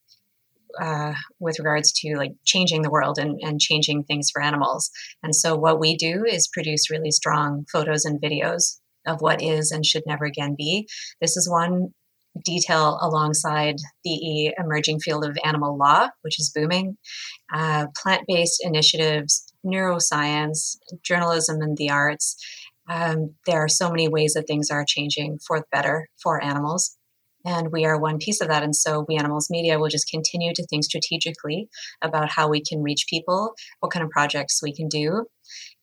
uh, 0.81 1.15
with 1.39 1.59
regards 1.59 1.93
to 1.93 2.17
like 2.17 2.33
changing 2.45 2.83
the 2.83 2.91
world 2.91 3.19
and, 3.19 3.39
and 3.43 3.61
changing 3.61 4.05
things 4.05 4.31
for 4.31 4.43
animals. 4.43 4.91
And 5.23 5.35
so 5.35 5.57
what 5.57 5.81
we 5.81 5.97
do 5.97 6.25
is 6.25 6.49
produce 6.49 6.91
really 6.91 7.11
strong 7.11 7.65
photos 7.71 8.05
and 8.05 8.21
videos 8.21 8.79
of 9.07 9.21
what 9.21 9.43
is 9.43 9.71
and 9.71 9.85
should 9.85 10.03
never 10.07 10.25
again 10.25 10.55
be. 10.57 10.89
This 11.21 11.37
is 11.37 11.49
one 11.49 11.93
detail 12.45 12.99
alongside 13.01 13.77
the 14.03 14.53
emerging 14.59 15.01
field 15.01 15.25
of 15.25 15.39
animal 15.45 15.77
law, 15.77 16.09
which 16.23 16.41
is 16.41 16.51
booming, 16.55 16.97
uh, 17.53 17.87
plant 18.03 18.23
based 18.27 18.61
initiatives, 18.65 19.53
neuroscience, 19.65 20.77
journalism, 21.03 21.61
and 21.61 21.77
the 21.77 21.91
arts. 21.91 22.37
Um, 22.89 23.35
there 23.47 23.59
are 23.59 23.69
so 23.69 23.89
many 23.89 24.09
ways 24.09 24.35
that 24.35 24.47
things 24.47 24.71
are 24.71 24.85
changing 24.87 25.39
for 25.47 25.61
the 25.61 25.67
better 25.71 26.09
for 26.23 26.43
animals. 26.43 26.97
And 27.45 27.71
we 27.73 27.85
are 27.85 27.99
one 27.99 28.19
piece 28.19 28.41
of 28.41 28.49
that. 28.49 28.63
And 28.63 28.75
so 28.75 29.05
we 29.09 29.17
Animals 29.17 29.49
Media 29.51 29.79
will 29.79 29.89
just 29.89 30.11
continue 30.11 30.53
to 30.55 30.67
think 30.67 30.85
strategically 30.85 31.69
about 32.03 32.31
how 32.31 32.49
we 32.49 32.63
can 32.63 32.83
reach 32.83 33.07
people, 33.09 33.55
what 33.81 33.93
kind 33.93 34.05
of 34.05 34.11
projects 34.11 34.61
we 34.63 34.75
can 34.75 34.89
do, 34.89 35.27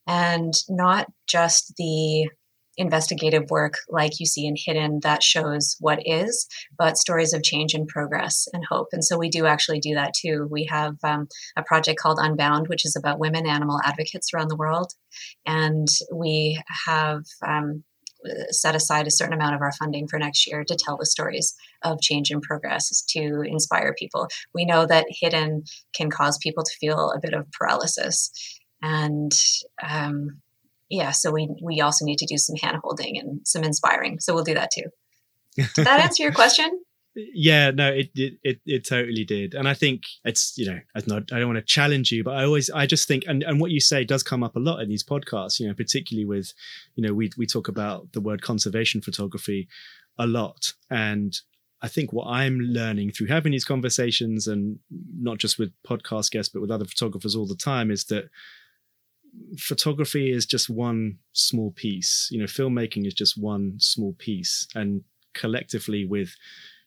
and 0.08 0.54
not 0.70 1.08
just 1.28 1.74
the 1.78 2.30
investigative 2.78 3.50
work 3.50 3.76
like 3.90 4.20
you 4.20 4.26
see 4.26 4.46
in 4.48 4.56
Hidden 4.58 5.02
that 5.04 5.22
shows 5.22 5.76
what 5.80 6.00
is, 6.06 6.48
but 6.78 6.98
stories 6.98 7.34
of 7.34 7.44
change 7.44 7.74
and 7.74 7.88
progress 7.88 8.48
and 8.54 8.64
hope. 8.66 8.88
And 8.92 9.04
so 9.04 9.18
we 9.18 9.30
do 9.30 9.46
actually 9.46 9.80
do 9.80 9.94
that 9.96 10.14
too. 10.20 10.48
We 10.50 10.68
have 10.70 10.96
um, 11.04 11.28
a 11.58 11.64
project 11.64 12.00
called 12.00 12.20
Unbound, 12.20 12.68
which 12.68 12.86
is 12.86 12.96
about 12.96 13.20
women 13.20 13.46
animal 13.46 13.80
advocates 13.84 14.34
around 14.34 14.50
the 14.50 14.56
world. 14.56 14.94
And 15.46 15.88
we 16.14 16.62
have 16.88 17.24
um, 17.46 17.84
set 18.50 18.76
aside 18.76 19.08
a 19.08 19.12
certain 19.12 19.34
amount 19.34 19.56
of 19.56 19.62
our 19.62 19.72
funding 19.74 20.08
for 20.08 20.20
next 20.20 20.48
year 20.48 20.64
to 20.64 20.78
tell 20.78 20.98
the 20.98 21.06
stories 21.06 21.56
of 21.84 22.02
change 22.02 22.32
and 22.32 22.42
progress 22.42 23.04
to 23.10 23.42
inspire 23.46 23.96
people. 23.98 24.28
We 24.54 24.66
know 24.66 24.86
that 24.86 25.06
hidden 25.10 25.64
can 25.96 26.10
cause 26.10 26.38
people 26.42 26.64
to 26.64 26.78
feel 26.80 27.12
a 27.12 27.20
bit 27.22 27.34
of 27.34 27.52
paralysis. 27.52 28.32
And 28.82 29.32
um, 29.88 30.42
yeah, 30.90 31.12
so 31.12 31.32
we, 31.32 31.50
we 31.64 31.82
also 31.82 32.06
need 32.06 32.20
to 32.20 32.26
do 32.26 32.38
some 32.38 32.56
hand 32.62 32.78
holding 32.84 33.18
and 33.18 33.42
some 33.46 33.64
inspiring. 33.64 34.20
So 34.20 34.34
we'll 34.34 34.44
do 34.44 34.56
that 34.56 34.72
too. 34.74 34.90
Did 35.56 35.86
that 35.86 36.00
answer 36.04 36.24
your 36.24 36.34
question? 36.34 36.70
Yeah 37.34 37.72
no 37.72 37.92
it, 37.92 38.10
it 38.16 38.34
it 38.44 38.62
it 38.66 38.88
totally 38.88 39.24
did. 39.24 39.54
And 39.54 39.68
i 39.68 39.74
think 39.74 40.04
it's 40.24 40.58
you 40.58 40.66
know 40.66 40.80
i 40.96 41.02
not 41.08 41.32
i 41.32 41.40
don't 41.40 41.48
want 41.48 41.58
to 41.58 41.74
challenge 41.74 42.12
you 42.12 42.24
but 42.24 42.36
i 42.36 42.44
always 42.44 42.70
i 42.70 42.86
just 42.86 43.08
think 43.08 43.24
and 43.28 43.44
and 43.44 43.60
what 43.60 43.72
you 43.72 43.80
say 43.80 44.04
does 44.04 44.24
come 44.24 44.44
up 44.44 44.56
a 44.56 44.60
lot 44.60 44.82
in 44.82 44.90
these 44.90 45.04
podcasts 45.04 45.60
you 45.60 45.68
know 45.68 45.74
particularly 45.74 46.26
with 46.26 46.54
you 46.96 47.06
know 47.06 47.14
we 47.14 47.32
we 47.38 47.46
talk 47.46 47.68
about 47.68 48.12
the 48.14 48.22
word 48.22 48.42
conservation 48.42 49.02
photography 49.02 49.68
a 50.18 50.28
lot. 50.28 50.74
And 50.90 51.38
i 51.82 51.88
think 51.88 52.14
what 52.14 52.28
i'm 52.28 52.60
learning 52.60 53.12
through 53.12 53.28
having 53.28 53.52
these 53.52 53.66
conversations 53.66 54.48
and 54.48 54.78
not 55.20 55.38
just 55.38 55.58
with 55.58 55.72
podcast 55.88 56.32
guests 56.32 56.52
but 56.54 56.62
with 56.62 56.72
other 56.72 56.86
photographers 56.86 57.36
all 57.36 57.48
the 57.48 57.56
time 57.56 57.90
is 57.90 58.06
that 58.06 58.26
photography 59.58 60.32
is 60.32 60.46
just 60.46 60.70
one 60.70 61.18
small 61.34 61.72
piece. 61.72 62.28
You 62.32 62.40
know 62.40 62.46
filmmaking 62.46 63.08
is 63.08 63.14
just 63.14 63.42
one 63.42 63.80
small 63.80 64.14
piece. 64.14 64.68
And 64.76 65.04
collectively 65.34 66.06
with 66.06 66.36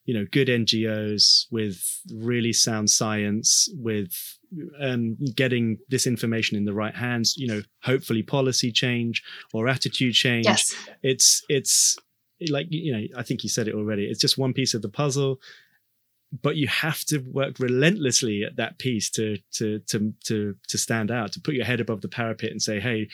you 0.04 0.14
know 0.14 0.26
good 0.30 0.48
ngos 0.48 1.46
with 1.50 2.00
really 2.14 2.52
sound 2.52 2.90
science 2.90 3.68
with 3.74 4.38
um, 4.80 5.16
getting 5.34 5.78
this 5.88 6.06
information 6.06 6.56
in 6.56 6.64
the 6.64 6.72
right 6.72 6.94
hands 6.94 7.36
you 7.36 7.46
know 7.46 7.62
hopefully 7.82 8.22
policy 8.22 8.70
change 8.70 9.22
or 9.52 9.68
attitude 9.68 10.14
change 10.14 10.46
yes. 10.46 10.74
it's 11.02 11.42
it's 11.48 11.96
like 12.50 12.66
you 12.70 12.92
know 12.92 13.06
i 13.16 13.22
think 13.22 13.42
you 13.42 13.48
said 13.48 13.68
it 13.68 13.74
already 13.74 14.04
it's 14.04 14.20
just 14.20 14.38
one 14.38 14.52
piece 14.52 14.74
of 14.74 14.82
the 14.82 14.88
puzzle 14.88 15.40
but 16.42 16.56
you 16.56 16.66
have 16.66 17.04
to 17.04 17.18
work 17.18 17.58
relentlessly 17.58 18.42
at 18.42 18.56
that 18.56 18.78
piece 18.78 19.08
to 19.10 19.38
to 19.52 19.78
to 19.80 20.12
to 20.24 20.54
to 20.68 20.78
stand 20.78 21.10
out 21.10 21.32
to 21.32 21.40
put 21.40 21.54
your 21.54 21.64
head 21.64 21.80
above 21.80 22.00
the 22.00 22.08
parapet 22.08 22.50
and 22.50 22.62
say 22.62 22.80
hey 22.80 23.08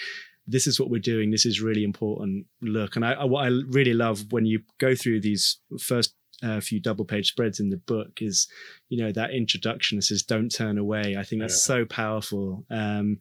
this 0.46 0.66
is 0.66 0.80
what 0.80 0.90
we're 0.90 0.98
doing 0.98 1.30
this 1.30 1.46
is 1.46 1.60
really 1.60 1.84
important 1.84 2.46
look 2.62 2.96
and 2.96 3.04
I, 3.04 3.24
what 3.24 3.44
i 3.44 3.48
really 3.48 3.94
love 3.94 4.32
when 4.32 4.46
you 4.46 4.62
go 4.78 4.94
through 4.94 5.20
these 5.20 5.58
first 5.78 6.14
a 6.42 6.60
few 6.60 6.80
double 6.80 7.04
page 7.04 7.28
spreads 7.28 7.60
in 7.60 7.70
the 7.70 7.76
book 7.76 8.20
is 8.20 8.48
you 8.88 9.02
know 9.02 9.12
that 9.12 9.30
introduction 9.30 9.96
that 9.96 10.02
says 10.02 10.22
don't 10.22 10.48
turn 10.48 10.78
away. 10.78 11.16
I 11.18 11.22
think 11.22 11.42
that's 11.42 11.68
yeah. 11.68 11.74
so 11.74 11.84
powerful. 11.84 12.64
Um, 12.70 13.18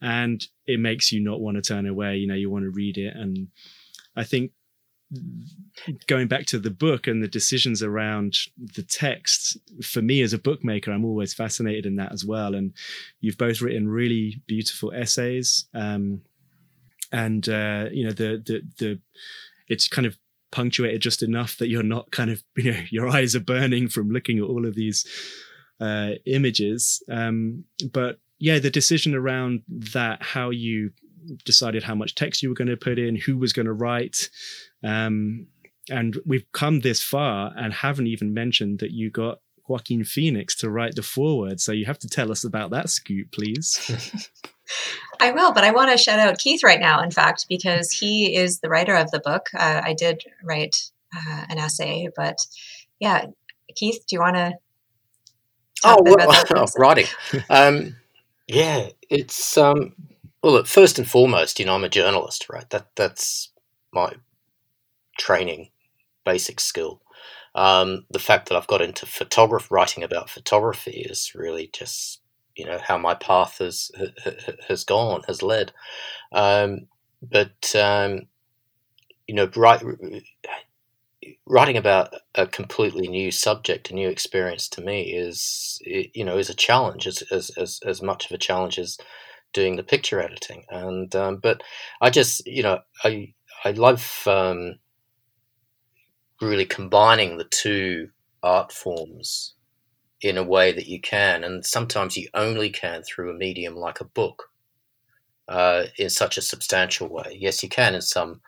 and 0.00 0.44
it 0.66 0.80
makes 0.80 1.12
you 1.12 1.20
not 1.22 1.40
want 1.40 1.56
to 1.56 1.62
turn 1.62 1.86
away 1.86 2.16
you 2.16 2.26
know 2.26 2.34
you 2.34 2.50
want 2.50 2.64
to 2.64 2.70
read 2.70 2.98
it. 2.98 3.14
And 3.16 3.48
i 4.16 4.24
think 4.24 4.50
going 6.06 6.26
back 6.26 6.46
to 6.46 6.58
the 6.58 6.70
book 6.70 7.06
and 7.06 7.22
the 7.22 7.28
decisions 7.28 7.82
around 7.82 8.34
the 8.56 8.82
text 8.82 9.58
for 9.82 10.00
me 10.00 10.22
as 10.22 10.32
a 10.32 10.38
bookmaker 10.38 10.90
i'm 10.90 11.04
always 11.04 11.34
fascinated 11.34 11.86
in 11.86 11.96
that 11.96 12.12
as 12.12 12.24
well. 12.24 12.54
And 12.54 12.72
you've 13.20 13.38
both 13.38 13.60
written 13.60 13.88
really 13.88 14.42
beautiful 14.46 14.92
essays. 14.92 15.66
Um, 15.74 16.22
and 17.12 17.46
uh, 17.48 17.86
you 17.92 18.04
know 18.04 18.12
the 18.12 18.42
the 18.44 18.62
the 18.78 19.00
it's 19.68 19.86
kind 19.86 20.06
of 20.06 20.16
punctuated 20.52 21.00
just 21.00 21.22
enough 21.22 21.56
that 21.58 21.68
you're 21.68 21.82
not 21.82 22.10
kind 22.12 22.30
of 22.30 22.42
you 22.56 22.72
know 22.72 22.82
your 22.90 23.08
eyes 23.08 23.34
are 23.34 23.40
burning 23.40 23.88
from 23.88 24.10
looking 24.10 24.38
at 24.38 24.44
all 24.44 24.66
of 24.66 24.74
these 24.74 25.04
uh, 25.80 26.12
images. 26.26 27.02
Um, 27.10 27.64
but 27.92 28.18
yeah, 28.38 28.58
the 28.58 28.70
decision 28.70 29.14
around 29.14 29.62
that, 29.92 30.22
how 30.22 30.50
you 30.50 30.90
decided 31.44 31.82
how 31.82 31.94
much 31.94 32.14
text 32.14 32.42
you 32.42 32.48
were 32.48 32.54
going 32.54 32.68
to 32.68 32.76
put 32.76 32.98
in, 32.98 33.16
who 33.16 33.36
was 33.38 33.52
going 33.52 33.66
to 33.66 33.72
write. 33.72 34.28
Um, 34.84 35.46
and 35.90 36.16
we've 36.24 36.50
come 36.52 36.80
this 36.80 37.02
far 37.02 37.52
and 37.56 37.72
haven't 37.72 38.06
even 38.06 38.34
mentioned 38.34 38.80
that 38.80 38.92
you 38.92 39.10
got 39.10 39.38
Joaquin 39.68 40.04
Phoenix 40.04 40.56
to 40.56 40.70
write 40.70 40.94
the 40.94 41.02
foreword. 41.02 41.60
So 41.60 41.72
you 41.72 41.86
have 41.86 41.98
to 42.00 42.08
tell 42.08 42.30
us 42.30 42.44
about 42.44 42.70
that 42.70 42.90
scoop, 42.90 43.32
please. 43.32 44.30
I 45.20 45.30
will, 45.30 45.52
but 45.52 45.64
I 45.64 45.70
want 45.70 45.90
to 45.90 45.98
shout 45.98 46.18
out 46.18 46.38
Keith 46.38 46.62
right 46.62 46.80
now, 46.80 47.02
in 47.02 47.10
fact, 47.10 47.46
because 47.48 47.90
he 47.92 48.34
is 48.34 48.60
the 48.60 48.68
writer 48.68 48.94
of 48.94 49.10
the 49.10 49.20
book. 49.20 49.48
Uh, 49.54 49.80
I 49.84 49.94
did 49.94 50.22
write 50.42 50.90
uh, 51.14 51.44
an 51.48 51.58
essay, 51.58 52.08
but 52.16 52.38
yeah, 52.98 53.26
Keith, 53.74 54.04
do 54.08 54.16
you 54.16 54.20
want 54.20 54.36
to? 54.36 54.54
Oh, 55.84 55.98
well, 56.02 56.44
oh, 56.56 56.66
writing. 56.76 57.06
um, 57.50 57.96
yeah, 58.46 58.88
it's 59.10 59.56
um, 59.56 59.94
Well, 60.42 60.54
look, 60.54 60.66
first 60.66 60.98
and 60.98 61.08
foremost, 61.08 61.60
you 61.60 61.66
know, 61.66 61.74
I'm 61.74 61.84
a 61.84 61.88
journalist, 61.88 62.48
right? 62.48 62.68
That 62.70 62.88
that's 62.96 63.50
my 63.92 64.14
training, 65.18 65.70
basic 66.24 66.58
skill. 66.58 67.00
Um, 67.54 68.06
the 68.10 68.18
fact 68.18 68.48
that 68.48 68.56
I've 68.56 68.66
got 68.66 68.82
into 68.82 69.06
photography, 69.06 69.68
writing 69.70 70.02
about 70.02 70.30
photography, 70.30 71.06
is 71.08 71.32
really 71.34 71.70
just 71.72 72.21
you 72.62 72.68
know 72.68 72.78
how 72.78 72.96
my 72.96 73.14
path 73.14 73.58
has 73.58 73.90
has 74.68 74.84
gone, 74.84 75.22
has 75.26 75.42
led. 75.42 75.72
Um, 76.30 76.86
but 77.20 77.74
um, 77.74 78.28
you 79.26 79.34
know, 79.34 79.50
write, 79.56 79.82
writing 81.44 81.76
about 81.76 82.14
a 82.36 82.46
completely 82.46 83.08
new 83.08 83.32
subject, 83.32 83.90
a 83.90 83.94
new 83.94 84.08
experience 84.08 84.68
to 84.68 84.80
me 84.80 85.12
is 85.12 85.80
you 85.84 86.24
know 86.24 86.38
is 86.38 86.50
a 86.50 86.54
challenge 86.54 87.08
as 87.08 87.22
as 87.32 87.50
as, 87.58 87.80
as 87.84 88.00
much 88.00 88.26
of 88.26 88.32
a 88.32 88.38
challenge 88.38 88.78
as 88.78 88.96
doing 89.52 89.74
the 89.74 89.82
picture 89.82 90.22
editing. 90.22 90.64
And 90.70 91.14
um, 91.16 91.38
but 91.38 91.64
I 92.00 92.10
just 92.10 92.46
you 92.46 92.62
know 92.62 92.78
I 93.02 93.34
I 93.64 93.72
love 93.72 94.22
um, 94.28 94.78
really 96.40 96.66
combining 96.66 97.38
the 97.38 97.44
two 97.44 98.10
art 98.44 98.70
forms 98.70 99.54
in 100.22 100.38
a 100.38 100.42
way 100.42 100.72
that 100.72 100.86
you 100.86 101.00
can, 101.00 101.44
and 101.44 101.66
sometimes 101.66 102.16
you 102.16 102.28
only 102.32 102.70
can 102.70 103.02
through 103.02 103.30
a 103.30 103.34
medium 103.34 103.76
like 103.76 104.00
a 104.00 104.04
book 104.04 104.50
uh, 105.48 105.84
in 105.98 106.08
such 106.08 106.38
a 106.38 106.42
substantial 106.42 107.08
way. 107.08 107.36
Yes, 107.38 107.62
you 107.62 107.68
can 107.68 107.94
in 107.94 108.00
some 108.00 108.40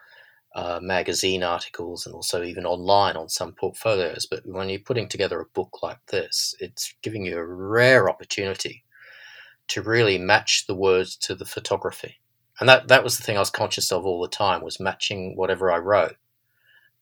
uh, 0.55 0.79
magazine 0.81 1.43
articles 1.43 2.05
and 2.05 2.15
also 2.15 2.41
even 2.41 2.65
online 2.65 3.17
on 3.17 3.27
some 3.27 3.51
portfolios. 3.51 4.25
But 4.25 4.45
when 4.45 4.69
you're 4.69 4.79
putting 4.79 5.09
together 5.09 5.41
a 5.41 5.45
book 5.45 5.83
like 5.83 6.03
this, 6.07 6.55
it's 6.61 6.95
giving 7.01 7.25
you 7.25 7.37
a 7.37 7.45
rare 7.45 8.09
opportunity 8.09 8.85
to 9.67 9.81
really 9.81 10.17
match 10.17 10.65
the 10.65 10.75
words 10.75 11.17
to 11.17 11.35
the 11.35 11.45
photography. 11.45 12.21
And 12.59 12.69
that, 12.69 12.87
that 12.87 13.03
was 13.03 13.17
the 13.17 13.23
thing 13.23 13.35
I 13.35 13.41
was 13.41 13.49
conscious 13.49 13.91
of 13.91 14.05
all 14.05 14.21
the 14.21 14.29
time 14.29 14.63
was 14.63 14.79
matching 14.79 15.35
whatever 15.35 15.71
I 15.71 15.77
wrote 15.79 16.15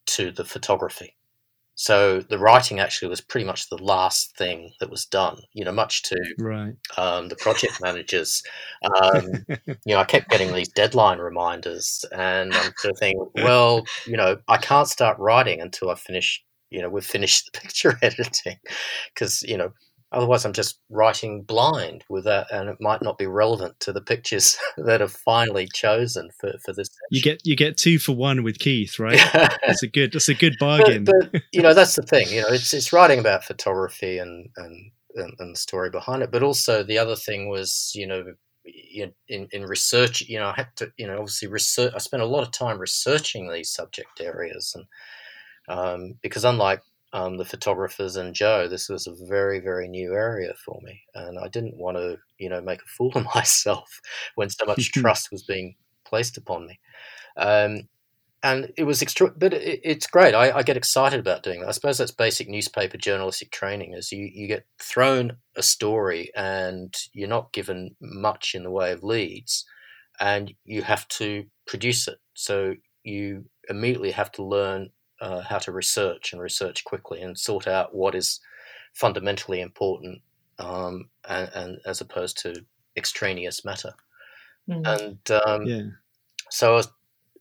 to 0.08 0.32
the 0.32 0.46
photography. 0.46 1.16
So 1.76 2.20
the 2.22 2.38
writing 2.38 2.80
actually 2.80 3.10
was 3.10 3.22
pretty 3.22 3.46
much 3.46 3.70
the 3.70 3.84
last 3.84 4.38
thing 4.38 4.74
that 4.80 4.90
was 4.90 5.06
done. 5.06 5.42
You 5.54 5.66
know, 5.66 5.72
much 5.72 6.04
to 6.04 6.18
right. 6.38 6.76
um, 6.98 7.30
the 7.30 7.36
project 7.36 7.82
managers. 7.82 8.44
Um, 8.84 9.46
you 9.68 9.96
know, 9.96 9.98
I 9.98 10.04
kept 10.04 10.30
getting 10.30 10.54
these 10.54 10.70
deadline 10.70 11.20
reminders, 11.20 12.06
and 12.12 12.54
I'm 12.54 12.74
sort 12.78 12.94
of 12.94 13.00
thinking, 13.00 13.28
well, 13.36 13.84
you 14.06 14.18
know, 14.18 14.38
I 14.48 14.58
can't 14.58 14.88
start 14.88 15.18
writing 15.20 15.62
until 15.62 15.90
I 15.90 15.96
finish. 15.96 16.44
You 16.70 16.82
know, 16.82 16.90
we've 16.90 17.06
finished 17.06 17.46
the 17.46 17.60
picture 17.60 17.98
editing, 18.02 18.58
because 19.14 19.42
you 19.44 19.58
know 19.58 19.74
Otherwise, 20.14 20.46
I'm 20.46 20.54
just 20.54 20.80
writing 20.90 21.44
blind 21.44 22.04
with 22.10 22.24
that, 22.26 22.48
and 22.52 22.70
it 22.70 22.78
might 22.80 23.02
not 23.02 23.18
be 23.18 23.26
relevant 23.26 23.80
to 23.82 23.92
the 23.92 24.02
pictures 24.02 24.58
that 24.78 25.02
are 25.02 25.08
finally 25.08 25.68
chosen 25.74 26.30
for, 26.40 26.54
for 26.64 26.74
this. 26.74 26.88
Section. 26.88 27.08
You 27.12 27.22
get 27.22 27.42
you 27.44 27.56
get 27.56 27.78
two 27.78 28.00
for 28.00 28.14
one 28.14 28.44
with 28.44 28.60
Keith, 28.60 29.00
right? 29.00 29.20
that's 29.66 29.84
a 29.84 29.88
good 29.88 30.14
that's 30.14 30.30
a 30.30 30.34
good 30.34 30.56
bargain. 30.60 31.04
But, 31.04 31.32
but, 31.32 31.42
you 31.52 31.62
know, 31.62 31.74
that's 31.74 31.96
the 31.96 32.04
thing. 32.04 32.28
You 32.30 32.42
know, 32.42 32.50
it's 32.50 32.74
it's 32.74 32.94
writing 32.94 33.20
about 33.20 33.44
photography 33.44 34.20
and 34.20 34.50
and 34.58 34.92
and, 35.16 35.34
and 35.40 35.56
the 35.56 35.60
story 35.60 35.90
behind 35.90 36.24
it, 36.24 36.32
but 36.32 36.44
also 36.44 36.84
the 36.84 36.98
other 36.98 37.16
thing 37.16 37.50
was, 37.50 37.92
you 37.94 38.08
know, 38.08 38.24
in, 38.66 39.48
in 39.52 39.64
research, 39.64 40.22
you 40.22 40.40
know, 40.40 40.48
I 40.48 40.54
had 40.56 40.76
to, 40.78 40.92
you 40.98 41.08
know, 41.08 41.18
obviously 41.20 41.48
research. 41.48 41.94
I 41.94 41.98
spent 42.00 42.24
a 42.24 42.28
lot 42.28 42.44
of 42.44 42.52
time 42.52 42.80
researching 42.80 43.52
these 43.52 43.72
subject 43.72 44.22
areas, 44.22 44.76
and 44.76 44.86
um, 45.78 46.14
because 46.22 46.46
unlike 46.46 46.82
um, 47.14 47.38
the 47.38 47.46
photographers 47.46 48.16
and 48.16 48.34
Jo, 48.34 48.68
this 48.68 48.90
was 48.90 49.06
a 49.06 49.26
very, 49.28 49.60
very 49.60 49.88
new 49.88 50.14
area 50.14 50.54
for 50.66 50.80
me, 50.82 51.02
and 51.14 51.38
I 51.38 51.48
didn't 51.48 51.78
want 51.78 51.98
to, 51.98 52.18
you 52.40 52.50
know, 52.50 52.60
make 52.60 52.82
a 52.82 52.90
fool 52.98 53.12
of 53.16 53.26
myself 53.36 54.02
when 54.36 54.50
so 54.50 54.66
much 54.66 54.92
trust 54.94 55.32
was 55.32 55.44
being 55.44 55.76
placed 56.06 56.38
upon 56.38 56.66
me. 56.66 56.80
Um, 57.38 57.88
and 58.42 58.74
it 58.76 58.84
was 58.84 59.02
extra, 59.02 59.30
but 59.30 59.54
it, 59.54 59.80
it's 59.84 60.08
great. 60.08 60.34
I, 60.34 60.52
I, 60.58 60.64
get 60.64 60.76
excited 60.76 61.20
about 61.20 61.44
doing 61.44 61.62
that. 61.62 61.70
I 61.70 61.72
suppose 61.72 61.98
that's 61.98 62.12
basic 62.12 62.50
newspaper 62.50 62.98
journalistic 62.98 63.52
training: 63.52 63.94
is 63.94 64.12
you 64.12 64.30
you 64.34 64.48
get 64.48 64.66
thrown 64.80 65.38
a 65.56 65.64
story 65.64 66.30
and 66.36 66.94
you're 67.14 67.30
not 67.30 67.54
given 67.54 67.96
much 68.02 68.54
in 68.54 68.64
the 68.64 68.72
way 68.72 68.92
of 68.92 69.04
leads, 69.04 69.66
and 70.20 70.54
you 70.66 70.82
have 70.82 71.08
to 71.10 71.46
produce 71.66 72.08
it. 72.08 72.18
So 72.34 72.74
you 73.04 73.46
immediately 73.70 74.12
have 74.12 74.32
to 74.34 74.44
learn 74.44 74.90
uh, 75.22 75.42
how 75.42 75.58
to 75.60 75.72
research 75.72 76.34
and 76.34 76.42
research 76.42 76.84
quickly 76.84 77.22
and 77.22 77.38
sort 77.38 77.68
out 77.68 77.96
what 77.96 78.16
is 78.16 78.40
fundamentally 78.94 79.62
important 79.62 80.22
um, 80.60 81.10
and, 81.28 81.50
and, 81.56 81.78
as 81.86 82.02
opposed 82.02 82.38
to 82.40 82.54
extraneous 82.96 83.66
matter. 83.66 83.94
Mm. 84.70 85.00
And 85.00 85.42
um, 85.46 85.66
yeah. 85.66 85.84
so, 86.50 86.82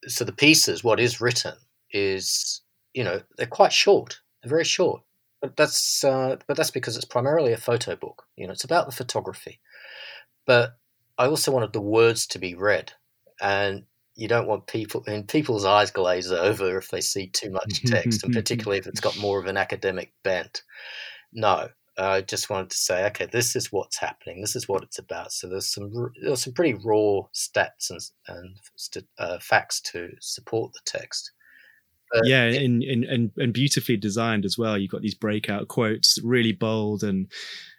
so 0.06 0.24
the 0.24 0.32
pieces, 0.32 0.82
what 0.82 1.00
is 1.00 1.20
written, 1.20 1.54
is 1.92 2.62
you 2.94 3.04
know 3.04 3.20
they're 3.36 3.46
quite 3.46 3.72
short. 3.72 4.20
They're 4.42 4.50
very 4.50 4.64
short, 4.64 5.02
but 5.40 5.56
that's 5.56 6.02
uh, 6.04 6.36
but 6.46 6.56
that's 6.56 6.70
because 6.70 6.96
it's 6.96 7.04
primarily 7.04 7.52
a 7.52 7.58
photo 7.58 7.96
book. 7.96 8.24
You 8.36 8.46
know, 8.46 8.52
it's 8.52 8.64
about 8.64 8.86
the 8.86 8.96
photography. 8.96 9.60
But 10.46 10.76
I 11.18 11.26
also 11.26 11.52
wanted 11.52 11.72
the 11.72 11.80
words 11.80 12.26
to 12.28 12.38
be 12.38 12.54
read, 12.54 12.92
and 13.40 13.84
you 14.14 14.28
don't 14.28 14.46
want 14.46 14.66
people 14.66 15.02
and 15.06 15.26
people's 15.26 15.64
eyes 15.64 15.90
glaze 15.90 16.30
over 16.30 16.76
if 16.78 16.90
they 16.90 17.00
see 17.00 17.28
too 17.28 17.50
much 17.50 17.82
text, 17.84 18.24
and 18.24 18.34
particularly 18.34 18.78
if 18.78 18.86
it's 18.86 19.00
got 19.00 19.18
more 19.18 19.38
of 19.38 19.46
an 19.46 19.56
academic 19.56 20.12
bent. 20.22 20.62
No, 21.32 21.68
I 21.98 22.22
just 22.22 22.50
wanted 22.50 22.70
to 22.70 22.76
say, 22.76 23.06
okay, 23.06 23.26
this 23.26 23.54
is 23.54 23.72
what's 23.72 23.98
happening. 23.98 24.40
This 24.40 24.56
is 24.56 24.68
what 24.68 24.82
it's 24.82 24.98
about. 24.98 25.32
So 25.32 25.48
there's 25.48 25.72
some 25.72 25.90
there's 26.22 26.44
some 26.44 26.52
pretty 26.52 26.74
raw 26.74 27.22
stats 27.34 27.90
and 27.90 28.00
and 28.28 28.56
uh, 29.18 29.38
facts 29.40 29.80
to 29.92 30.10
support 30.20 30.72
the 30.72 30.80
text. 30.84 31.32
But 32.10 32.26
yeah, 32.26 32.44
and, 32.44 32.82
and 32.82 33.30
and 33.36 33.52
beautifully 33.52 33.96
designed 33.96 34.44
as 34.44 34.58
well. 34.58 34.76
You've 34.76 34.90
got 34.90 35.02
these 35.02 35.14
breakout 35.14 35.68
quotes, 35.68 36.18
really 36.22 36.52
bold 36.52 37.02
and 37.02 37.30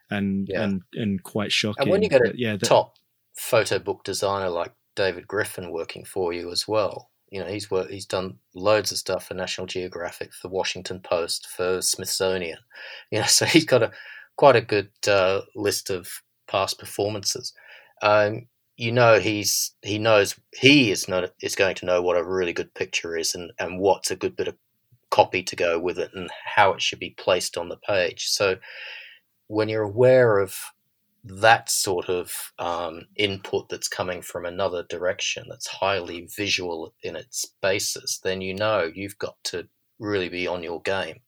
and 0.09 0.47
yeah. 0.49 0.63
and 0.63 0.81
and 0.93 1.21
quite 1.23 1.51
shocking. 1.51 1.84
And 1.84 1.91
when 1.91 2.03
you 2.03 2.09
get 2.09 2.21
a 2.21 2.34
yeah, 2.36 2.55
the, 2.57 2.65
top 2.65 2.95
photo 3.36 3.79
book 3.79 4.03
designer 4.03 4.49
like 4.49 4.73
David 4.96 5.28
Griffin 5.28 5.72
working 5.72 6.06
for 6.06 6.34
you 6.34 6.52
as 6.52 6.68
well. 6.68 7.10
You 7.30 7.39
know, 7.39 7.48
he's 7.48 7.72
worked, 7.72 7.91
he's 7.91 8.06
done 8.06 8.38
loads 8.54 8.91
of 8.91 9.00
stuff 9.00 9.28
for 9.28 9.34
National 9.34 9.66
Geographic, 9.66 10.34
for 10.34 10.50
Washington 10.50 11.00
Post, 11.00 11.48
for 11.48 11.82
Smithsonian. 11.82 12.60
You 13.12 13.20
know, 13.20 13.26
so 13.26 13.46
he's 13.46 13.66
got 13.66 13.84
a 13.84 13.91
quite 14.36 14.56
a 14.56 14.62
good 14.62 14.89
uh, 15.08 15.41
list 15.56 15.89
of 15.89 16.10
past 16.48 16.80
performances. 16.80 17.54
Um, 18.02 18.48
you 18.78 18.91
know, 18.91 19.20
he's 19.20 19.74
he 19.82 20.00
knows 20.00 20.36
he 20.54 20.91
is 20.91 21.08
not 21.08 21.32
is 21.41 21.56
going 21.56 21.76
to 21.76 21.86
know 21.86 22.02
what 22.02 22.18
a 22.18 22.24
really 22.24 22.54
good 22.54 22.74
picture 22.74 23.16
is 23.16 23.36
and 23.36 23.52
and 23.60 23.80
what's 23.80 24.12
a 24.12 24.16
good 24.16 24.36
bit 24.36 24.48
of 24.48 24.56
copy 25.12 25.44
to 25.44 25.56
go 25.56 25.80
with 25.80 26.00
it 26.00 26.10
and 26.16 26.30
how 26.44 26.74
it 26.74 26.82
should 26.82 27.00
be 27.00 27.12
placed 27.12 27.58
on 27.58 27.70
the 27.70 27.78
page. 27.78 28.26
So 28.30 28.58
when 29.48 29.70
you're 29.70 29.84
aware 29.84 30.39
of 30.39 30.56
that 31.24 31.69
sort 31.69 32.09
of 32.09 32.51
um, 32.59 33.07
input 33.15 33.69
that's 33.69 33.88
coming 33.88 34.21
from 34.21 34.45
another 34.45 34.84
direction 34.89 35.45
that's 35.49 35.67
highly 35.67 36.28
visual 36.36 36.93
in 37.01 37.15
its 37.15 37.45
basis, 37.61 38.19
then 38.19 38.41
you 38.41 38.53
know 38.53 38.91
you've 38.93 39.17
got 39.17 39.36
to 39.45 39.67
really 39.99 40.30
be 40.30 40.47
on 40.47 40.63
your 40.63 40.82
game. 40.82 41.21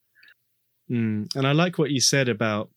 Mm. 0.92 1.34
And 1.36 1.48
I 1.48 1.54
like 1.54 1.78
what 1.78 1.92
you 1.92 2.02
said 2.02 2.30
about 2.30 2.70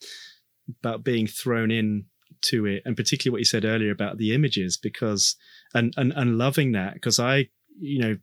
about 0.80 1.02
being 1.02 1.26
thrown 1.26 1.70
in 1.70 2.04
to 2.42 2.66
it, 2.66 2.82
and 2.84 2.96
particularly 2.96 3.32
what 3.32 3.40
you 3.40 3.44
said 3.44 3.64
earlier 3.64 3.90
about 3.90 4.18
the 4.18 4.34
images, 4.34 4.76
because 4.76 5.36
and 5.74 5.92
and, 5.96 6.12
and 6.14 6.38
loving 6.38 6.72
that 6.72 6.94
because 6.94 7.18
I, 7.18 7.48
you 7.80 7.98
know, 7.98 8.16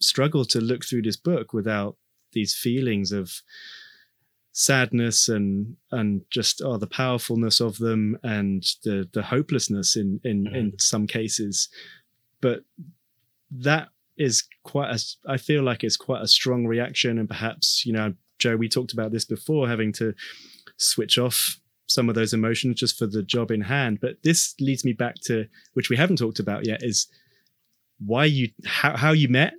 struggle 0.00 0.44
to 0.46 0.60
look 0.60 0.84
through 0.84 1.02
this 1.02 1.16
book 1.16 1.52
without 1.52 1.96
these 2.32 2.54
feelings 2.54 3.12
of 3.12 3.32
sadness 4.58 5.28
and 5.28 5.76
and 5.92 6.22
just 6.30 6.62
oh 6.64 6.78
the 6.78 6.86
powerfulness 6.86 7.60
of 7.60 7.76
them 7.76 8.16
and 8.22 8.64
the 8.84 9.06
the 9.12 9.22
hopelessness 9.22 9.96
in 9.96 10.18
in 10.24 10.44
mm-hmm. 10.44 10.56
in 10.56 10.78
some 10.78 11.06
cases. 11.06 11.68
But 12.40 12.60
that 13.50 13.88
is 14.16 14.44
quite 14.64 14.90
a 14.90 14.98
i 15.30 15.36
feel 15.36 15.62
like 15.62 15.84
it's 15.84 15.98
quite 15.98 16.22
a 16.22 16.26
strong 16.26 16.66
reaction. 16.66 17.18
And 17.18 17.28
perhaps 17.28 17.84
you 17.84 17.92
know 17.92 18.14
jo 18.38 18.56
we 18.56 18.68
talked 18.68 18.94
about 18.94 19.12
this 19.12 19.26
before 19.26 19.68
having 19.68 19.92
to 19.94 20.14
switch 20.78 21.18
off 21.18 21.60
some 21.86 22.08
of 22.08 22.14
those 22.14 22.32
emotions 22.32 22.80
just 22.80 22.98
for 22.98 23.06
the 23.06 23.22
job 23.22 23.50
in 23.50 23.60
hand. 23.60 23.98
But 24.00 24.22
this 24.24 24.54
leads 24.58 24.86
me 24.86 24.94
back 24.94 25.16
to 25.26 25.46
which 25.74 25.90
we 25.90 25.96
haven't 25.96 26.16
talked 26.16 26.38
about 26.38 26.66
yet 26.66 26.82
is 26.82 27.08
why 27.98 28.24
you 28.24 28.48
how, 28.64 28.96
how 28.96 29.12
you 29.12 29.28
met 29.28 29.52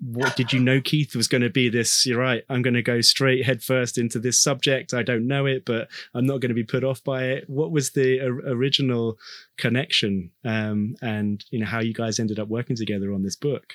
what 0.00 0.34
did 0.36 0.52
you 0.52 0.60
know 0.60 0.80
Keith 0.80 1.14
was 1.14 1.28
going 1.28 1.42
to 1.42 1.50
be 1.50 1.68
this? 1.68 2.06
You're 2.06 2.18
right. 2.18 2.42
I'm 2.48 2.62
going 2.62 2.74
to 2.74 2.82
go 2.82 3.00
straight 3.00 3.44
headfirst 3.44 3.98
into 3.98 4.18
this 4.18 4.42
subject. 4.42 4.94
I 4.94 5.02
don't 5.02 5.26
know 5.26 5.46
it, 5.46 5.64
but 5.64 5.88
I'm 6.14 6.26
not 6.26 6.40
going 6.40 6.48
to 6.50 6.54
be 6.54 6.64
put 6.64 6.84
off 6.84 7.04
by 7.04 7.24
it. 7.24 7.44
What 7.48 7.70
was 7.70 7.90
the 7.90 8.20
original 8.20 9.18
connection, 9.58 10.30
um, 10.44 10.96
and 11.02 11.44
you 11.50 11.60
know 11.60 11.66
how 11.66 11.80
you 11.80 11.92
guys 11.92 12.18
ended 12.18 12.38
up 12.38 12.48
working 12.48 12.76
together 12.76 13.12
on 13.12 13.22
this 13.22 13.36
book? 13.36 13.74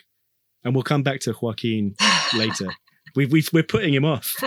And 0.64 0.74
we'll 0.74 0.84
come 0.84 1.04
back 1.04 1.20
to 1.22 1.36
Joaquin 1.40 1.96
later. 2.36 2.70
we 3.16 3.26
we 3.28 3.44
we're 3.54 3.64
putting 3.64 3.94
him 3.94 4.06
off. 4.06 4.36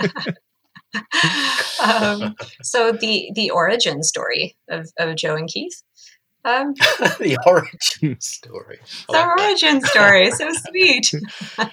um, 1.83 2.35
so 2.63 2.91
the 2.91 3.29
the 3.35 3.51
origin 3.51 4.03
story 4.03 4.57
of, 4.69 4.89
of 4.97 5.15
Jo 5.15 5.35
and 5.35 5.47
Keith 5.47 5.83
Um, 6.45 6.73
the 7.19 7.37
origin 7.45 8.19
story. 8.21 8.79
the 9.07 9.13
like 9.13 9.39
origin 9.39 9.81
story. 9.81 10.31
So 10.31 10.49
sweet. 10.69 11.11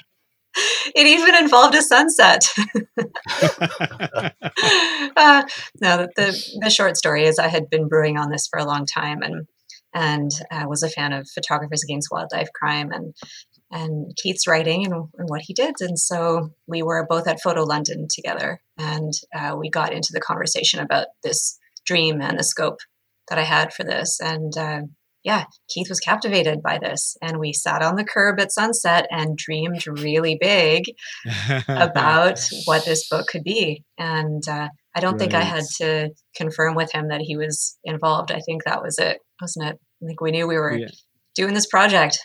it 0.94 1.06
even 1.06 1.34
involved 1.36 1.74
a 1.74 1.82
sunset. 1.82 2.44
uh, 5.16 5.42
no, 5.80 6.08
the, 6.16 6.58
the 6.60 6.70
short 6.70 6.96
story 6.96 7.24
is 7.24 7.38
I 7.38 7.48
had 7.48 7.70
been 7.70 7.88
brewing 7.88 8.18
on 8.18 8.30
this 8.30 8.48
for 8.48 8.58
a 8.58 8.64
long 8.64 8.86
time 8.86 9.22
and 9.22 9.46
and 9.94 10.30
uh, 10.50 10.64
was 10.68 10.82
a 10.82 10.90
fan 10.90 11.14
of 11.14 11.26
Photographers 11.30 11.82
Against 11.82 12.08
Wildlife 12.10 12.52
Crime 12.54 12.90
and 12.92 13.14
and 13.70 14.14
Keith's 14.16 14.46
writing 14.46 14.84
and, 14.84 14.94
and, 15.18 15.28
what 15.28 15.40
he 15.42 15.52
did. 15.52 15.74
And 15.80 15.98
so 15.98 16.50
we 16.68 16.82
were 16.82 17.04
both 17.08 17.26
at 17.26 17.40
Photo 17.40 17.64
London 17.64 18.06
together, 18.08 18.60
and 18.78 19.12
uh, 19.34 19.56
we 19.58 19.70
got 19.70 19.92
into 19.92 20.12
the 20.12 20.20
conversation 20.20 20.78
about 20.80 21.08
this 21.24 21.58
dream 21.84 22.20
and 22.20 22.38
the 22.38 22.44
scope 22.44 22.78
that 23.28 23.38
I 23.38 23.44
had 23.44 23.72
for 23.72 23.84
this. 23.84 24.20
And 24.20 24.56
uh, 24.56 24.82
yeah, 25.22 25.44
Keith 25.68 25.88
was 25.88 26.00
captivated 26.00 26.62
by 26.62 26.78
this. 26.78 27.16
And 27.20 27.38
we 27.38 27.52
sat 27.52 27.82
on 27.82 27.96
the 27.96 28.04
curb 28.04 28.38
at 28.38 28.52
sunset 28.52 29.06
and 29.10 29.36
dreamed 29.36 29.86
really 29.86 30.38
big 30.40 30.84
about 31.68 32.40
what 32.64 32.84
this 32.84 33.08
book 33.08 33.26
could 33.26 33.42
be. 33.42 33.84
And 33.98 34.42
uh, 34.48 34.68
I 34.94 35.00
don't 35.00 35.12
right. 35.12 35.20
think 35.20 35.34
I 35.34 35.42
had 35.42 35.64
to 35.78 36.10
confirm 36.36 36.74
with 36.74 36.92
him 36.92 37.08
that 37.08 37.20
he 37.20 37.36
was 37.36 37.76
involved. 37.84 38.30
I 38.30 38.40
think 38.40 38.64
that 38.64 38.82
was 38.82 38.98
it, 38.98 39.18
wasn't 39.40 39.66
it? 39.70 39.80
I 40.02 40.06
think 40.06 40.20
we 40.20 40.30
knew 40.30 40.46
we 40.46 40.58
were 40.58 40.76
yeah. 40.76 40.86
doing 41.34 41.54
this 41.54 41.66
project. 41.66 42.18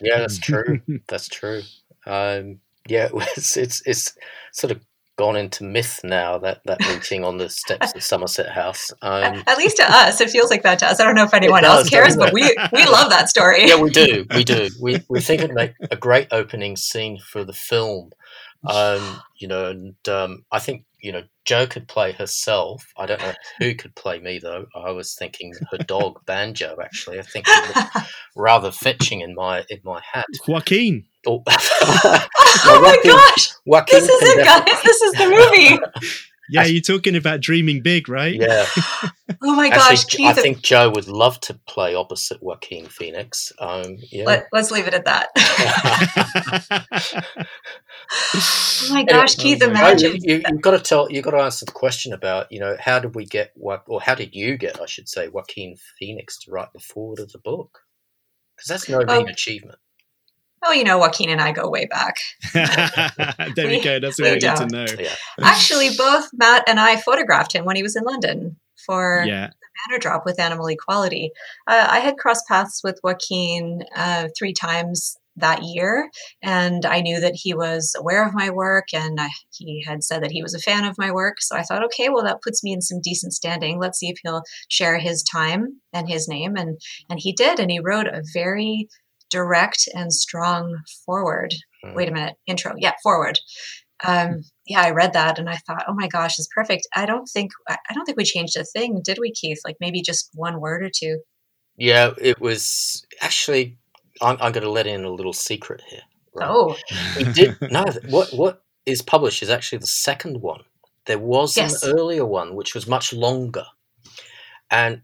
Yeah, 0.00 0.18
that's 0.18 0.38
true. 0.38 0.80
that's 1.08 1.28
true. 1.28 1.62
Um, 2.06 2.60
yeah, 2.88 3.08
it's, 3.36 3.56
it's 3.56 3.82
it's 3.86 4.14
sort 4.52 4.70
of 4.70 4.84
gone 5.18 5.36
into 5.36 5.64
myth 5.64 6.00
now 6.04 6.38
that 6.38 6.60
that 6.64 6.80
meeting 6.80 7.24
on 7.24 7.36
the 7.36 7.48
steps 7.50 7.92
of 7.94 8.02
Somerset 8.02 8.48
House. 8.48 8.90
Um, 9.02 9.42
At 9.46 9.58
least 9.58 9.76
to 9.78 9.84
us, 9.84 10.20
it 10.20 10.30
feels 10.30 10.48
like 10.48 10.62
that 10.62 10.78
to 10.78 10.86
us. 10.86 11.00
I 11.00 11.04
don't 11.04 11.16
know 11.16 11.24
if 11.24 11.34
anyone 11.34 11.62
does, 11.62 11.80
else 11.80 11.90
cares, 11.90 12.16
but 12.16 12.32
we 12.32 12.42
we 12.72 12.86
love 12.86 13.10
that 13.10 13.28
story. 13.28 13.68
yeah, 13.68 13.80
we 13.80 13.90
do. 13.90 14.24
We 14.34 14.44
do. 14.44 14.68
We 14.80 15.02
we 15.10 15.20
think 15.20 15.42
it'd 15.42 15.54
make 15.54 15.74
a 15.90 15.96
great 15.96 16.28
opening 16.30 16.76
scene 16.76 17.18
for 17.18 17.44
the 17.44 17.52
film. 17.52 18.10
Um, 18.68 19.22
you 19.38 19.46
know, 19.46 19.70
and 19.70 20.08
um, 20.08 20.44
I 20.50 20.58
think 20.58 20.84
you 21.00 21.12
know 21.12 21.22
Jo 21.48 21.66
could 21.66 21.88
play 21.88 22.12
herself. 22.12 22.92
I 22.98 23.06
don't 23.06 23.22
know 23.22 23.32
who 23.58 23.74
could 23.74 23.94
play 23.94 24.20
me 24.20 24.38
though. 24.38 24.66
I 24.76 24.90
was 24.90 25.14
thinking 25.14 25.54
her 25.70 25.78
dog 25.78 26.20
Banjo. 26.26 26.76
Actually, 26.82 27.18
I 27.18 27.22
think 27.22 27.46
rather 28.36 28.70
fetching 28.70 29.22
in 29.22 29.34
my 29.34 29.64
in 29.70 29.78
my 29.82 30.02
hat. 30.12 30.26
Joaquin. 30.46 31.06
Oh, 31.26 31.42
oh 31.48 32.80
my 32.82 32.98
gosh! 33.02 33.48
Joaquin 33.64 33.98
this 33.98 34.10
is 34.10 34.18
it, 34.22 34.44
guys. 34.44 34.82
This 34.82 35.00
is 35.00 35.12
the 35.14 35.26
movie. 35.26 36.12
Yeah, 36.50 36.64
you're 36.64 36.80
talking 36.80 37.16
about 37.16 37.40
dreaming 37.40 37.82
big, 37.82 38.08
right? 38.08 38.34
Yeah. 38.34 38.66
oh 39.42 39.54
my 39.54 39.68
gosh, 39.68 40.04
Actually, 40.04 40.26
I 40.26 40.32
think 40.32 40.62
Jo 40.62 40.90
would 40.90 41.08
love 41.08 41.40
to 41.40 41.54
play 41.66 41.94
opposite 41.94 42.42
Joaquin 42.42 42.86
Phoenix. 42.86 43.52
Um, 43.58 43.98
yeah. 44.10 44.24
Let, 44.24 44.46
us 44.52 44.70
leave 44.70 44.86
it 44.86 44.94
at 44.94 45.04
that. 45.04 45.28
oh 48.34 48.88
my 48.90 49.04
gosh, 49.04 49.34
Keith! 49.34 49.62
Imagine 49.62 50.16
you, 50.22 50.42
have 50.44 50.60
got 50.60 50.70
to 50.72 50.78
tell. 50.78 51.10
You've 51.10 51.24
got 51.24 51.32
to 51.32 51.38
answer 51.38 51.66
the 51.66 51.72
question 51.72 52.12
about 52.12 52.50
you 52.50 52.60
know 52.60 52.76
how 52.80 52.98
did 52.98 53.14
we 53.14 53.26
get 53.26 53.52
what 53.54 53.84
or 53.86 54.00
how 54.00 54.14
did 54.14 54.34
you 54.34 54.56
get 54.56 54.80
I 54.80 54.86
should 54.86 55.08
say 55.08 55.28
Joaquin 55.28 55.76
Phoenix 55.98 56.38
to 56.40 56.50
write 56.50 56.72
the 56.72 56.80
forward 56.80 57.18
of 57.18 57.32
the 57.32 57.38
book 57.38 57.80
because 58.56 58.68
that's 58.68 58.88
no 58.88 59.04
mean 59.04 59.28
achievement. 59.28 59.78
Oh, 60.64 60.72
you 60.72 60.84
know, 60.84 60.98
Joaquin 60.98 61.30
and 61.30 61.40
I 61.40 61.52
go 61.52 61.68
way 61.68 61.86
back. 61.86 62.16
there 63.54 63.68
we, 63.68 63.80
go. 63.80 64.00
That's 64.00 64.18
what 64.18 64.30
we 64.30 64.32
need 64.32 64.40
to 64.40 64.66
know. 64.66 64.86
Yeah. 64.98 65.14
Actually, 65.40 65.90
both 65.96 66.28
Matt 66.32 66.64
and 66.68 66.80
I 66.80 66.96
photographed 66.96 67.54
him 67.54 67.64
when 67.64 67.76
he 67.76 67.82
was 67.82 67.96
in 67.96 68.04
London 68.04 68.56
for 68.84 69.24
yeah. 69.26 69.48
the 69.48 69.68
Banner 69.88 70.00
Drop 70.00 70.24
with 70.24 70.40
Animal 70.40 70.66
Equality. 70.66 71.30
Uh, 71.66 71.86
I 71.88 72.00
had 72.00 72.16
crossed 72.16 72.46
paths 72.48 72.80
with 72.82 72.98
Joaquin 73.02 73.82
uh, 73.94 74.28
three 74.36 74.52
times 74.52 75.16
that 75.36 75.62
year, 75.62 76.10
and 76.42 76.84
I 76.84 77.00
knew 77.00 77.20
that 77.20 77.34
he 77.34 77.54
was 77.54 77.94
aware 77.96 78.26
of 78.26 78.34
my 78.34 78.50
work, 78.50 78.86
and 78.92 79.20
I, 79.20 79.28
he 79.50 79.84
had 79.86 80.02
said 80.02 80.22
that 80.22 80.32
he 80.32 80.42
was 80.42 80.54
a 80.54 80.58
fan 80.58 80.84
of 80.84 80.98
my 80.98 81.12
work. 81.12 81.40
So 81.40 81.56
I 81.56 81.62
thought, 81.62 81.84
okay, 81.84 82.08
well, 82.08 82.24
that 82.24 82.42
puts 82.42 82.64
me 82.64 82.72
in 82.72 82.82
some 82.82 83.00
decent 83.00 83.32
standing. 83.32 83.78
Let's 83.78 83.98
see 83.98 84.08
if 84.08 84.18
he'll 84.22 84.42
share 84.68 84.98
his 84.98 85.22
time 85.22 85.80
and 85.92 86.08
his 86.08 86.28
name, 86.28 86.56
and 86.56 86.78
and 87.08 87.20
he 87.20 87.32
did, 87.32 87.60
and 87.60 87.70
he 87.70 87.80
wrote 87.80 88.06
a 88.06 88.22
very 88.34 88.88
direct 89.30 89.88
and 89.94 90.12
strong 90.12 90.78
forward. 91.04 91.54
Mm. 91.84 91.94
Wait 91.94 92.08
a 92.08 92.12
minute, 92.12 92.34
intro. 92.46 92.74
Yeah, 92.76 92.92
forward. 93.02 93.38
Um, 94.04 94.44
yeah, 94.66 94.82
I 94.82 94.90
read 94.90 95.12
that 95.14 95.38
and 95.38 95.50
I 95.50 95.56
thought, 95.56 95.84
oh 95.88 95.94
my 95.94 96.06
gosh, 96.06 96.38
it's 96.38 96.48
perfect. 96.54 96.86
I 96.94 97.04
don't 97.04 97.26
think 97.26 97.50
I 97.68 97.94
don't 97.94 98.04
think 98.04 98.18
we 98.18 98.24
changed 98.24 98.56
a 98.56 98.64
thing, 98.64 99.00
did 99.04 99.18
we, 99.20 99.32
Keith? 99.32 99.60
Like 99.64 99.76
maybe 99.80 100.02
just 100.02 100.30
one 100.34 100.60
word 100.60 100.82
or 100.82 100.90
two. 100.94 101.20
Yeah, 101.76 102.12
it 102.20 102.40
was 102.40 103.06
actually. 103.20 103.76
I'm, 104.20 104.36
I'm 104.40 104.50
going 104.50 104.64
to 104.64 104.70
let 104.70 104.88
in 104.88 105.04
a 105.04 105.10
little 105.10 105.32
secret 105.32 105.80
here. 105.88 106.00
Right? 106.34 106.48
Oh, 106.50 106.76
we 107.16 107.24
did 107.24 107.56
no. 107.70 107.84
What 108.08 108.32
what 108.32 108.62
is 108.84 109.02
published 109.02 109.42
is 109.42 109.50
actually 109.50 109.78
the 109.78 109.86
second 109.86 110.42
one. 110.42 110.62
There 111.06 111.18
was 111.18 111.56
yes. 111.56 111.82
an 111.82 111.96
earlier 111.96 112.26
one 112.26 112.54
which 112.54 112.74
was 112.74 112.86
much 112.86 113.12
longer, 113.12 113.64
and 114.70 115.02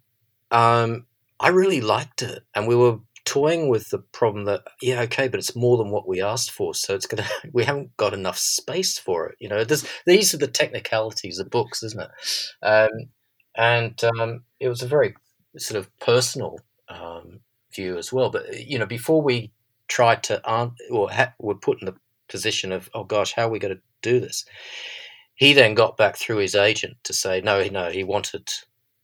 um, 0.51 1.07
I 1.41 1.49
really 1.49 1.81
liked 1.81 2.23
it. 2.23 2.43
And 2.55 2.67
we 2.67 2.77
were 2.77 2.99
toying 3.25 3.69
with 3.69 3.89
the 3.91 3.99
problem 3.99 4.45
that 4.45 4.63
yeah 4.83 5.01
okay 5.01 5.29
but 5.29 5.39
it's 5.39 5.57
more 5.57 5.79
than 5.79 5.91
what 5.91 6.07
we 6.07 6.21
asked 6.21 6.51
for 6.51 6.75
so 6.75 6.95
it's 6.95 7.07
gonna 7.07 7.27
we 7.53 7.65
haven't 7.65 7.97
got 7.97 8.15
enough 8.15 8.39
space 8.39 8.99
for 8.99 9.29
it 9.29 9.37
you 9.39 9.49
know? 9.49 9.65
There's, 9.65 9.87
these 10.07 10.35
are 10.35 10.39
the 10.39 10.47
technicalities 10.47 11.39
of 11.39 11.51
books 11.51 11.83
isn't 11.83 12.01
it? 12.01 12.11
Um, 12.63 12.91
and 13.57 14.03
um, 14.05 14.45
it 14.61 14.69
was 14.69 14.83
a 14.83 14.87
very 14.87 15.15
sort 15.57 15.79
of 15.79 15.97
personal 15.99 16.59
um, 16.89 17.41
view 17.73 17.97
as 17.97 18.13
well 18.13 18.31
but 18.31 18.67
you 18.67 18.79
know 18.79 18.87
before 18.87 19.23
we 19.23 19.51
tried 19.89 20.23
to 20.25 20.41
or 20.91 21.11
ha- 21.11 21.35
were 21.39 21.55
put 21.55 21.81
in 21.81 21.87
the 21.87 21.97
position 22.29 22.73
of 22.73 22.89
oh 22.95 23.05
gosh 23.05 23.33
how 23.33 23.47
are 23.47 23.51
we 23.51 23.59
going 23.59 23.75
to 23.75 23.83
do 24.03 24.21
this? 24.21 24.45
He 25.35 25.53
then 25.53 25.75
got 25.75 25.97
back 25.97 26.17
through 26.17 26.39
his 26.39 26.55
agent 26.55 26.97
to 27.05 27.13
say 27.13 27.41
no 27.41 27.63
no 27.69 27.91
he 27.91 28.05
wanted 28.05 28.49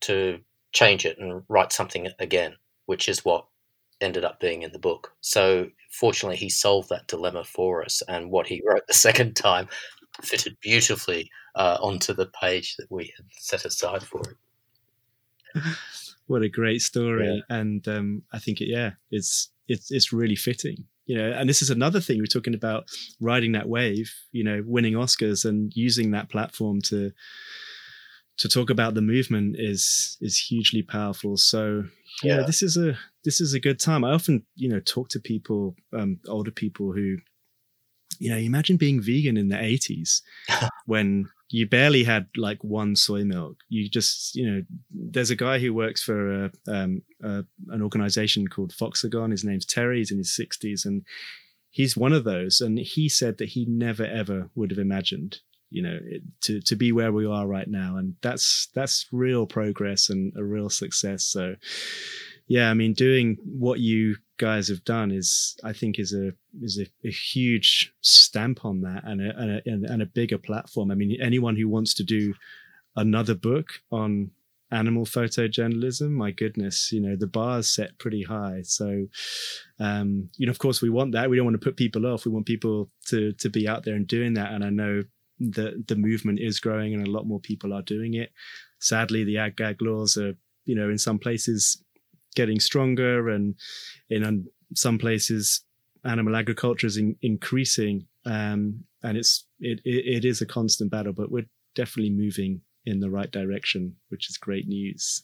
to 0.01 0.39
change 0.71 1.05
it 1.05 1.17
and 1.19 1.43
write 1.49 1.71
something 1.71 2.07
again 2.19 2.55
which 2.85 3.09
is 3.09 3.25
what 3.25 3.45
ended 4.01 4.25
up 4.25 4.39
being 4.39 4.63
in 4.63 4.71
the 4.71 4.79
book. 4.79 5.13
So 5.21 5.69
fortunately, 5.89 6.37
he 6.37 6.49
solved 6.49 6.89
that 6.89 7.07
dilemma 7.07 7.43
for 7.43 7.83
us, 7.83 8.01
and 8.07 8.31
what 8.31 8.47
he 8.47 8.61
wrote 8.65 8.87
the 8.87 8.93
second 9.07 9.35
time 9.35 9.67
fitted 10.21 10.57
beautifully 10.61 11.29
uh, 11.55 11.77
onto 11.81 12.13
the 12.13 12.27
page 12.27 12.75
that 12.77 12.87
we 12.89 13.13
had 13.15 13.25
set 13.31 13.65
aside 13.65 14.03
for 14.03 14.21
it. 14.21 15.63
what 16.27 16.43
a 16.43 16.49
great 16.49 16.81
story, 16.81 17.43
yeah. 17.49 17.55
and 17.55 17.87
um, 17.87 18.23
I 18.33 18.39
think 18.39 18.61
it, 18.61 18.69
yeah, 18.69 18.91
it's 19.11 19.49
it's 19.67 19.91
it's 19.91 20.13
really 20.13 20.35
fitting. 20.35 20.85
You 21.05 21.17
know, 21.17 21.31
and 21.31 21.49
this 21.49 21.61
is 21.61 21.69
another 21.69 21.99
thing 21.99 22.19
we're 22.19 22.25
talking 22.25 22.53
about 22.53 22.85
riding 23.19 23.51
that 23.53 23.67
wave. 23.67 24.13
You 24.31 24.43
know, 24.43 24.63
winning 24.65 24.93
Oscars 24.93 25.45
and 25.45 25.71
using 25.75 26.11
that 26.11 26.29
platform 26.29 26.81
to 26.83 27.11
to 28.37 28.49
talk 28.49 28.69
about 28.69 28.93
the 28.93 29.01
movement 29.01 29.55
is 29.59 30.17
is 30.21 30.37
hugely 30.37 30.81
powerful. 30.81 31.37
So 31.37 31.83
yeah, 32.23 32.37
know, 32.37 32.45
this 32.45 32.61
is 32.61 32.77
a 32.77 32.97
this 33.23 33.41
is 33.41 33.53
a 33.53 33.59
good 33.59 33.79
time. 33.79 34.03
I 34.03 34.11
often 34.11 34.43
you 34.55 34.69
know 34.69 34.79
talk 34.79 35.09
to 35.09 35.19
people, 35.19 35.75
um, 35.93 36.19
older 36.27 36.51
people 36.51 36.91
who, 36.91 37.17
you 38.19 38.29
know, 38.29 38.37
imagine 38.37 38.77
being 38.77 39.01
vegan 39.01 39.37
in 39.37 39.49
the 39.49 39.61
eighties 39.61 40.21
when 40.85 41.29
you 41.49 41.67
barely 41.67 42.03
had 42.03 42.27
like 42.37 42.63
one 42.63 42.95
soy 42.95 43.23
milk. 43.23 43.57
You 43.69 43.89
just 43.89 44.35
you 44.35 44.49
know, 44.49 44.61
there's 44.91 45.31
a 45.31 45.35
guy 45.35 45.59
who 45.59 45.73
works 45.73 46.03
for 46.03 46.45
a, 46.45 46.51
um, 46.67 47.01
a, 47.23 47.43
an 47.69 47.81
organization 47.81 48.47
called 48.47 48.73
Foxagon. 48.73 49.31
His 49.31 49.43
name's 49.43 49.65
Terry. 49.65 49.99
He's 49.99 50.11
in 50.11 50.17
his 50.17 50.35
sixties 50.35 50.85
and. 50.85 51.03
He's 51.73 51.95
one 51.95 52.11
of 52.11 52.25
those, 52.25 52.59
and 52.59 52.77
he 52.77 53.07
said 53.07 53.37
that 53.37 53.51
he 53.51 53.65
never 53.65 54.03
ever 54.03 54.49
would 54.55 54.71
have 54.71 54.77
imagined 54.77 55.39
you 55.71 55.81
know 55.81 55.97
to 56.41 56.61
to 56.61 56.75
be 56.75 56.91
where 56.91 57.11
we 57.11 57.25
are 57.25 57.47
right 57.47 57.67
now. 57.67 57.97
And 57.97 58.15
that's 58.21 58.67
that's 58.75 59.07
real 59.11 59.47
progress 59.47 60.09
and 60.09 60.33
a 60.37 60.43
real 60.43 60.69
success. 60.69 61.23
So 61.23 61.55
yeah 62.51 62.69
i 62.69 62.73
mean 62.73 62.91
doing 62.91 63.37
what 63.45 63.79
you 63.79 64.17
guys 64.37 64.67
have 64.67 64.83
done 64.83 65.09
is 65.09 65.55
i 65.63 65.71
think 65.71 65.97
is 65.97 66.13
a 66.13 66.33
is 66.61 66.79
a, 66.79 67.07
a 67.07 67.11
huge 67.11 67.93
stamp 68.01 68.65
on 68.65 68.81
that 68.81 69.03
and 69.05 69.21
a, 69.21 69.37
and 69.37 69.85
a, 69.85 69.91
and 69.91 70.01
a 70.01 70.05
bigger 70.05 70.37
platform. 70.37 70.91
I 70.91 70.95
mean 70.95 71.17
anyone 71.21 71.55
who 71.55 71.69
wants 71.69 71.93
to 71.93 72.03
do 72.03 72.33
another 72.95 73.35
book 73.35 73.67
on 73.89 74.31
animal 74.71 75.05
photojournalism 75.05 76.09
my 76.09 76.31
goodness 76.31 76.91
you 76.91 76.99
know 76.99 77.15
the 77.15 77.27
bar 77.27 77.59
is 77.59 77.69
set 77.69 77.97
pretty 77.99 78.23
high. 78.23 78.61
So 78.63 79.05
um 79.79 80.29
you 80.37 80.45
know 80.45 80.51
of 80.51 80.59
course 80.59 80.81
we 80.81 80.89
want 80.89 81.13
that. 81.13 81.29
We 81.29 81.37
don't 81.37 81.45
want 81.45 81.59
to 81.61 81.65
put 81.65 81.77
people 81.77 82.05
off. 82.05 82.25
We 82.25 82.31
want 82.31 82.47
people 82.47 82.89
to 83.07 83.31
to 83.33 83.49
be 83.49 83.67
out 83.67 83.85
there 83.85 83.95
and 83.95 84.07
doing 84.07 84.33
that. 84.33 84.51
And 84.51 84.63
i 84.63 84.69
know 84.69 85.03
the 85.49 85.83
the 85.87 85.95
movement 85.95 86.39
is 86.39 86.59
growing 86.59 86.93
and 86.93 87.05
a 87.05 87.11
lot 87.11 87.25
more 87.25 87.39
people 87.39 87.73
are 87.73 87.81
doing 87.81 88.13
it. 88.13 88.31
Sadly, 88.79 89.23
the 89.23 89.37
ag 89.37 89.55
gag 89.55 89.81
laws 89.81 90.17
are 90.17 90.35
you 90.65 90.75
know 90.75 90.89
in 90.89 90.97
some 90.97 91.19
places 91.19 91.83
getting 92.35 92.59
stronger 92.59 93.29
and 93.29 93.55
in 94.09 94.47
some 94.75 94.97
places 94.97 95.61
animal 96.05 96.35
agriculture 96.35 96.87
is 96.87 96.97
in, 96.97 97.15
increasing 97.21 98.05
um, 98.25 98.83
and 99.03 99.17
it's 99.17 99.45
it, 99.59 99.81
it, 99.83 100.23
it 100.23 100.25
is 100.25 100.41
a 100.41 100.45
constant 100.45 100.89
battle 100.89 101.13
but 101.13 101.31
we're 101.31 101.45
definitely 101.75 102.11
moving 102.11 102.61
in 102.85 102.99
the 102.99 103.09
right 103.09 103.31
direction 103.31 103.95
which 104.09 104.29
is 104.29 104.37
great 104.37 104.67
news. 104.67 105.23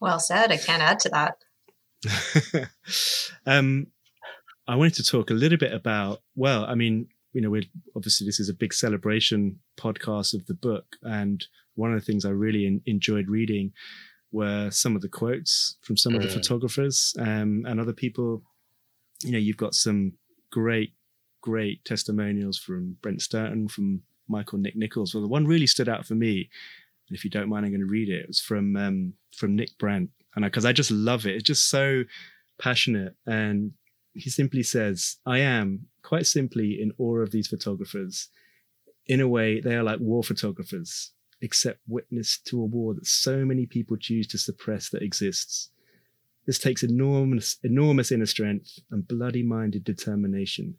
Well 0.00 0.18
said. 0.18 0.50
I 0.50 0.56
can't 0.56 0.82
add 0.82 1.00
to 1.00 1.10
that. 1.10 2.70
Um, 3.46 3.86
I 4.68 4.76
wanted 4.76 4.94
to 4.94 5.04
talk 5.04 5.30
a 5.30 5.34
little 5.34 5.58
bit 5.58 5.72
about, 5.72 6.20
well, 6.36 6.64
I 6.64 6.74
mean, 6.74 7.08
you 7.32 7.40
know, 7.40 7.50
we're 7.50 7.62
obviously 7.96 8.26
this 8.26 8.40
is 8.40 8.48
a 8.48 8.54
big 8.54 8.72
celebration 8.72 9.58
podcast 9.78 10.34
of 10.34 10.46
the 10.46 10.54
book. 10.54 10.96
And 11.02 11.44
one 11.74 11.92
of 11.92 12.00
the 12.00 12.04
things 12.04 12.24
I 12.24 12.30
really 12.30 12.66
in, 12.66 12.82
enjoyed 12.86 13.28
reading 13.28 13.72
were 14.32 14.70
some 14.70 14.96
of 14.96 15.02
the 15.02 15.08
quotes 15.08 15.76
from 15.82 15.96
some 15.96 16.14
of 16.14 16.22
the 16.22 16.28
mm. 16.28 16.32
photographers 16.34 17.14
um, 17.18 17.64
and 17.66 17.80
other 17.80 17.92
people. 17.92 18.42
You 19.22 19.32
know, 19.32 19.38
you've 19.38 19.56
got 19.56 19.74
some 19.74 20.12
great, 20.50 20.92
great 21.40 21.84
testimonials 21.84 22.58
from 22.58 22.96
Brent 23.02 23.20
Stirton, 23.20 23.70
from 23.70 24.02
Michael 24.28 24.58
Nick 24.58 24.76
Nichols. 24.76 25.14
Well, 25.14 25.22
the 25.22 25.28
one 25.28 25.46
really 25.46 25.66
stood 25.66 25.88
out 25.88 26.06
for 26.06 26.14
me, 26.14 26.48
and 27.08 27.16
if 27.16 27.24
you 27.24 27.30
don't 27.30 27.48
mind, 27.48 27.66
I'm 27.66 27.72
going 27.72 27.80
to 27.80 27.86
read 27.86 28.08
it. 28.08 28.20
It 28.20 28.28
was 28.28 28.40
from 28.40 28.76
um, 28.76 29.14
from 29.36 29.56
Nick 29.56 29.76
Brandt, 29.78 30.10
and 30.36 30.44
because 30.44 30.64
I, 30.64 30.70
I 30.70 30.72
just 30.72 30.90
love 30.90 31.26
it. 31.26 31.34
It's 31.34 31.44
just 31.44 31.68
so 31.68 32.04
passionate, 32.58 33.14
and 33.26 33.72
he 34.14 34.30
simply 34.30 34.62
says, 34.62 35.18
"I 35.24 35.38
am 35.38 35.86
quite 36.02 36.26
simply 36.26 36.80
in 36.80 36.92
awe 36.98 37.18
of 37.18 37.30
these 37.30 37.48
photographers. 37.48 38.28
In 39.06 39.20
a 39.20 39.28
way, 39.28 39.60
they 39.60 39.76
are 39.76 39.82
like 39.82 40.00
war 40.00 40.22
photographers." 40.22 41.12
Except 41.42 41.80
witness 41.88 42.38
to 42.46 42.60
a 42.60 42.66
war 42.66 42.92
that 42.94 43.06
so 43.06 43.46
many 43.46 43.64
people 43.64 43.96
choose 43.96 44.26
to 44.26 44.36
suppress 44.36 44.90
that 44.90 45.02
exists. 45.02 45.70
This 46.44 46.58
takes 46.58 46.82
enormous, 46.82 47.56
enormous 47.62 48.12
inner 48.12 48.26
strength 48.26 48.80
and 48.90 49.08
bloody 49.08 49.42
minded 49.42 49.82
determination 49.82 50.76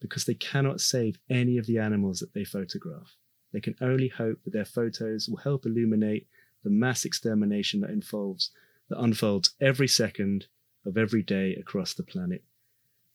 because 0.00 0.24
they 0.24 0.34
cannot 0.34 0.80
save 0.80 1.18
any 1.28 1.58
of 1.58 1.66
the 1.66 1.78
animals 1.78 2.20
that 2.20 2.34
they 2.34 2.44
photograph. 2.44 3.16
They 3.52 3.60
can 3.60 3.74
only 3.80 4.08
hope 4.08 4.44
that 4.44 4.52
their 4.52 4.64
photos 4.64 5.28
will 5.28 5.38
help 5.38 5.66
illuminate 5.66 6.28
the 6.62 6.70
mass 6.70 7.04
extermination 7.04 7.80
that 7.80 7.90
unfolds, 7.90 8.50
that 8.88 9.00
unfolds 9.00 9.54
every 9.60 9.88
second 9.88 10.46
of 10.84 10.96
every 10.96 11.22
day 11.22 11.54
across 11.56 11.94
the 11.94 12.02
planet. 12.04 12.44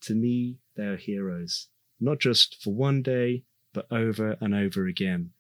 To 0.04 0.16
me, 0.16 0.58
they 0.76 0.84
are 0.84 0.98
heroes, 0.98 1.68
not 2.00 2.20
just 2.20 2.62
for 2.64 2.74
one 2.74 3.02
day, 3.02 3.44
but 3.74 3.88
over 3.92 4.38
and 4.42 4.54
over 4.54 4.88
again. 4.88 5.32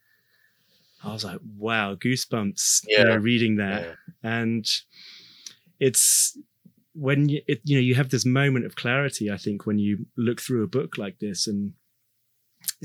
I 1.04 1.12
was 1.14 1.26
like, 1.26 1.40
wow, 1.58 1.96
goosebumps 1.96 2.86
yeah. 2.88 3.00
you 3.00 3.06
know, 3.06 3.18
reading 3.18 3.56
that. 3.58 3.82
Yeah. 3.82 3.94
And 4.24 4.66
it's 5.80 6.38
when 6.94 7.30
you, 7.30 7.42
it, 7.48 7.62
you 7.64 7.76
know, 7.76 7.82
you 7.82 7.96
have 7.96 8.10
this 8.10 8.26
moment 8.26 8.66
of 8.66 8.76
clarity, 8.76 9.32
I 9.32 9.38
think, 9.38 9.66
when 9.66 9.80
you 9.80 10.06
look 10.16 10.40
through 10.40 10.64
a 10.64 10.68
book 10.68 10.98
like 10.98 11.20
this 11.20 11.48
and 11.48 11.74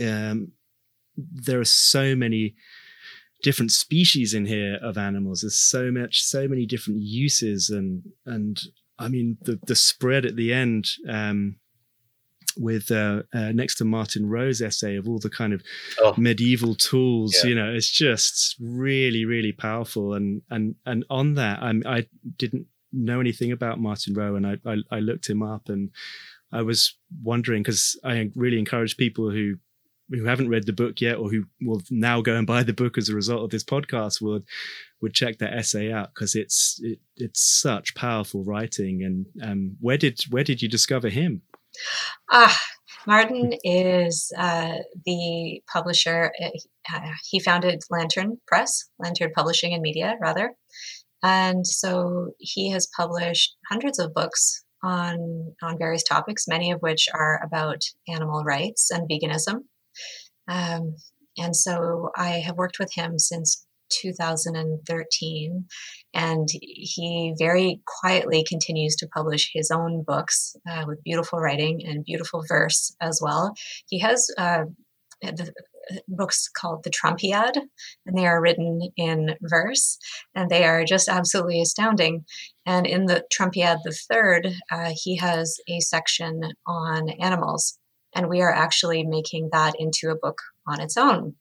um, 0.03 0.53
there 1.17 1.61
are 1.61 1.65
so 1.65 2.15
many 2.15 2.55
different 3.43 3.73
species 3.73 4.33
in 4.33 4.47
here 4.47 4.79
of 4.83 4.97
animals. 4.97 5.43
There's 5.43 5.59
so 5.59 5.91
much, 5.91 6.23
so 6.23 6.49
many 6.49 6.65
different 6.65 7.03
uses 7.03 7.69
and, 7.69 8.03
and 8.25 8.59
I 8.99 9.09
mean, 9.09 9.37
the, 9.43 9.61
the 9.67 9.77
spread 9.77 10.25
at 10.25 10.37
the 10.37 10.55
end, 10.55 10.89
um, 11.07 11.57
with 12.57 12.91
uh, 12.91 13.23
uh, 13.35 13.53
next 13.53 13.77
to 13.77 13.85
Martin 13.85 14.29
Rowe's 14.29 14.63
essay 14.63 14.97
of 14.97 15.09
all 15.09 15.19
the 15.19 15.31
kind 15.31 15.53
of 15.53 15.63
oh. 16.01 16.15
medieval 16.17 16.75
tools. 16.75 17.35
Yeah. 17.43 17.49
You 17.49 17.55
know, 17.55 17.73
it's 17.73 17.91
just 17.91 18.57
really, 18.61 19.25
really 19.25 19.53
powerful. 19.53 20.15
And 20.15 20.43
and 20.51 20.77
and 20.85 21.05
on 21.11 21.35
that, 21.35 21.63
I'm, 21.63 21.83
I 21.87 22.07
didn't 22.37 22.67
know 22.93 23.21
anything 23.21 23.53
about 23.53 23.81
Martin 23.81 24.15
Rowe, 24.15 24.37
and 24.37 24.47
I, 24.47 24.57
I, 24.65 24.77
I 24.91 25.01
looked 25.01 25.29
him 25.29 25.43
up, 25.43 25.69
and 25.69 25.91
I 26.53 26.63
was 26.63 26.97
wondering 27.23 27.63
because 27.63 27.99
I 28.05 28.31
really 28.35 28.59
encourage 28.59 28.97
people 28.97 29.31
who 29.31 29.57
who 30.11 30.25
haven't 30.25 30.49
read 30.49 30.67
the 30.67 30.73
book 30.73 31.01
yet 31.01 31.17
or 31.17 31.29
who 31.29 31.45
will 31.61 31.83
now 31.91 32.21
go 32.21 32.37
and 32.37 32.47
buy 32.47 32.63
the 32.63 32.73
book 32.73 32.97
as 32.97 33.09
a 33.09 33.15
result 33.15 33.43
of 33.43 33.51
this 33.51 33.65
podcast 33.65 34.21
would 34.21 34.45
would 35.01 35.13
check 35.13 35.39
that 35.39 35.53
essay 35.53 35.93
out 35.93 36.15
because 36.15 36.35
it's 36.35 36.81
it, 36.83 37.01
it's 37.17 37.43
such 37.43 37.95
powerful 37.95 38.45
writing 38.45 39.03
and 39.03 39.27
um, 39.43 39.77
where 39.81 39.99
did 39.99 40.21
where 40.31 40.45
did 40.45 40.63
you 40.63 40.69
discover 40.69 41.09
him 41.09 41.43
Ah, 42.31 42.59
Martin 43.07 43.53
is 43.63 44.33
uh, 44.37 44.79
the 45.05 45.63
publisher. 45.73 46.33
Uh, 46.93 47.01
he 47.29 47.39
founded 47.41 47.83
Lantern 47.91 48.39
Press, 48.47 48.85
Lantern 48.99 49.33
Publishing 49.35 49.73
and 49.73 49.83
Media, 49.83 50.17
rather. 50.21 50.55
And 51.23 51.67
so 51.67 52.33
he 52.39 52.71
has 52.71 52.89
published 52.97 53.57
hundreds 53.69 53.99
of 53.99 54.15
books 54.15 54.65
on, 54.83 55.55
on 55.63 55.79
various 55.79 56.03
topics, 56.03 56.49
many 56.49 56.71
of 56.71 56.81
which 56.81 57.09
are 57.13 57.41
about 57.45 57.83
animal 58.09 58.45
rights 58.45 58.91
and 58.91 59.09
veganism. 59.09 59.63
Um, 60.49 60.97
and 61.39 61.55
so 61.55 62.11
I 62.17 62.41
have 62.47 62.57
worked 62.57 62.79
with 62.79 62.93
him 62.95 63.19
since 63.19 63.66
2013. 63.91 65.65
And 66.15 66.49
he 66.51 67.35
very 67.39 67.81
quietly 68.01 68.45
continues 68.49 68.97
to 68.97 69.09
publish 69.09 69.51
his 69.53 69.71
own 69.71 70.03
books 70.07 70.57
uh, 70.69 70.85
with 70.87 71.03
beautiful 71.05 71.39
writing 71.39 71.83
and 71.85 72.05
beautiful 72.05 72.45
verse 72.49 72.95
as 73.01 73.21
well. 73.23 73.55
He 73.89 73.99
has 74.01 74.29
uh, 74.39 74.65
the 75.23 75.53
books 76.09 76.49
called 76.49 76.83
the 76.85 76.91
Trumpiad, 76.91 77.57
and 78.07 78.19
they 78.19 78.27
are 78.27 78.41
written 78.41 78.91
in 78.97 79.37
verse, 79.43 79.99
and 80.35 80.51
they 80.51 80.65
are 80.65 80.85
just 80.85 81.09
absolutely 81.09 81.61
astounding. 81.61 82.25
And 82.65 82.87
in 82.87 83.07
the 83.07 83.25
Trumpiad 83.33 83.79
the 83.85 83.97
Third, 84.11 84.49
uh, 84.71 84.93
he 84.95 85.17
has 85.17 85.57
a 85.69 85.81
section 85.81 86.41
on 86.67 87.11
animals, 87.11 87.79
and 88.15 88.29
we 88.29 88.41
are 88.43 88.53
actually 88.53 89.05
making 89.05 89.51
that 89.53 89.75
into 89.79 90.11
a 90.11 90.17
book 90.17 90.41
on 90.67 90.81
its 90.81 90.97
own. 90.97 91.37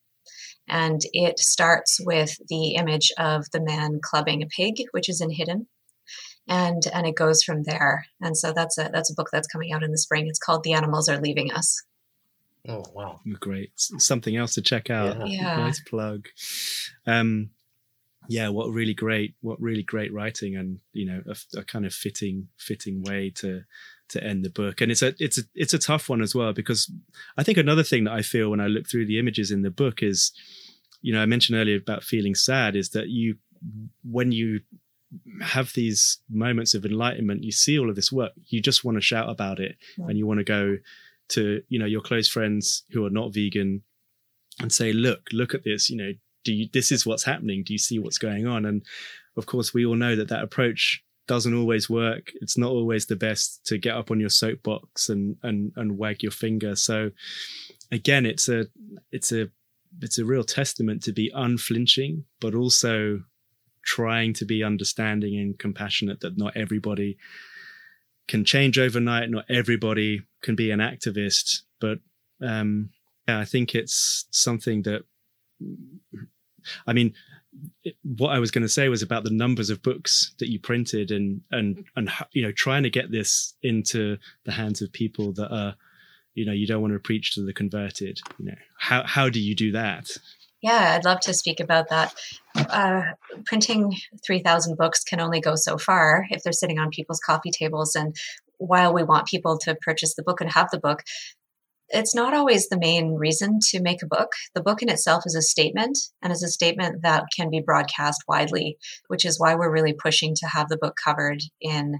And 0.68 1.02
it 1.14 1.40
starts 1.40 2.00
with 2.04 2.38
the 2.50 2.76
image 2.76 3.12
of 3.18 3.46
the 3.52 3.62
man 3.62 4.00
clubbing 4.02 4.42
a 4.42 4.48
pig, 4.48 4.76
which 4.92 5.10
is 5.10 5.22
in 5.22 5.30
Hidden. 5.30 5.68
And 6.48 6.84
and 6.94 7.08
it 7.08 7.16
goes 7.16 7.44
from 7.44 7.64
there. 7.64 8.06
And 8.22 8.38
so 8.38 8.54
that's 8.54 8.78
a 8.78 8.90
that's 8.92 9.12
a 9.12 9.16
book 9.16 9.30
that's 9.32 9.48
coming 9.48 9.72
out 9.72 9.84
in 9.84 9.92
the 9.92 9.98
spring. 9.98 10.28
It's 10.28 10.40
called 10.40 10.64
The 10.64 10.74
Animals 10.74 11.10
Are 11.10 11.20
Leaving 11.20 11.52
Us. 11.52 11.84
Oh 12.68 12.84
wow. 12.94 13.20
Great. 13.40 13.72
Something 13.76 14.36
else 14.36 14.54
to 14.56 14.62
check 14.62 14.90
out. 14.90 15.18
Yeah. 15.18 15.26
yeah. 15.26 15.58
Nice 15.58 15.82
plug. 15.82 16.28
Um 17.06 17.50
yeah, 18.28 18.50
what 18.50 18.72
really 18.72 18.94
great, 18.94 19.36
what 19.42 19.62
really 19.62 19.84
great 19.84 20.14
writing, 20.14 20.56
and 20.56 20.80
you 20.94 21.06
know, 21.06 21.22
a, 21.28 21.60
a, 21.60 21.64
kind 21.64 21.86
of 21.86 21.94
fitting, 21.94 22.48
fitting 22.58 23.04
way 23.04 23.32
to 23.36 23.64
to 24.10 24.24
end 24.24 24.44
the 24.44 24.50
book. 24.50 24.82
And 24.82 24.92
it's 24.92 25.02
a 25.02 25.14
it's 25.20 25.38
a 25.38 25.42
it's 25.54 25.74
a 25.74 25.80
tough 25.80 26.10
one 26.10 26.22
as 26.22 26.36
well 26.36 26.54
because 26.54 26.92
I 27.38 27.44
think 27.44 27.58
another 27.58 27.84
thing 27.84 28.04
that 28.06 28.14
I 28.14 28.22
feel 28.22 28.50
when 28.50 28.60
I 28.60 28.68
look 28.68 28.90
through 28.90 29.06
the 29.06 29.20
images 29.20 29.52
in 29.52 29.62
the 29.62 29.72
book 29.72 30.04
is, 30.04 30.32
you 31.02 31.14
know, 31.14 31.22
I 31.22 31.26
mentioned 31.26 31.58
earlier 31.58 31.78
about 31.78 32.04
feeling 32.04 32.36
sad 32.36 32.76
is 32.76 32.90
that 32.90 33.10
you 33.10 33.36
when 34.04 34.32
you 34.32 34.62
have 35.42 35.74
these 35.74 36.20
moments 36.30 36.74
of 36.74 36.86
enlightenment, 36.86 37.44
you 37.44 37.52
see 37.52 37.80
all 37.80 37.90
of 37.90 37.96
this 37.96 38.12
work, 38.12 38.32
you 38.48 38.62
just 38.62 38.84
want 38.84 38.98
to 38.98 39.02
shout 39.02 39.30
about 39.30 39.60
it 39.60 39.78
yeah. 39.98 40.06
and 40.08 40.18
you 40.18 40.28
want 40.28 40.40
to 40.40 40.44
go 40.44 40.78
to, 41.30 41.62
you 41.70 41.80
know, 41.80 41.86
your 41.86 42.02
close 42.02 42.28
friends 42.28 42.84
who 42.92 43.06
are 43.06 43.10
not 43.10 43.34
vegan 43.34 43.82
and 44.60 44.72
say, 44.72 44.94
look, 44.94 45.22
look 45.32 45.54
at 45.54 45.64
this, 45.64 45.90
you 45.90 45.98
know, 45.98 46.12
do 46.44 46.54
you, 46.54 46.70
this 46.72 46.92
is 46.92 47.06
what's 47.06 47.24
happening. 47.24 47.64
Do 47.64 47.74
you 47.74 47.80
see 47.80 47.98
what's 47.98 48.18
going 48.18 48.46
on? 48.46 48.66
And 48.66 48.84
of 49.38 49.46
course, 49.46 49.74
we 49.74 49.86
all 49.86 49.96
know 49.96 50.16
that 50.16 50.30
that 50.30 50.44
approach 50.44 51.04
doesn't 51.28 51.56
always 51.56 51.90
work. 51.90 52.32
It's 52.42 52.58
not 52.58 52.72
always 52.72 53.06
the 53.06 53.16
best 53.16 53.66
to 53.68 53.78
get 53.78 53.96
up 53.96 54.12
on 54.12 54.20
your 54.20 54.30
soapbox 54.30 55.10
and 55.10 55.38
and 55.44 55.72
and 55.76 55.98
wag 55.98 56.24
your 56.24 56.32
finger. 56.32 56.76
So 56.76 57.12
again, 57.92 58.26
it's 58.26 58.50
a 58.50 58.66
it's 59.12 59.32
a 59.32 59.48
it's 60.02 60.20
a 60.20 60.26
real 60.26 60.44
testament 60.44 61.04
to 61.04 61.14
be 61.14 61.32
unflinching, 61.34 62.26
but 62.40 62.54
also 62.54 63.24
trying 63.84 64.34
to 64.34 64.46
be 64.46 64.64
understanding 64.64 65.38
and 65.40 65.58
compassionate 65.58 66.20
that 66.22 66.38
not 66.38 66.58
everybody 66.58 67.18
can 68.28 68.44
change 68.44 68.78
overnight. 68.78 69.30
Not 69.30 69.46
everybody 69.50 70.22
can 70.42 70.56
be 70.56 70.72
an 70.72 70.80
activist, 70.80 71.62
but 71.80 72.00
um, 72.42 72.90
yeah, 73.28 73.40
I 73.40 73.46
think 73.46 73.74
it's 73.74 74.26
something 74.32 74.84
that 74.84 75.04
I 76.88 76.94
mean, 76.94 77.14
what 78.04 78.30
I 78.30 78.40
was 78.40 78.52
going 78.52 78.64
to 78.64 78.70
say 78.70 78.90
was 78.90 79.02
about 79.02 79.24
the 79.24 79.30
numbers 79.30 79.70
of 79.70 79.82
books 79.82 80.34
that 80.40 80.52
you 80.52 80.60
printed 80.60 81.12
and 81.12 81.42
and 81.52 81.86
and 81.96 82.10
you 82.32 82.42
know 82.42 82.52
trying 82.52 82.84
to 82.84 82.90
get 82.90 83.12
this 83.12 83.54
into 83.62 84.18
the 84.46 84.52
hands 84.52 84.82
of 84.82 84.92
people 84.92 85.34
that 85.34 85.54
are 85.54 85.76
you 86.34 86.46
know 86.46 86.52
you 86.52 86.68
don't 86.68 86.82
want 86.82 86.94
to 86.94 87.00
preach 87.00 87.36
to 87.36 87.42
the 87.42 87.54
converted 87.54 88.20
you 88.38 88.46
know. 88.46 88.56
How 88.78 89.04
how 89.04 89.30
do 89.30 89.40
you 89.40 89.56
do 89.56 89.72
that? 89.74 90.10
Yeah 90.62 90.96
i'd 90.96 91.06
love 91.06 91.20
to 91.22 91.34
speak 91.34 91.60
about 91.60 91.90
that. 91.90 92.14
Uh, 92.56 93.04
printing 93.46 93.96
3000 94.26 94.78
books 94.78 95.04
can 95.04 95.20
only 95.20 95.40
go 95.40 95.56
so 95.56 95.78
far 95.78 96.26
if 96.30 96.44
they're 96.44 96.54
sitting 96.54 96.80
on 96.80 96.90
people's 96.90 97.20
coffee 97.20 97.52
tables 97.52 97.96
and 97.96 98.16
while 98.58 98.94
we 98.94 99.04
want 99.04 99.28
people 99.28 99.58
to 99.60 99.76
purchase 99.76 100.16
the 100.16 100.24
book 100.24 100.42
and 100.42 100.52
have 100.52 100.70
the 100.72 100.80
book 100.80 101.04
it's 101.96 102.16
not 102.16 102.34
always 102.34 102.68
the 102.68 102.80
main 102.80 103.16
reason 103.16 103.60
to 103.70 103.82
make 103.82 104.04
a 104.04 104.08
book. 104.08 104.32
The 104.54 104.62
book 104.62 104.82
in 104.82 104.90
itself 104.90 105.24
is 105.26 105.36
a 105.36 105.42
statement 105.42 105.98
and 106.22 106.32
is 106.32 106.44
a 106.44 106.50
statement 106.50 107.02
that 107.04 107.26
can 107.36 107.50
be 107.50 107.62
broadcast 107.62 108.24
widely, 108.28 108.78
which 109.08 109.26
is 109.26 109.40
why 109.40 109.56
we're 109.56 109.72
really 109.72 109.94
pushing 109.94 110.36
to 110.36 110.48
have 110.48 110.70
the 110.70 110.78
book 110.78 110.96
covered 111.04 111.42
in 111.62 112.00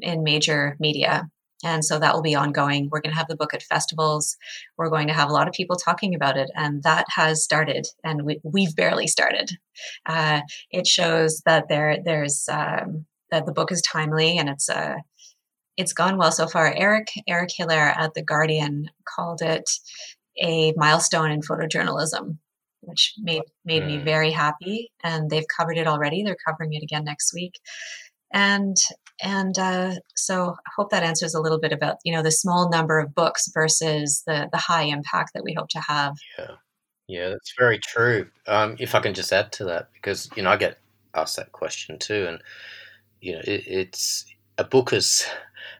in 0.00 0.22
major 0.22 0.76
media. 0.80 1.28
And 1.64 1.84
so 1.84 1.98
that 1.98 2.14
will 2.14 2.22
be 2.22 2.34
ongoing. 2.34 2.88
We're 2.90 3.00
going 3.00 3.12
to 3.12 3.18
have 3.18 3.28
the 3.28 3.36
book 3.36 3.54
at 3.54 3.62
festivals. 3.62 4.36
We're 4.76 4.90
going 4.90 5.06
to 5.06 5.14
have 5.14 5.28
a 5.28 5.32
lot 5.32 5.46
of 5.46 5.54
people 5.54 5.76
talking 5.76 6.14
about 6.14 6.36
it. 6.36 6.50
And 6.56 6.82
that 6.82 7.06
has 7.10 7.44
started, 7.44 7.86
and 8.02 8.22
we, 8.24 8.64
have 8.64 8.74
barely 8.74 9.06
started. 9.06 9.50
Uh, 10.04 10.40
it 10.70 10.86
shows 10.86 11.42
that 11.46 11.68
there 11.68 11.98
there's 12.04 12.48
um, 12.50 13.06
that 13.32 13.46
the 13.46 13.52
book 13.52 13.72
is 13.72 13.82
timely 13.82 14.38
and 14.38 14.48
it's 14.48 14.68
a 14.68 14.96
it's 15.82 15.92
gone 15.92 16.16
well 16.16 16.32
so 16.32 16.46
far. 16.46 16.72
Eric 16.72 17.08
Eric 17.26 17.50
Hilaire 17.54 17.94
at 17.98 18.14
the 18.14 18.22
Guardian 18.22 18.88
called 19.04 19.42
it 19.42 19.68
a 20.40 20.72
milestone 20.76 21.32
in 21.32 21.40
photojournalism, 21.40 22.38
which 22.80 23.14
made 23.18 23.42
made 23.64 23.82
mm. 23.82 23.86
me 23.88 23.98
very 23.98 24.30
happy. 24.30 24.92
And 25.02 25.28
they've 25.28 25.44
covered 25.54 25.76
it 25.76 25.88
already. 25.88 26.22
They're 26.22 26.36
covering 26.46 26.72
it 26.72 26.84
again 26.84 27.04
next 27.04 27.34
week. 27.34 27.58
And 28.32 28.76
and 29.20 29.58
uh, 29.58 29.94
so 30.14 30.50
I 30.50 30.70
hope 30.76 30.90
that 30.90 31.02
answers 31.02 31.34
a 31.34 31.40
little 31.40 31.58
bit 31.58 31.72
about 31.72 31.96
you 32.04 32.12
know 32.12 32.22
the 32.22 32.30
small 32.30 32.70
number 32.70 33.00
of 33.00 33.14
books 33.14 33.50
versus 33.52 34.22
the 34.26 34.48
the 34.52 34.58
high 34.58 34.84
impact 34.84 35.32
that 35.34 35.44
we 35.44 35.52
hope 35.52 35.68
to 35.70 35.80
have. 35.80 36.14
Yeah, 36.38 36.54
yeah, 37.08 37.28
that's 37.28 37.54
very 37.58 37.80
true. 37.80 38.28
Um, 38.46 38.76
if 38.78 38.94
I 38.94 39.00
can 39.00 39.14
just 39.14 39.32
add 39.32 39.50
to 39.52 39.64
that, 39.64 39.88
because 39.94 40.30
you 40.36 40.44
know 40.44 40.50
I 40.50 40.56
get 40.56 40.78
asked 41.14 41.36
that 41.36 41.50
question 41.50 41.98
too, 41.98 42.26
and 42.28 42.40
you 43.20 43.32
know 43.32 43.40
it, 43.40 43.64
it's 43.66 44.24
a 44.58 44.64
book 44.64 44.92
is 44.92 45.24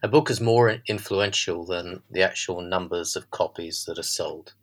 a 0.02 0.08
book 0.08 0.30
is 0.30 0.40
more 0.40 0.78
influential 0.88 1.64
than 1.64 2.02
the 2.10 2.22
actual 2.22 2.60
numbers 2.60 3.16
of 3.16 3.30
copies 3.30 3.84
that 3.86 3.98
are 3.98 4.02
sold. 4.02 4.54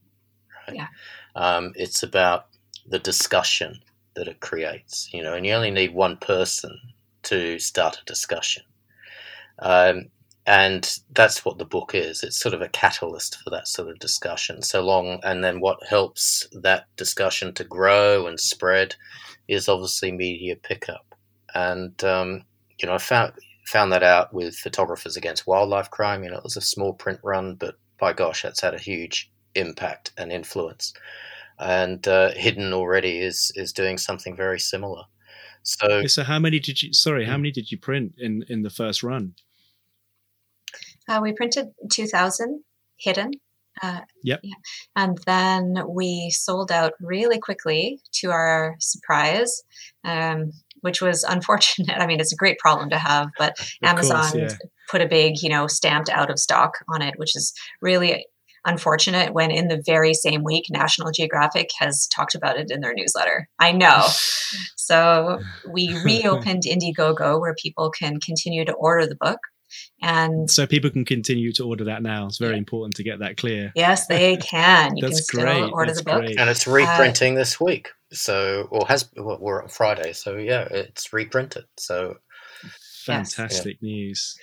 Right? 0.68 0.78
Yeah. 0.78 0.88
Um, 1.36 1.72
it's 1.76 2.04
about 2.04 2.48
the 2.88 3.00
discussion 3.00 3.80
that 4.16 4.28
it 4.28 4.42
creates, 4.42 5.10
you 5.14 5.24
know, 5.24 5.36
and 5.36 5.46
you 5.46 5.54
only 5.54 5.72
need 5.72 5.94
one 5.94 6.18
person 6.18 6.78
to 7.24 7.60
start 7.60 8.00
a 8.02 8.06
discussion. 8.06 8.64
Um, 9.60 10.08
and 10.46 11.00
that's 11.12 11.46
what 11.46 11.58
the 11.58 11.66
book 11.66 11.92
is. 11.94 12.24
It's 12.24 12.40
sort 12.40 12.56
of 12.56 12.62
a 12.62 12.70
catalyst 12.70 13.38
for 13.44 13.52
that 13.52 13.68
sort 13.68 13.88
of 13.88 14.00
discussion. 14.00 14.62
So 14.64 14.82
long, 14.82 15.20
and 15.24 15.44
then 15.44 15.60
what 15.60 15.78
helps 15.88 16.48
that 16.52 16.86
discussion 16.96 17.54
to 17.54 17.64
grow 17.64 18.26
and 18.26 18.40
spread 18.40 18.96
is 19.48 19.70
obviously 19.70 20.12
media 20.12 20.56
pickup. 20.56 21.16
And 21.54 22.04
um, 22.04 22.44
you 22.80 22.88
know, 22.88 22.96
I 22.96 22.98
found 22.98 23.34
found 23.70 23.92
that 23.92 24.04
out 24.04 24.34
with 24.34 24.56
Photographers 24.56 25.16
Against 25.16 25.46
Wildlife 25.46 25.92
Crime. 25.92 26.24
You 26.24 26.32
know, 26.32 26.38
it 26.38 26.44
was 26.44 26.58
a 26.58 26.62
small 26.62 26.94
print 26.94 27.20
run, 27.24 27.56
but 27.56 27.76
by 28.00 28.14
gosh, 28.14 28.42
that's 28.42 28.62
had 28.62 28.74
a 28.74 28.80
huge 28.80 29.32
impact 29.54 30.12
and 30.18 30.32
influence. 30.32 30.94
And 31.60 32.08
uh, 32.08 32.32
Hidden 32.32 32.74
already 32.74 33.20
is 33.20 33.52
is 33.56 33.74
doing 33.74 33.98
something 33.98 34.36
very 34.36 34.60
similar. 34.60 35.04
So, 35.64 36.08
so 36.08 36.24
how 36.24 36.40
many 36.40 36.60
did 36.60 36.82
you? 36.82 36.94
Sorry, 36.94 37.26
how 37.26 37.36
hmm. 37.36 37.42
many 37.42 37.52
did 37.52 37.72
you 37.72 37.78
print 37.78 38.14
in 38.18 38.44
in 38.50 38.64
the 38.64 38.70
first 38.70 39.04
run? 39.04 39.36
Uh, 41.08 41.20
we 41.22 41.34
printed 41.34 41.68
two 41.92 42.08
thousand 42.08 42.64
hidden. 42.98 43.32
Uh, 43.82 44.02
yep. 44.24 44.40
Yeah. 44.44 44.56
And 44.96 45.18
then 45.26 45.76
we 45.88 46.32
sold 46.32 46.72
out 46.72 46.94
really 47.00 47.40
quickly 47.40 48.02
to 48.16 48.32
our 48.32 48.76
surprise. 48.80 49.64
Um, 50.04 50.52
which 50.82 51.02
was 51.02 51.24
unfortunate. 51.24 51.90
I 51.98 52.08
mean, 52.08 52.20
it's 52.20 52.34
a 52.34 52.38
great 52.38 52.60
problem 52.60 52.90
to 52.90 52.98
have, 52.98 53.30
but 53.38 53.60
of 53.60 53.68
Amazon 53.84 54.32
course, 54.32 54.34
yeah. 54.36 54.58
put 54.90 55.02
a 55.02 55.08
big, 55.08 55.42
you 55.42 55.50
know, 55.50 55.68
stamped 55.68 56.10
out 56.10 56.30
of 56.30 56.40
stock 56.40 56.74
on 56.88 57.02
it, 57.02 57.16
which 57.18 57.36
is 57.36 57.54
really 57.82 58.26
unfortunate 58.66 59.34
when 59.34 59.52
in 59.52 59.68
the 59.68 59.82
very 59.86 60.14
same 60.14 60.44
week 60.44 60.66
National 60.70 61.12
Geographic 61.12 61.70
has 61.80 62.08
talked 62.08 62.36
about 62.36 62.58
it 62.58 62.72
in 62.72 62.82
their 62.82 62.94
newsletter. 62.94 63.48
I 63.60 63.72
know. 63.72 64.08
so 64.76 65.40
we 65.72 65.98
reopened 66.04 66.64
Indiegogo 66.64 67.40
where 67.40 67.56
people 67.56 67.90
can 67.90 68.20
continue 68.20 68.66
to 68.66 68.74
order 68.74 69.08
the 69.08 69.16
book. 69.16 69.40
And 70.02 70.50
so 70.50 70.66
people 70.66 70.90
can 70.90 71.06
continue 71.06 71.52
to 71.54 71.64
order 71.64 71.84
that 71.86 72.02
now. 72.02 72.26
It's 72.26 72.40
very 72.40 72.54
yeah. 72.54 72.60
important 72.60 72.96
to 72.96 73.04
get 73.04 73.20
that 73.20 73.38
clear. 73.38 73.72
Yes, 73.76 74.08
they 74.08 74.38
can. 74.38 74.98
You 74.98 75.02
That's 75.08 75.20
can 75.20 75.24
still 75.26 75.42
great. 75.42 75.72
order 75.72 75.92
That's 75.92 76.00
the 76.00 76.06
book. 76.06 76.22
Great. 76.22 76.40
And 76.40 76.50
it's 76.50 76.66
reprinting 76.66 77.36
uh, 77.36 77.40
this 77.40 77.60
week. 77.60 77.90
So, 78.12 78.68
or 78.72 78.88
has, 78.88 79.10
well, 79.16 79.38
we're 79.40 79.62
on 79.62 79.70
Friday. 79.70 80.14
So, 80.14 80.38
yeah, 80.38 80.68
it's 80.72 81.14
reprinted. 81.14 81.66
So, 81.78 82.18
fantastic 83.06 83.78
yes. 83.80 83.82
news. 83.82 84.38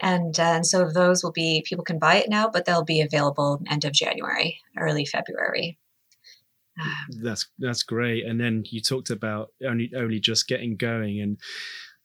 And, 0.00 0.38
uh, 0.38 0.42
and 0.42 0.66
so 0.66 0.90
those 0.90 1.22
will 1.22 1.32
be, 1.32 1.64
people 1.66 1.84
can 1.84 1.98
buy 1.98 2.16
it 2.16 2.28
now, 2.28 2.48
but 2.48 2.64
they'll 2.64 2.84
be 2.84 3.00
available 3.00 3.62
end 3.70 3.84
of 3.84 3.92
January, 3.92 4.58
early 4.76 5.06
February. 5.06 5.78
that's 7.22 7.46
that's 7.58 7.84
great. 7.84 8.26
And 8.26 8.40
then 8.40 8.64
you 8.66 8.80
talked 8.80 9.10
about 9.10 9.50
only 9.64 9.92
only 9.96 10.18
just 10.18 10.48
getting 10.48 10.76
going, 10.76 11.20
and 11.20 11.38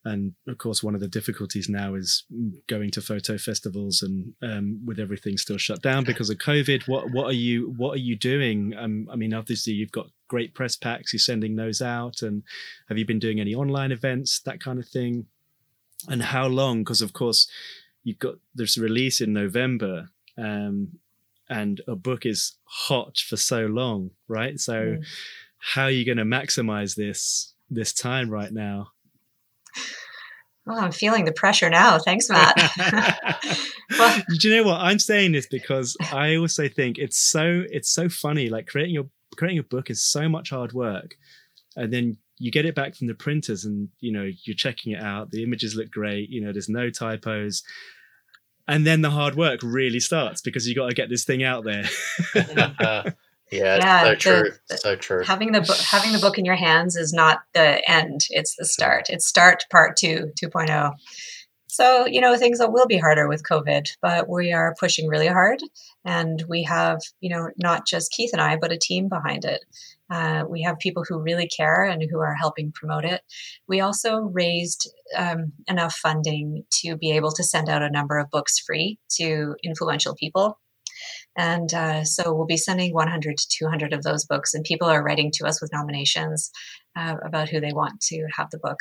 and 0.05 0.33
of 0.47 0.57
course 0.57 0.81
one 0.81 0.95
of 0.95 1.01
the 1.01 1.07
difficulties 1.07 1.67
now 1.69 1.95
is 1.95 2.25
going 2.67 2.91
to 2.91 3.01
photo 3.01 3.37
festivals 3.37 4.01
and 4.01 4.33
um, 4.41 4.81
with 4.85 4.99
everything 4.99 5.37
still 5.37 5.57
shut 5.57 5.81
down 5.81 6.05
because 6.05 6.29
of 6.29 6.37
covid 6.37 6.87
what 6.87 7.11
what 7.11 7.25
are 7.25 7.33
you 7.33 7.73
what 7.77 7.95
are 7.95 8.01
you 8.01 8.15
doing 8.15 8.73
um, 8.77 9.07
i 9.11 9.15
mean 9.15 9.33
obviously 9.33 9.73
you've 9.73 9.91
got 9.91 10.07
great 10.29 10.53
press 10.53 10.77
packs 10.77 11.11
you're 11.11 11.19
sending 11.19 11.55
those 11.55 11.81
out 11.81 12.21
and 12.21 12.43
have 12.87 12.97
you 12.97 13.05
been 13.05 13.19
doing 13.19 13.39
any 13.39 13.53
online 13.53 13.91
events 13.91 14.39
that 14.45 14.61
kind 14.61 14.79
of 14.79 14.87
thing 14.87 15.25
and 16.07 16.23
how 16.23 16.47
long 16.47 16.79
because 16.79 17.01
of 17.01 17.11
course 17.11 17.49
you've 18.03 18.19
got 18.19 18.35
this 18.55 18.77
release 18.77 19.19
in 19.19 19.33
november 19.33 20.09
um, 20.37 20.87
and 21.49 21.81
a 21.87 21.95
book 21.95 22.25
is 22.25 22.55
hot 22.63 23.17
for 23.17 23.35
so 23.35 23.65
long 23.65 24.11
right 24.29 24.59
so 24.59 24.73
mm. 24.73 25.05
how 25.57 25.83
are 25.83 25.91
you 25.91 26.05
going 26.05 26.17
to 26.17 26.23
maximize 26.23 26.95
this 26.95 27.53
this 27.69 27.91
time 27.91 28.29
right 28.29 28.53
now 28.53 28.91
well, 30.69 30.77
I'm 30.77 30.91
feeling 30.91 31.25
the 31.25 31.31
pressure 31.31 31.67
now. 31.67 31.97
Thanks, 31.97 32.29
Matt. 32.29 32.55
well, 33.97 34.21
do 34.39 34.47
you 34.47 34.57
know 34.57 34.69
what? 34.69 34.79
I'm 34.79 34.99
saying 34.99 35.31
this 35.31 35.47
because 35.47 35.97
I 36.11 36.35
also 36.35 36.67
think 36.67 36.99
it's 36.99 37.17
so 37.17 37.63
it's 37.71 37.89
so 37.89 38.07
funny. 38.07 38.49
Like 38.49 38.67
creating 38.67 38.93
your 38.93 39.07
creating 39.39 39.59
a 39.59 39.63
book 39.63 39.89
is 39.89 40.03
so 40.03 40.27
much 40.27 40.49
hard 40.49 40.73
work, 40.73 41.15
and 41.77 41.93
then 41.93 42.17
you 42.37 42.51
get 42.51 42.65
it 42.65 42.75
back 42.75 42.93
from 42.93 43.07
the 43.07 43.13
printers, 43.13 43.63
and 43.63 43.87
you 44.01 44.11
know 44.11 44.29
you're 44.43 44.55
checking 44.55 44.91
it 44.91 45.01
out. 45.01 45.31
The 45.31 45.43
images 45.43 45.75
look 45.75 45.89
great. 45.89 46.29
You 46.29 46.41
know, 46.41 46.51
there's 46.51 46.69
no 46.69 46.89
typos, 46.89 47.63
and 48.67 48.85
then 48.85 49.01
the 49.01 49.09
hard 49.09 49.35
work 49.35 49.61
really 49.63 50.01
starts 50.01 50.41
because 50.41 50.67
you 50.67 50.75
got 50.75 50.89
to 50.89 50.93
get 50.93 51.09
this 51.09 51.23
thing 51.23 51.41
out 51.41 51.63
there. 51.63 51.85
uh, 52.35 53.11
yeah, 53.51 53.77
yeah 53.77 54.03
so 54.03 54.15
true. 54.15 54.51
The, 54.67 54.77
so 54.77 54.95
true. 54.97 55.23
Having 55.23 55.53
the 55.53 55.61
book 55.61 55.77
having 55.77 56.11
the 56.11 56.19
book 56.19 56.37
in 56.37 56.45
your 56.45 56.55
hands 56.55 56.97
is 56.97 57.13
not 57.13 57.39
the 57.53 57.81
end, 57.89 58.27
it's 58.29 58.55
the 58.57 58.65
start. 58.65 59.09
It's 59.09 59.25
start 59.25 59.63
part 59.71 59.95
2, 59.95 60.33
2.0. 60.43 60.93
So, 61.79 62.05
you 62.05 62.19
know, 62.19 62.35
things 62.35 62.59
will 62.59 62.87
be 62.87 62.97
harder 62.97 63.29
with 63.29 63.47
COVID, 63.49 63.87
but 64.01 64.27
we 64.27 64.51
are 64.51 64.75
pushing 64.77 65.07
really 65.07 65.27
hard. 65.27 65.61
And 66.03 66.43
we 66.49 66.63
have, 66.63 66.99
you 67.21 67.29
know, 67.29 67.51
not 67.57 67.87
just 67.87 68.11
Keith 68.11 68.31
and 68.33 68.41
I, 68.41 68.57
but 68.57 68.73
a 68.73 68.77
team 68.77 69.07
behind 69.07 69.45
it. 69.45 69.63
Uh, 70.09 70.43
we 70.49 70.61
have 70.63 70.77
people 70.79 71.05
who 71.07 71.21
really 71.21 71.47
care 71.47 71.85
and 71.85 72.03
who 72.11 72.19
are 72.19 72.35
helping 72.35 72.73
promote 72.73 73.05
it. 73.05 73.21
We 73.65 73.79
also 73.79 74.23
raised 74.23 74.91
um, 75.15 75.53
enough 75.69 75.95
funding 75.95 76.65
to 76.81 76.97
be 76.97 77.11
able 77.11 77.31
to 77.31 77.45
send 77.45 77.69
out 77.69 77.81
a 77.81 77.89
number 77.89 78.17
of 78.17 78.29
books 78.29 78.59
free 78.59 78.99
to 79.11 79.55
influential 79.63 80.15
people 80.15 80.59
and 81.37 81.73
uh, 81.73 82.03
so 82.03 82.33
we'll 82.33 82.45
be 82.45 82.57
sending 82.57 82.93
100 82.93 83.37
to 83.37 83.47
200 83.49 83.93
of 83.93 84.03
those 84.03 84.25
books, 84.25 84.53
and 84.53 84.65
people 84.65 84.89
are 84.89 85.01
writing 85.01 85.31
to 85.35 85.45
us 85.45 85.61
with 85.61 85.71
nominations 85.71 86.51
uh, 86.97 87.15
about 87.23 87.47
who 87.47 87.61
they 87.61 87.71
want 87.71 88.01
to 88.01 88.27
have 88.35 88.49
the 88.49 88.59
book. 88.59 88.79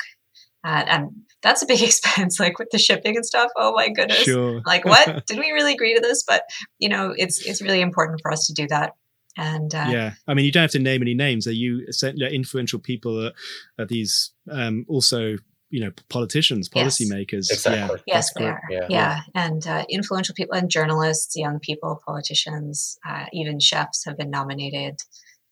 Uh, 0.63 0.83
and 0.87 1.09
that's 1.41 1.61
a 1.61 1.65
big 1.65 1.81
expense, 1.83 2.39
like 2.39 2.59
with 2.59 2.69
the 2.71 2.79
shipping 2.79 3.15
and 3.15 3.25
stuff. 3.25 3.49
Oh 3.57 3.73
my 3.73 3.89
goodness! 3.89 4.23
Sure. 4.23 4.61
like, 4.65 4.85
what 4.85 5.25
did 5.25 5.39
we 5.39 5.51
really 5.51 5.73
agree 5.73 5.95
to 5.95 6.01
this? 6.01 6.23
But 6.27 6.43
you 6.79 6.89
know, 6.89 7.13
it's 7.17 7.45
it's 7.45 7.61
really 7.61 7.81
important 7.81 8.19
for 8.21 8.31
us 8.31 8.45
to 8.47 8.53
do 8.53 8.67
that. 8.67 8.93
And 9.37 9.73
uh, 9.73 9.87
yeah, 9.89 10.13
I 10.27 10.33
mean, 10.33 10.45
you 10.45 10.51
don't 10.51 10.63
have 10.63 10.71
to 10.71 10.79
name 10.79 11.01
any 11.01 11.13
names. 11.13 11.47
Are 11.47 11.51
you 11.51 11.87
influential 12.31 12.79
people? 12.79 13.27
Are, 13.27 13.31
are 13.77 13.85
these 13.85 14.31
um, 14.51 14.85
also 14.89 15.37
you 15.69 15.79
know 15.79 15.91
politicians 16.09 16.67
policymakers 16.67 17.45
yes. 17.47 17.51
exactly. 17.51 17.99
yeah 18.07 18.15
yes 18.15 18.33
they 18.33 18.47
are 18.47 18.61
yeah, 18.69 18.87
yeah. 18.89 19.19
and 19.35 19.67
uh, 19.67 19.85
influential 19.89 20.33
people 20.33 20.55
and 20.55 20.69
journalists 20.69 21.35
young 21.35 21.59
people 21.59 22.01
politicians 22.05 22.97
uh, 23.07 23.25
even 23.33 23.59
chefs 23.59 24.03
have 24.05 24.17
been 24.17 24.31
nominated 24.31 24.95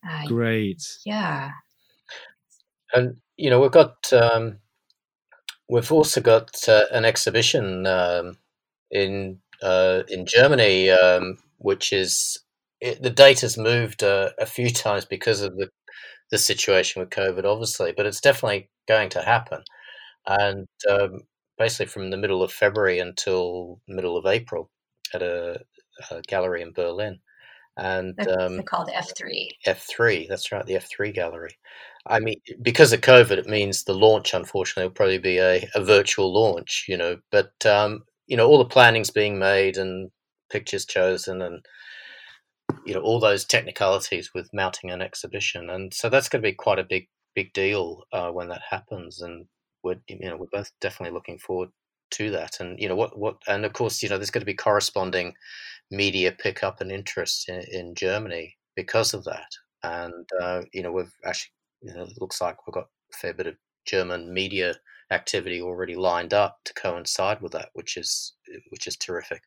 uh, 0.09 0.25
great 0.25 0.81
yeah 1.05 1.51
and 2.93 3.17
you 3.35 3.49
know 3.49 3.59
we've 3.59 3.71
got 3.71 4.11
um, 4.11 4.57
we've 5.69 5.91
also 5.91 6.21
got 6.21 6.67
uh, 6.67 6.85
an 6.91 7.05
exhibition 7.05 7.85
um, 7.87 8.37
in 8.91 9.39
uh, 9.61 10.03
in 10.09 10.25
germany 10.25 10.89
um, 10.89 11.37
which 11.57 11.91
is 11.93 12.39
it, 12.79 13.01
the 13.01 13.09
date 13.09 13.41
has 13.41 13.57
moved 13.57 14.03
uh, 14.03 14.29
a 14.39 14.45
few 14.45 14.69
times 14.69 15.05
because 15.05 15.41
of 15.41 15.55
the 15.57 15.69
the 16.31 16.37
situation 16.37 16.99
with 16.99 17.09
covid 17.09 17.45
obviously 17.45 17.93
but 17.95 18.05
it's 18.05 18.21
definitely 18.21 18.69
going 18.87 19.09
to 19.09 19.21
happen 19.21 19.63
and 20.27 20.67
um, 20.89 21.21
basically 21.57 21.87
from 21.87 22.09
the 22.09 22.17
middle 22.17 22.43
of 22.43 22.51
February 22.51 22.99
until 22.99 23.79
middle 23.87 24.17
of 24.17 24.25
April 24.25 24.69
at 25.13 25.21
a, 25.21 25.59
a 26.11 26.21
gallery 26.27 26.61
in 26.61 26.71
Berlin. 26.71 27.19
And 27.77 28.15
they're, 28.17 28.41
um, 28.41 28.53
they're 28.55 28.63
called 28.63 28.89
F3. 28.89 29.49
F3, 29.65 30.27
that's 30.27 30.51
right, 30.51 30.65
the 30.65 30.75
F3 30.75 31.13
gallery. 31.13 31.51
I 32.09 32.19
mean, 32.19 32.39
because 32.61 32.93
of 32.93 33.01
COVID, 33.01 33.37
it 33.37 33.47
means 33.47 33.83
the 33.83 33.93
launch, 33.93 34.33
unfortunately, 34.33 34.87
will 34.87 34.93
probably 34.95 35.17
be 35.19 35.37
a, 35.39 35.67
a 35.75 35.83
virtual 35.83 36.33
launch, 36.33 36.85
you 36.87 36.97
know. 36.97 37.17
But, 37.31 37.53
um, 37.65 38.03
you 38.27 38.37
know, 38.37 38.47
all 38.47 38.57
the 38.59 38.65
planning's 38.65 39.11
being 39.11 39.39
made 39.39 39.77
and 39.77 40.09
pictures 40.49 40.85
chosen 40.85 41.41
and, 41.41 41.65
you 42.85 42.93
know, 42.93 43.01
all 43.01 43.19
those 43.19 43.45
technicalities 43.45 44.31
with 44.33 44.49
mounting 44.53 44.91
an 44.91 45.01
exhibition. 45.01 45.69
And 45.69 45.93
so 45.93 46.09
that's 46.09 46.29
going 46.29 46.41
to 46.41 46.47
be 46.47 46.53
quite 46.53 46.79
a 46.79 46.83
big, 46.83 47.07
big 47.35 47.53
deal 47.53 48.03
uh, 48.13 48.29
when 48.31 48.47
that 48.49 48.61
happens. 48.69 49.21
And 49.21 49.45
we're 49.83 49.95
you 50.07 50.29
know 50.29 50.37
we're 50.37 50.47
both 50.51 50.71
definitely 50.81 51.13
looking 51.13 51.39
forward 51.39 51.69
to 52.11 52.31
that. 52.31 52.59
And 52.59 52.79
you 52.79 52.87
know 52.89 52.95
what 52.95 53.17
what 53.17 53.37
and 53.47 53.65
of 53.65 53.73
course 53.73 54.01
you 54.03 54.09
know 54.09 54.17
there's 54.17 54.31
going 54.31 54.41
to 54.41 54.45
be 54.45 54.53
corresponding 54.53 55.33
media 55.91 56.31
pickup 56.31 56.81
and 56.81 56.91
interest 56.91 57.49
in, 57.49 57.63
in 57.71 57.95
Germany 57.95 58.55
because 58.75 59.13
of 59.13 59.23
that. 59.25 59.49
And 59.83 60.27
uh, 60.41 60.63
you 60.73 60.83
know 60.83 60.91
we've 60.91 61.13
actually 61.25 61.51
you 61.81 61.93
know, 61.93 62.03
it 62.03 62.19
looks 62.19 62.41
like 62.41 62.65
we've 62.65 62.73
got 62.73 62.87
a 63.13 63.17
fair 63.17 63.33
bit 63.33 63.47
of 63.47 63.55
German 63.85 64.33
media 64.33 64.75
activity 65.11 65.61
already 65.61 65.95
lined 65.95 66.33
up 66.33 66.59
to 66.65 66.73
coincide 66.73 67.41
with 67.41 67.53
that, 67.53 67.69
which 67.73 67.97
is 67.97 68.33
which 68.69 68.87
is 68.87 68.97
terrific. 68.97 69.43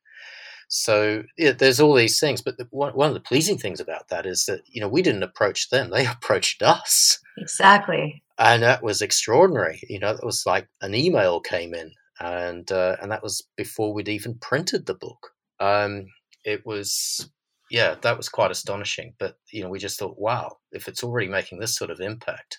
So 0.68 1.24
yeah, 1.37 1.53
there's 1.53 1.81
all 1.81 1.95
these 1.95 2.20
things, 2.20 2.41
but 2.43 2.57
the, 2.57 2.66
one, 2.70 2.95
one 2.95 3.09
of 3.09 3.14
the 3.14 3.20
pleasing 3.20 3.59
things 3.59 3.81
about 3.81 4.09
that 4.09 4.24
is 4.24 4.45
that 4.47 4.62
you 4.66 4.81
know 4.81 4.89
we 4.89 5.03
didn't 5.03 5.22
approach 5.22 5.68
them; 5.70 5.91
they 5.91 6.07
approached 6.07 6.62
us. 6.62 7.18
Exactly. 7.39 8.22
And 8.39 8.62
that 8.62 8.83
was 8.83 9.03
extraordinary. 9.03 9.81
You 9.89 9.99
know, 9.99 10.11
it 10.11 10.24
was 10.24 10.45
like 10.47 10.68
an 10.81 10.95
email 10.95 11.41
came 11.41 11.74
in, 11.74 11.93
and 12.20 12.70
uh, 12.70 12.97
and 13.03 13.11
that 13.11 13.22
was 13.22 13.47
before 13.57 13.93
we'd 13.93 14.09
even 14.09 14.39
printed 14.39 14.87
the 14.87 14.95
book. 14.95 15.33
Um, 15.59 16.07
it 16.45 16.64
was 16.64 17.28
yeah, 17.70 17.94
that 18.02 18.16
was 18.16 18.28
quite 18.28 18.50
astonishing. 18.50 19.14
But 19.18 19.36
you 19.50 19.62
know, 19.62 19.70
we 19.70 19.78
just 19.78 19.98
thought, 19.98 20.18
wow, 20.18 20.58
if 20.72 20.88
it's 20.88 21.04
already 21.04 21.28
making 21.28 21.60
this 21.60 21.76
sort 21.76 21.90
of 21.90 22.00
impact 22.00 22.58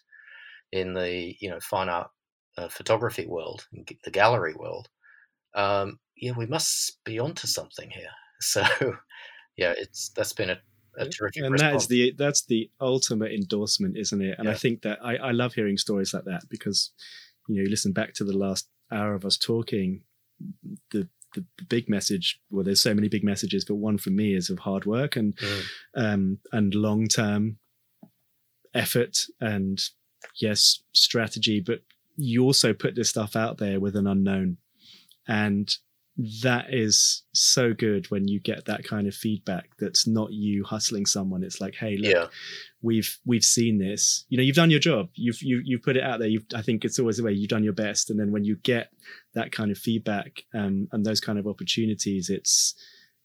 in 0.72 0.94
the 0.94 1.36
you 1.40 1.50
know 1.50 1.60
fine 1.60 1.90
art 1.90 2.10
uh, 2.58 2.70
photography 2.70 3.28
world, 3.28 3.68
the 4.04 4.12
gallery 4.12 4.54
world, 4.56 4.88
um, 5.54 6.00
yeah, 6.16 6.34
we 6.36 6.46
must 6.46 7.04
be 7.04 7.20
onto 7.20 7.48
something 7.48 7.90
here. 7.90 8.10
So, 8.44 8.64
yeah, 9.56 9.76
it's 9.78 10.10
that's 10.16 10.34
been 10.34 10.50
a, 10.50 10.58
a 10.98 11.06
terrific. 11.06 11.44
And 11.44 11.54
response. 11.54 11.62
that 11.62 11.76
is 11.76 11.88
the 11.88 12.16
that's 12.18 12.46
the 12.46 12.72
ultimate 12.82 13.32
endorsement, 13.34 13.98
isn't 13.98 14.20
it? 14.20 14.40
And 14.40 14.48
Yeah. 14.48 14.56
I 14.56 14.58
think 14.58 14.82
that 14.82 14.98
I, 15.04 15.18
I 15.18 15.32
love 15.32 15.54
hearing 15.54 15.78
stories 15.78 16.12
like 16.12 16.24
that 16.24 16.50
because 16.50 16.90
you 17.48 17.56
know, 17.58 17.62
you 17.62 17.70
listen 17.70 17.92
back 17.92 18.16
to 18.16 18.24
the 18.24 18.36
last 18.36 18.68
hour 18.92 19.14
of 19.14 19.26
us 19.26 19.38
talking, 19.38 20.02
the 20.90 21.08
the, 21.34 21.46
big 21.66 21.90
message. 21.90 22.40
Well, 22.50 22.64
there's 22.64 22.82
so 22.82 22.94
many 22.94 23.08
big 23.08 23.24
messages, 23.24 23.64
but 23.66 23.76
one 23.76 23.98
for 23.98 24.10
me 24.10 24.34
is 24.36 24.50
of 24.50 24.60
hard 24.60 24.86
work 24.86 25.16
and 25.16 25.36
Mm. 25.38 25.64
um, 25.96 26.40
and 26.52 26.74
long 26.76 27.08
term 27.08 27.58
effort 28.74 29.26
and 29.40 29.82
yes, 30.36 30.84
strategy. 30.94 31.60
But 31.60 31.82
you 32.18 32.44
also 32.44 32.74
put 32.74 32.96
this 32.96 33.10
stuff 33.10 33.36
out 33.36 33.58
there 33.58 33.80
with 33.80 33.96
an 33.96 34.08
unknown, 34.08 34.58
and 35.28 35.74
that 36.44 36.68
is 36.70 37.24
so 37.34 37.74
good 37.74 38.10
when 38.12 38.28
you 38.28 38.40
get 38.40 38.66
that 38.66 38.84
kind 38.84 39.08
of 39.08 39.16
feedback. 39.16 39.70
That's 39.80 40.08
not 40.08 40.32
you 40.32 40.64
hustling 40.64 41.06
someone. 41.06 41.44
It's 41.44 41.62
like, 41.62 41.76
hey, 41.76 41.98
look, 41.98 42.12
yeah, 42.12 42.28
we've 42.82 43.18
we've 43.26 43.44
seen 43.44 43.80
this. 43.80 44.26
You 44.30 44.38
know, 44.38 44.44
you've 44.44 44.56
done 44.56 44.70
your 44.70 44.80
job. 44.80 45.10
You've 45.16 45.42
you 45.42 45.62
you've 45.64 45.84
put 45.84 45.98
it 45.98 46.04
out 46.04 46.20
there. 46.20 46.28
You've 46.28 46.46
I 46.56 46.62
think 46.62 46.86
it's 46.86 47.00
always 47.00 47.18
the 47.18 47.24
way 47.24 47.32
you've 47.32 47.50
done 47.50 47.64
your 47.64 47.74
best. 47.74 48.10
And 48.10 48.20
then 48.20 48.32
when 48.32 48.44
you 48.44 48.58
get 48.58 48.92
that 49.34 49.52
kind 49.52 49.72
of 49.72 49.78
feedback 49.78 50.44
um, 50.54 50.88
and 50.92 51.06
those 51.06 51.20
kind 51.20 51.40
of 51.40 51.48
opportunities, 51.48 52.30
it's 52.30 52.76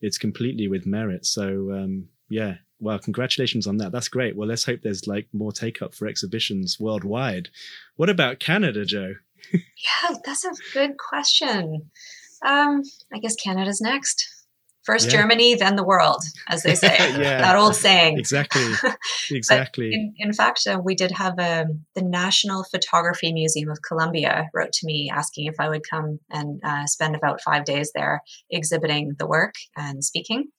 it's 0.01 0.19
completely 0.19 0.69
with 0.69 0.87
merit. 0.87 1.27
So 1.27 1.73
um, 1.73 2.09
yeah, 2.29 2.55
well, 2.79 2.99
congratulations 2.99 3.67
on 3.67 3.79
that. 3.79 3.93
That's 3.93 4.09
great. 4.09 4.37
Well, 4.37 4.49
let's 4.49 4.65
hope 4.65 4.81
there's 4.83 5.07
like 5.07 5.29
more 5.33 5.53
take 5.53 5.83
up 5.83 5.95
for 5.95 6.07
exhibitions 6.07 6.79
worldwide. 6.79 7.49
What 7.97 8.11
about 8.11 8.41
Canada, 8.41 8.85
Jo? 8.85 9.15
Yeah, 9.53 10.17
that's 10.25 10.45
a 10.45 10.51
good 10.73 10.97
question. 10.99 11.91
Um, 12.45 12.83
I 13.13 13.19
guess 13.19 13.37
Canada's 13.37 13.81
next. 13.81 14.27
First 14.85 15.07
Yeah. 15.07 15.19
Germany, 15.19 15.57
then 15.57 15.75
the 15.75 15.85
world, 15.85 16.23
as 16.49 16.63
they 16.63 16.75
say. 16.87 16.97
Yeah. 16.99 17.39
That 17.43 17.57
old 17.57 17.75
saying. 17.75 18.19
Exactly. 18.25 18.73
Exactly. 19.31 19.93
In, 19.93 20.15
in 20.19 20.33
fact, 20.33 20.65
uh, 20.69 20.79
we 20.83 20.95
did 20.95 21.11
have 21.11 21.37
um 21.41 21.85
the 21.97 22.03
National 22.03 22.63
Photography 22.63 23.33
Museum 23.33 23.69
of 23.71 23.79
Colombia 23.83 24.49
wrote 24.55 24.73
to 24.75 24.87
me 24.87 25.11
asking 25.13 25.47
if 25.47 25.57
I 25.59 25.69
would 25.69 25.83
come 25.89 26.21
and 26.31 26.61
uh, 26.65 26.87
spend 26.87 27.17
about 27.17 27.41
five 27.41 27.65
days 27.65 27.91
there 27.95 28.21
exhibiting 28.51 29.17
the 29.19 29.27
work 29.27 29.55
and 29.77 30.05
speaking. 30.05 30.51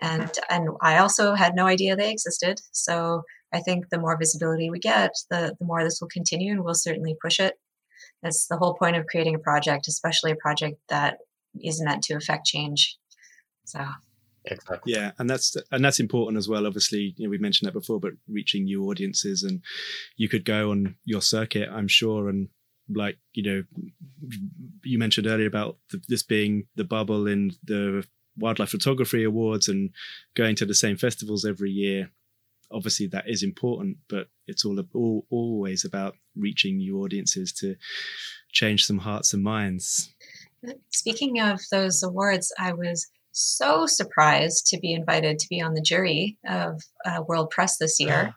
And 0.00 0.30
and 0.48 0.68
I 0.80 0.98
also 0.98 1.34
had 1.34 1.56
no 1.56 1.66
idea 1.66 1.96
they 1.96 2.12
existed. 2.12 2.60
So 2.72 3.22
I 3.52 3.58
think 3.60 3.88
the 3.90 3.98
more 3.98 4.16
visibility 4.16 4.70
we 4.70 4.78
get, 4.78 5.10
the 5.28 5.56
the 5.58 5.66
more 5.66 5.82
this 5.82 6.00
will 6.00 6.08
continue, 6.08 6.52
and 6.52 6.62
we'll 6.64 6.74
certainly 6.74 7.16
push 7.20 7.40
it. 7.40 7.54
That's 8.22 8.46
the 8.46 8.56
whole 8.56 8.74
point 8.74 8.96
of 8.96 9.06
creating 9.06 9.34
a 9.34 9.38
project, 9.38 9.88
especially 9.88 10.32
a 10.32 10.36
project 10.36 10.78
that 10.88 11.18
is 11.62 11.82
meant 11.82 12.02
to 12.04 12.14
affect 12.14 12.46
change. 12.46 12.98
So 13.64 13.84
exactly. 14.44 14.92
yeah 14.92 15.12
and 15.18 15.28
that's 15.28 15.56
and 15.70 15.84
that's 15.84 16.00
important 16.00 16.38
as 16.38 16.48
well 16.48 16.66
obviously 16.66 17.14
you 17.16 17.26
know 17.26 17.30
we 17.30 17.38
mentioned 17.38 17.66
that 17.66 17.74
before 17.74 18.00
but 18.00 18.12
reaching 18.28 18.64
new 18.64 18.84
audiences 18.84 19.42
and 19.42 19.62
you 20.16 20.28
could 20.28 20.44
go 20.44 20.70
on 20.70 20.96
your 21.04 21.20
circuit 21.20 21.68
i'm 21.70 21.88
sure 21.88 22.28
and 22.28 22.48
like 22.88 23.18
you 23.34 23.42
know 23.42 23.62
you 24.82 24.98
mentioned 24.98 25.26
earlier 25.26 25.46
about 25.46 25.76
th 25.90 26.02
this 26.08 26.22
being 26.22 26.64
the 26.76 26.84
bubble 26.84 27.26
in 27.26 27.52
the 27.64 28.04
wildlife 28.36 28.70
photography 28.70 29.24
awards 29.24 29.68
and 29.68 29.90
going 30.34 30.56
to 30.56 30.66
the 30.66 30.74
same 30.74 30.96
festivals 30.96 31.44
every 31.44 31.70
year 31.70 32.10
obviously 32.72 33.06
that 33.06 33.28
is 33.28 33.42
important 33.42 33.96
but 34.08 34.28
it's 34.46 34.64
all, 34.64 34.78
all 34.94 35.26
always 35.30 35.84
about 35.84 36.14
reaching 36.36 36.78
new 36.78 36.98
audiences 37.02 37.52
to 37.52 37.74
change 38.52 38.84
some 38.84 38.98
hearts 38.98 39.32
and 39.32 39.42
minds 39.42 40.12
Speaking 40.90 41.40
of 41.40 41.60
those 41.70 42.02
awards, 42.02 42.52
I 42.58 42.72
was 42.72 43.08
so 43.32 43.86
surprised 43.86 44.66
to 44.68 44.78
be 44.78 44.92
invited 44.92 45.38
to 45.38 45.48
be 45.48 45.60
on 45.60 45.74
the 45.74 45.80
jury 45.80 46.36
of 46.46 46.82
uh, 47.04 47.22
World 47.26 47.50
Press 47.50 47.78
this 47.78 47.98
year. 48.00 48.34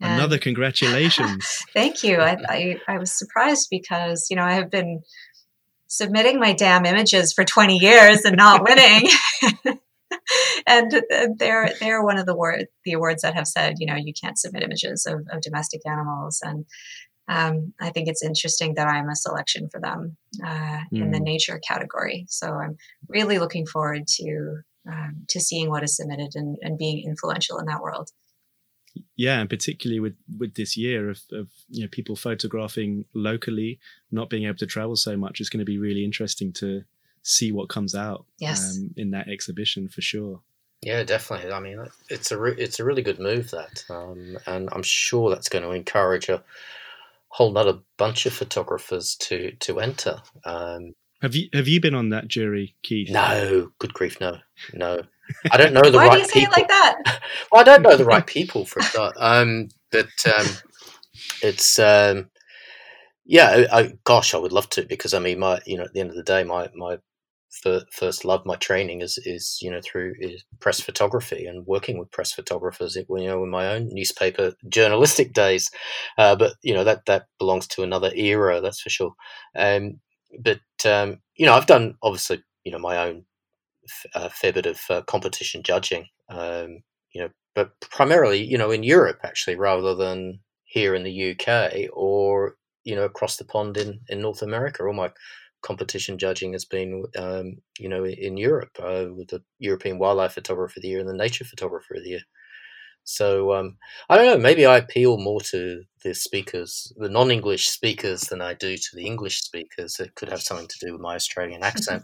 And 0.00 0.14
another 0.14 0.38
congratulations 0.38 1.44
thank 1.74 2.04
you. 2.04 2.18
I, 2.18 2.36
I, 2.48 2.80
I 2.86 2.98
was 2.98 3.12
surprised 3.12 3.68
because, 3.70 4.26
you 4.30 4.36
know, 4.36 4.44
I 4.44 4.52
have 4.52 4.70
been 4.70 5.02
submitting 5.86 6.38
my 6.38 6.52
damn 6.52 6.84
images 6.84 7.32
for 7.32 7.44
20 7.44 7.78
years 7.78 8.24
and 8.24 8.36
not 8.36 8.62
winning. 8.62 9.08
and 10.66 10.92
uh, 10.94 11.28
they're 11.36 11.70
they're 11.80 12.02
one 12.04 12.18
of 12.18 12.26
the 12.26 12.36
word 12.36 12.66
the 12.84 12.92
awards 12.92 13.22
that 13.22 13.34
have 13.34 13.46
said 13.46 13.74
you 13.78 13.86
know 13.86 13.96
you 13.96 14.12
can't 14.12 14.38
submit 14.38 14.62
images 14.62 15.06
of, 15.06 15.20
of 15.32 15.40
domestic 15.42 15.80
animals 15.86 16.40
and 16.44 16.64
um, 17.30 17.74
I 17.78 17.90
think 17.90 18.08
it's 18.08 18.22
interesting 18.22 18.74
that 18.76 18.88
I'm 18.88 19.10
a 19.10 19.14
selection 19.16 19.68
for 19.68 19.80
them 19.80 20.16
uh, 20.42 20.78
in 20.92 21.10
the 21.10 21.18
Mm. 21.18 21.24
nature 21.24 21.60
category. 21.66 22.24
So 22.28 22.46
I'm 22.54 22.78
really 23.06 23.38
looking 23.38 23.66
forward 23.66 24.06
to 24.18 24.60
um, 24.90 25.26
to 25.28 25.38
seeing 25.38 25.68
what 25.68 25.82
is 25.84 25.94
submitted 25.94 26.30
and, 26.36 26.56
and 26.62 26.78
being 26.78 27.04
influential 27.06 27.58
in 27.58 27.66
that 27.66 27.82
world. 27.82 28.08
yeah 29.16 29.40
and 29.40 29.50
particularly 29.50 30.00
with 30.00 30.16
with 30.38 30.54
this 30.54 30.74
year 30.76 31.10
of, 31.10 31.20
of 31.32 31.48
you 31.68 31.82
know 31.82 31.88
people 31.92 32.16
photographing 32.16 33.04
locally 33.14 33.78
not 34.10 34.30
being 34.30 34.44
able 34.44 34.56
to 34.56 34.66
travel 34.66 34.96
so 34.96 35.14
much 35.16 35.40
is 35.40 35.50
going 35.50 35.58
to 35.60 35.64
be 35.72 35.78
really 35.78 36.04
interesting 36.04 36.52
to 36.54 36.82
see 37.22 37.52
what 37.52 37.68
comes 37.68 37.94
out 37.94 38.24
Yes. 38.38 38.76
um, 38.78 38.94
in 38.96 39.10
that 39.12 39.28
exhibition 39.28 39.88
for 39.88 40.00
sure 40.00 40.40
Yeah, 40.82 41.02
definitely. 41.04 41.52
I 41.52 41.60
mean, 41.60 41.84
it's 42.08 42.30
a 42.32 42.38
re- 42.38 42.56
it's 42.56 42.78
a 42.80 42.84
really 42.84 43.02
good 43.02 43.18
move 43.18 43.50
that, 43.50 43.84
um, 43.90 44.38
and 44.46 44.68
I'm 44.72 44.82
sure 44.84 45.28
that's 45.30 45.48
going 45.48 45.64
to 45.64 45.72
encourage 45.72 46.28
a 46.28 46.42
whole 47.28 47.52
nother 47.52 47.78
bunch 47.96 48.26
of 48.26 48.32
photographers 48.32 49.14
to 49.16 49.52
to 49.60 49.80
enter. 49.80 50.22
Um, 50.44 50.94
have 51.20 51.34
you 51.34 51.48
have 51.52 51.66
you 51.66 51.80
been 51.80 51.94
on 51.96 52.10
that 52.10 52.28
jury 52.28 52.76
keith 52.82 53.10
no, 53.10 53.72
good 53.80 53.92
grief, 53.92 54.20
no, 54.20 54.38
no. 54.72 55.02
I 55.50 55.56
don't 55.56 55.72
know 55.74 55.82
the 55.90 55.98
Why 55.98 56.06
right 56.06 56.12
do 56.14 56.18
you 56.20 56.28
say 56.28 56.40
people. 56.40 56.54
it 56.54 56.58
like 56.58 56.68
that? 56.68 56.96
Well, 57.50 57.60
I 57.60 57.64
don't 57.64 57.82
know 57.82 57.96
the 57.96 58.04
right 58.04 58.26
people 58.26 58.64
for 58.64 58.80
a 58.80 58.82
start. 58.92 59.14
Um, 59.18 59.68
but 59.90 60.08
um, 60.38 60.46
it's 61.42 61.78
um, 61.78 62.30
yeah. 63.24 63.66
I, 63.72 63.78
I, 63.80 63.92
gosh, 64.04 64.32
I 64.34 64.38
would 64.38 64.52
love 64.52 64.68
to 64.70 64.84
because 64.84 65.12
I 65.14 65.18
mean, 65.18 65.38
my 65.40 65.60
you 65.66 65.76
know, 65.76 65.84
at 65.84 65.92
the 65.92 66.00
end 66.00 66.10
of 66.10 66.16
the 66.16 66.22
day, 66.22 66.44
my 66.44 66.70
my 66.74 66.98
fir- 67.50 67.84
first 67.92 68.24
love, 68.24 68.44
my 68.46 68.56
training 68.56 69.00
is 69.00 69.18
is 69.24 69.58
you 69.62 69.70
know 69.70 69.80
through 69.82 70.14
is 70.18 70.44
press 70.60 70.80
photography 70.80 71.46
and 71.46 71.66
working 71.66 71.98
with 71.98 72.10
press 72.10 72.32
photographers. 72.32 72.96
You 72.96 73.06
know, 73.08 73.44
in 73.44 73.50
my 73.50 73.68
own 73.68 73.88
newspaper 73.92 74.54
journalistic 74.68 75.32
days, 75.32 75.70
uh, 76.18 76.36
but 76.36 76.54
you 76.62 76.74
know 76.74 76.84
that 76.84 77.06
that 77.06 77.26
belongs 77.38 77.66
to 77.68 77.82
another 77.82 78.12
era, 78.14 78.60
that's 78.60 78.80
for 78.80 78.90
sure. 78.90 79.12
Um, 79.56 80.00
but 80.40 80.60
um, 80.84 81.18
you 81.36 81.46
know, 81.46 81.54
I've 81.54 81.66
done 81.66 81.96
obviously 82.02 82.42
you 82.64 82.72
know 82.72 82.78
my 82.78 82.96
own 82.98 83.24
a 84.14 84.30
fair 84.30 84.52
bit 84.52 84.66
of 84.66 84.80
uh, 84.90 85.02
competition 85.02 85.62
judging. 85.62 86.06
Um, 86.28 86.80
you 87.14 87.22
know, 87.22 87.30
but 87.54 87.72
primarily, 87.80 88.42
you 88.42 88.58
know, 88.58 88.70
in 88.70 88.82
Europe 88.82 89.20
actually, 89.24 89.56
rather 89.56 89.94
than 89.94 90.40
here 90.64 90.94
in 90.94 91.02
the 91.02 91.30
UK 91.30 91.88
or 91.92 92.56
you 92.84 92.94
know 92.94 93.04
across 93.04 93.36
the 93.36 93.44
pond 93.44 93.76
in 93.76 94.00
in 94.08 94.20
North 94.20 94.42
America. 94.42 94.84
All 94.84 94.92
my 94.92 95.10
competition 95.62 96.18
judging 96.18 96.52
has 96.52 96.64
been, 96.64 97.04
um, 97.16 97.58
you 97.78 97.88
know, 97.88 98.04
in 98.04 98.36
Europe 98.36 98.76
uh, 98.82 99.06
with 99.14 99.28
the 99.28 99.42
European 99.58 99.98
Wildlife 99.98 100.34
Photographer 100.34 100.78
of 100.78 100.82
the 100.82 100.88
Year 100.88 101.00
and 101.00 101.08
the 101.08 101.14
Nature 101.14 101.44
Photographer 101.44 101.94
of 101.94 102.04
the 102.04 102.10
Year. 102.10 102.22
So 103.04 103.54
um, 103.54 103.78
I 104.10 104.16
don't 104.16 104.26
know. 104.26 104.38
Maybe 104.38 104.66
I 104.66 104.76
appeal 104.76 105.16
more 105.16 105.40
to 105.40 105.84
the 106.04 106.14
speakers, 106.14 106.92
the 106.96 107.08
non-English 107.08 107.68
speakers, 107.68 108.20
than 108.22 108.42
I 108.42 108.52
do 108.52 108.76
to 108.76 108.96
the 108.96 109.06
English 109.06 109.40
speakers. 109.40 109.98
It 109.98 110.14
could 110.14 110.28
have 110.28 110.42
something 110.42 110.68
to 110.68 110.86
do 110.86 110.92
with 110.92 111.00
my 111.00 111.14
Australian 111.14 111.62
accent. 111.62 112.02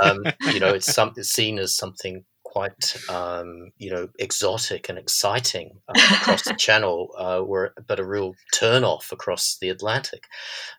Um, 0.00 0.24
you 0.52 0.60
know, 0.60 0.72
it's, 0.74 0.94
some, 0.94 1.12
it's 1.16 1.30
seen 1.30 1.58
as 1.58 1.74
something 1.74 2.24
quite, 2.44 2.96
um, 3.08 3.72
you 3.78 3.90
know, 3.90 4.08
exotic 4.20 4.88
and 4.88 4.98
exciting 4.98 5.80
uh, 5.88 6.00
across 6.20 6.42
the 6.42 6.54
channel, 6.54 7.12
uh, 7.18 7.42
but 7.88 7.98
a 7.98 8.06
real 8.06 8.34
turn 8.54 8.84
off 8.84 9.10
across 9.10 9.56
the 9.60 9.70
Atlantic. 9.70 10.26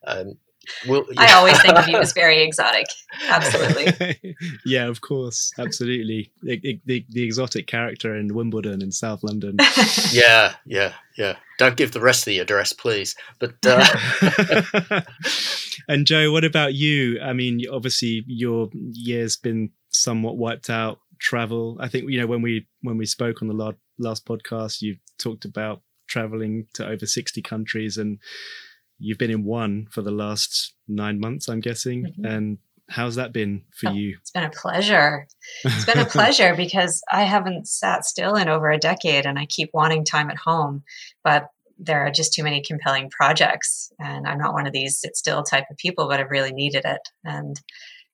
Um, 0.07 0.35
Well, 0.87 1.05
I 1.17 1.33
always 1.33 1.61
think 1.61 1.77
of 1.77 1.87
you 1.87 1.97
as 1.97 2.13
very 2.23 2.41
exotic. 2.41 2.85
Absolutely. 3.27 4.35
yeah, 4.65 4.87
of 4.87 5.01
course, 5.01 5.51
absolutely. 5.57 6.31
The, 6.41 6.79
the, 6.85 7.05
the, 7.09 7.23
exotic 7.23 7.67
character 7.67 8.15
in 8.15 8.33
Wimbledon 8.33 8.81
in 8.81 8.91
South 8.91 9.23
London. 9.23 9.57
yeah, 10.11 10.55
yeah, 10.65 10.93
yeah. 11.17 11.37
Don't 11.57 11.75
give 11.75 11.91
the 11.91 11.99
rest 11.99 12.21
of 12.21 12.25
the 12.25 12.39
address, 12.39 12.73
please. 12.73 13.15
But 13.39 13.55
uh... 13.65 15.01
and 15.87 16.07
Jo, 16.07 16.31
what 16.31 16.45
about 16.45 16.73
you? 16.73 17.19
I 17.21 17.33
mean, 17.33 17.61
obviously 17.71 18.23
your 18.27 18.69
year's 18.73 19.37
been 19.37 19.71
somewhat 19.89 20.37
wiped 20.37 20.69
out. 20.69 20.99
Travel. 21.19 21.77
I 21.79 21.87
think 21.87 22.09
you 22.09 22.19
know 22.19 22.27
when 22.27 22.41
we 22.41 22.67
when 22.81 22.97
we 22.97 23.05
spoke 23.05 23.41
on 23.41 23.47
the 23.47 23.53
last 23.53 23.77
last 23.97 24.25
podcast, 24.25 24.81
you 24.81 24.97
talked 25.17 25.45
about 25.45 25.81
traveling 26.07 26.67
to 26.73 26.85
over 26.85 27.05
sixty 27.05 27.41
countries 27.41 27.97
and 27.97 28.19
you've 28.99 29.17
been 29.17 29.31
in 29.31 29.43
one 29.43 29.87
for 29.91 30.01
the 30.01 30.11
last 30.11 30.73
nine 30.87 31.19
months, 31.19 31.47
I'm 31.47 31.59
guessing. 31.59 32.05
Mm-hmm. 32.05 32.25
And 32.25 32.57
how's 32.89 33.15
that 33.15 33.33
been 33.33 33.63
for 33.73 33.89
oh, 33.89 33.93
you? 33.93 34.17
It's 34.21 34.31
been 34.31 34.43
a 34.43 34.49
pleasure. 34.49 35.27
It's 35.63 35.85
been 35.85 35.99
a 35.99 36.05
pleasure 36.09 36.55
because 36.55 37.01
I 37.11 37.23
haven't 37.23 37.67
sat 37.67 38.05
still 38.05 38.35
in 38.35 38.49
over 38.49 38.69
a 38.69 38.77
decade 38.77 39.25
and 39.25 39.39
I 39.39 39.45
keep 39.45 39.69
wanting 39.73 40.05
time 40.05 40.29
at 40.29 40.37
home. 40.37 40.83
But 41.23 41.47
there 41.79 42.05
are 42.05 42.11
just 42.11 42.33
too 42.33 42.43
many 42.43 42.61
compelling 42.61 43.09
projects. 43.09 43.91
And 43.99 44.27
I'm 44.27 44.37
not 44.37 44.53
one 44.53 44.67
of 44.67 44.73
these 44.73 44.97
sit 44.97 45.17
still 45.17 45.43
type 45.43 45.65
of 45.69 45.77
people, 45.77 46.07
but 46.07 46.19
I've 46.19 46.31
really 46.31 46.53
needed 46.53 46.83
it. 46.85 47.01
And 47.23 47.59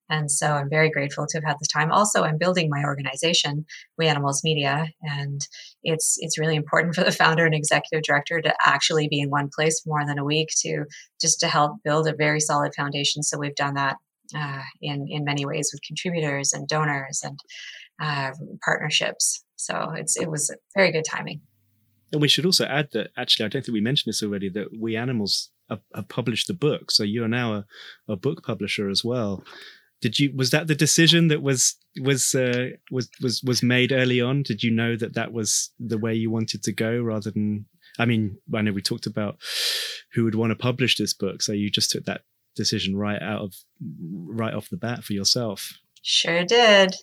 and 0.09 0.31
so 0.31 0.47
I'm 0.47 0.69
very 0.69 0.89
grateful 0.89 1.27
to 1.27 1.37
have 1.37 1.43
had 1.43 1.57
this 1.59 1.67
time. 1.67 1.91
Also, 1.91 2.23
I'm 2.23 2.37
building 2.37 2.69
my 2.69 2.83
organization, 2.83 3.65
We 3.97 4.07
Animals 4.07 4.43
Media, 4.43 4.87
and 5.03 5.39
it's 5.83 6.17
it's 6.19 6.39
really 6.39 6.55
important 6.55 6.95
for 6.95 7.03
the 7.03 7.11
founder 7.11 7.45
and 7.45 7.53
executive 7.53 8.03
director 8.03 8.41
to 8.41 8.53
actually 8.65 9.07
be 9.07 9.19
in 9.19 9.29
one 9.29 9.49
place 9.55 9.83
more 9.85 10.05
than 10.05 10.17
a 10.17 10.25
week 10.25 10.49
to 10.61 10.85
just 11.21 11.39
to 11.41 11.47
help 11.47 11.77
build 11.83 12.07
a 12.07 12.15
very 12.15 12.39
solid 12.39 12.73
foundation. 12.75 13.21
So 13.21 13.37
we've 13.37 13.55
done 13.55 13.75
that 13.75 13.97
uh, 14.35 14.63
in 14.81 15.05
in 15.09 15.23
many 15.23 15.45
ways 15.45 15.69
with 15.71 15.81
contributors 15.83 16.53
and 16.53 16.67
donors 16.67 17.21
and 17.23 17.39
uh, 18.01 18.31
partnerships. 18.65 19.43
So 19.57 19.91
it's 19.95 20.17
it 20.17 20.29
was 20.29 20.53
very 20.75 20.91
good 20.91 21.05
timing. 21.05 21.41
And 22.11 22.21
we 22.21 22.27
should 22.27 22.45
also 22.45 22.65
add 22.65 22.89
that 22.93 23.11
actually, 23.15 23.45
I 23.45 23.49
don't 23.49 23.63
think 23.63 23.73
we 23.73 23.81
mentioned 23.81 24.11
this 24.11 24.23
already. 24.23 24.49
That 24.49 24.69
We 24.75 24.95
Animals 24.95 25.51
have, 25.69 25.81
have 25.93 26.07
published 26.07 26.47
the 26.47 26.55
book, 26.55 26.89
so 26.89 27.03
you 27.03 27.23
are 27.23 27.27
now 27.27 27.53
a, 27.53 27.65
a 28.07 28.15
book 28.15 28.43
publisher 28.43 28.89
as 28.89 29.05
well 29.05 29.43
did 30.01 30.19
you 30.19 30.33
was 30.35 30.51
that 30.51 30.67
the 30.67 30.75
decision 30.75 31.27
that 31.27 31.41
was 31.41 31.75
was 31.99 32.35
uh, 32.35 32.69
was 32.91 33.09
was 33.21 33.41
was 33.43 33.63
made 33.63 33.91
early 33.91 34.21
on? 34.21 34.43
Did 34.43 34.63
you 34.63 34.71
know 34.71 34.95
that 34.95 35.15
that 35.15 35.31
was 35.31 35.71
the 35.79 35.97
way 35.97 36.13
you 36.13 36.31
wanted 36.31 36.63
to 36.63 36.71
go 36.71 37.01
rather 37.01 37.31
than 37.31 37.65
i 37.97 38.05
mean 38.05 38.37
i 38.53 38.61
know 38.61 38.71
we 38.71 38.83
talked 38.83 39.07
about 39.07 39.37
who 40.13 40.23
would 40.23 40.35
want 40.35 40.51
to 40.51 40.55
publish 40.55 40.95
this 40.95 41.11
book 41.11 41.41
so 41.41 41.51
you 41.51 41.71
just 41.71 41.89
took 41.89 42.05
that 42.05 42.21
decision 42.59 42.95
right 42.95 43.21
out 43.21 43.41
of 43.41 43.53
right 44.01 44.53
off 44.53 44.69
the 44.69 44.77
bat 44.77 45.03
for 45.03 45.13
yourself. 45.13 45.71
Sure 46.01 46.43
did. 46.43 46.93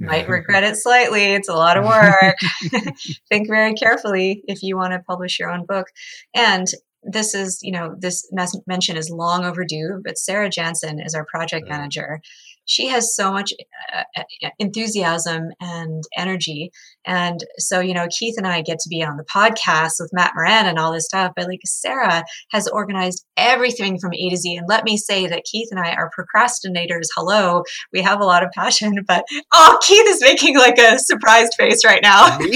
Might 0.00 0.28
regret 0.28 0.62
it 0.62 0.76
slightly. 0.76 1.24
It's 1.24 1.48
a 1.48 1.54
lot 1.54 1.76
of 1.76 1.84
work. 1.84 2.36
Think 3.28 3.48
very 3.48 3.74
carefully 3.74 4.44
if 4.46 4.62
you 4.62 4.76
want 4.76 4.92
to 4.92 5.00
publish 5.00 5.40
your 5.40 5.50
own 5.50 5.66
book. 5.66 5.88
And 6.34 6.68
this 7.02 7.34
is, 7.34 7.60
you 7.62 7.72
know, 7.72 7.94
this 7.98 8.30
mention 8.66 8.96
is 8.96 9.10
long 9.10 9.44
overdue, 9.44 10.00
but 10.04 10.18
Sarah 10.18 10.50
Jansen 10.50 11.00
is 11.00 11.14
our 11.14 11.24
project 11.24 11.68
manager. 11.68 12.20
She 12.64 12.88
has 12.88 13.16
so 13.16 13.32
much 13.32 13.52
uh, 13.94 14.50
enthusiasm 14.58 15.50
and 15.60 16.04
energy. 16.16 16.70
And 17.08 17.42
so, 17.56 17.80
you 17.80 17.94
know, 17.94 18.06
Keith 18.10 18.34
and 18.36 18.46
I 18.46 18.60
get 18.60 18.78
to 18.80 18.88
be 18.90 19.02
on 19.02 19.16
the 19.16 19.24
podcast 19.24 19.94
with 19.98 20.10
Matt 20.12 20.34
Moran 20.36 20.66
and 20.66 20.78
all 20.78 20.92
this 20.92 21.06
stuff, 21.06 21.32
but 21.34 21.48
like 21.48 21.60
Sarah 21.64 22.22
has 22.52 22.68
organized 22.68 23.24
everything 23.38 23.98
from 23.98 24.12
A 24.12 24.28
to 24.28 24.36
Z. 24.36 24.56
And 24.56 24.68
let 24.68 24.84
me 24.84 24.98
say 24.98 25.26
that 25.26 25.44
Keith 25.50 25.68
and 25.70 25.80
I 25.80 25.92
are 25.92 26.10
procrastinators. 26.10 27.06
Hello, 27.16 27.62
we 27.94 28.02
have 28.02 28.20
a 28.20 28.26
lot 28.26 28.44
of 28.44 28.50
passion, 28.50 28.92
but 29.08 29.24
oh, 29.54 29.78
Keith 29.86 30.06
is 30.06 30.20
making 30.20 30.58
like 30.58 30.78
a 30.78 30.98
surprised 30.98 31.54
face 31.56 31.82
right 31.82 32.02
now. 32.02 32.36
okay, 32.40 32.52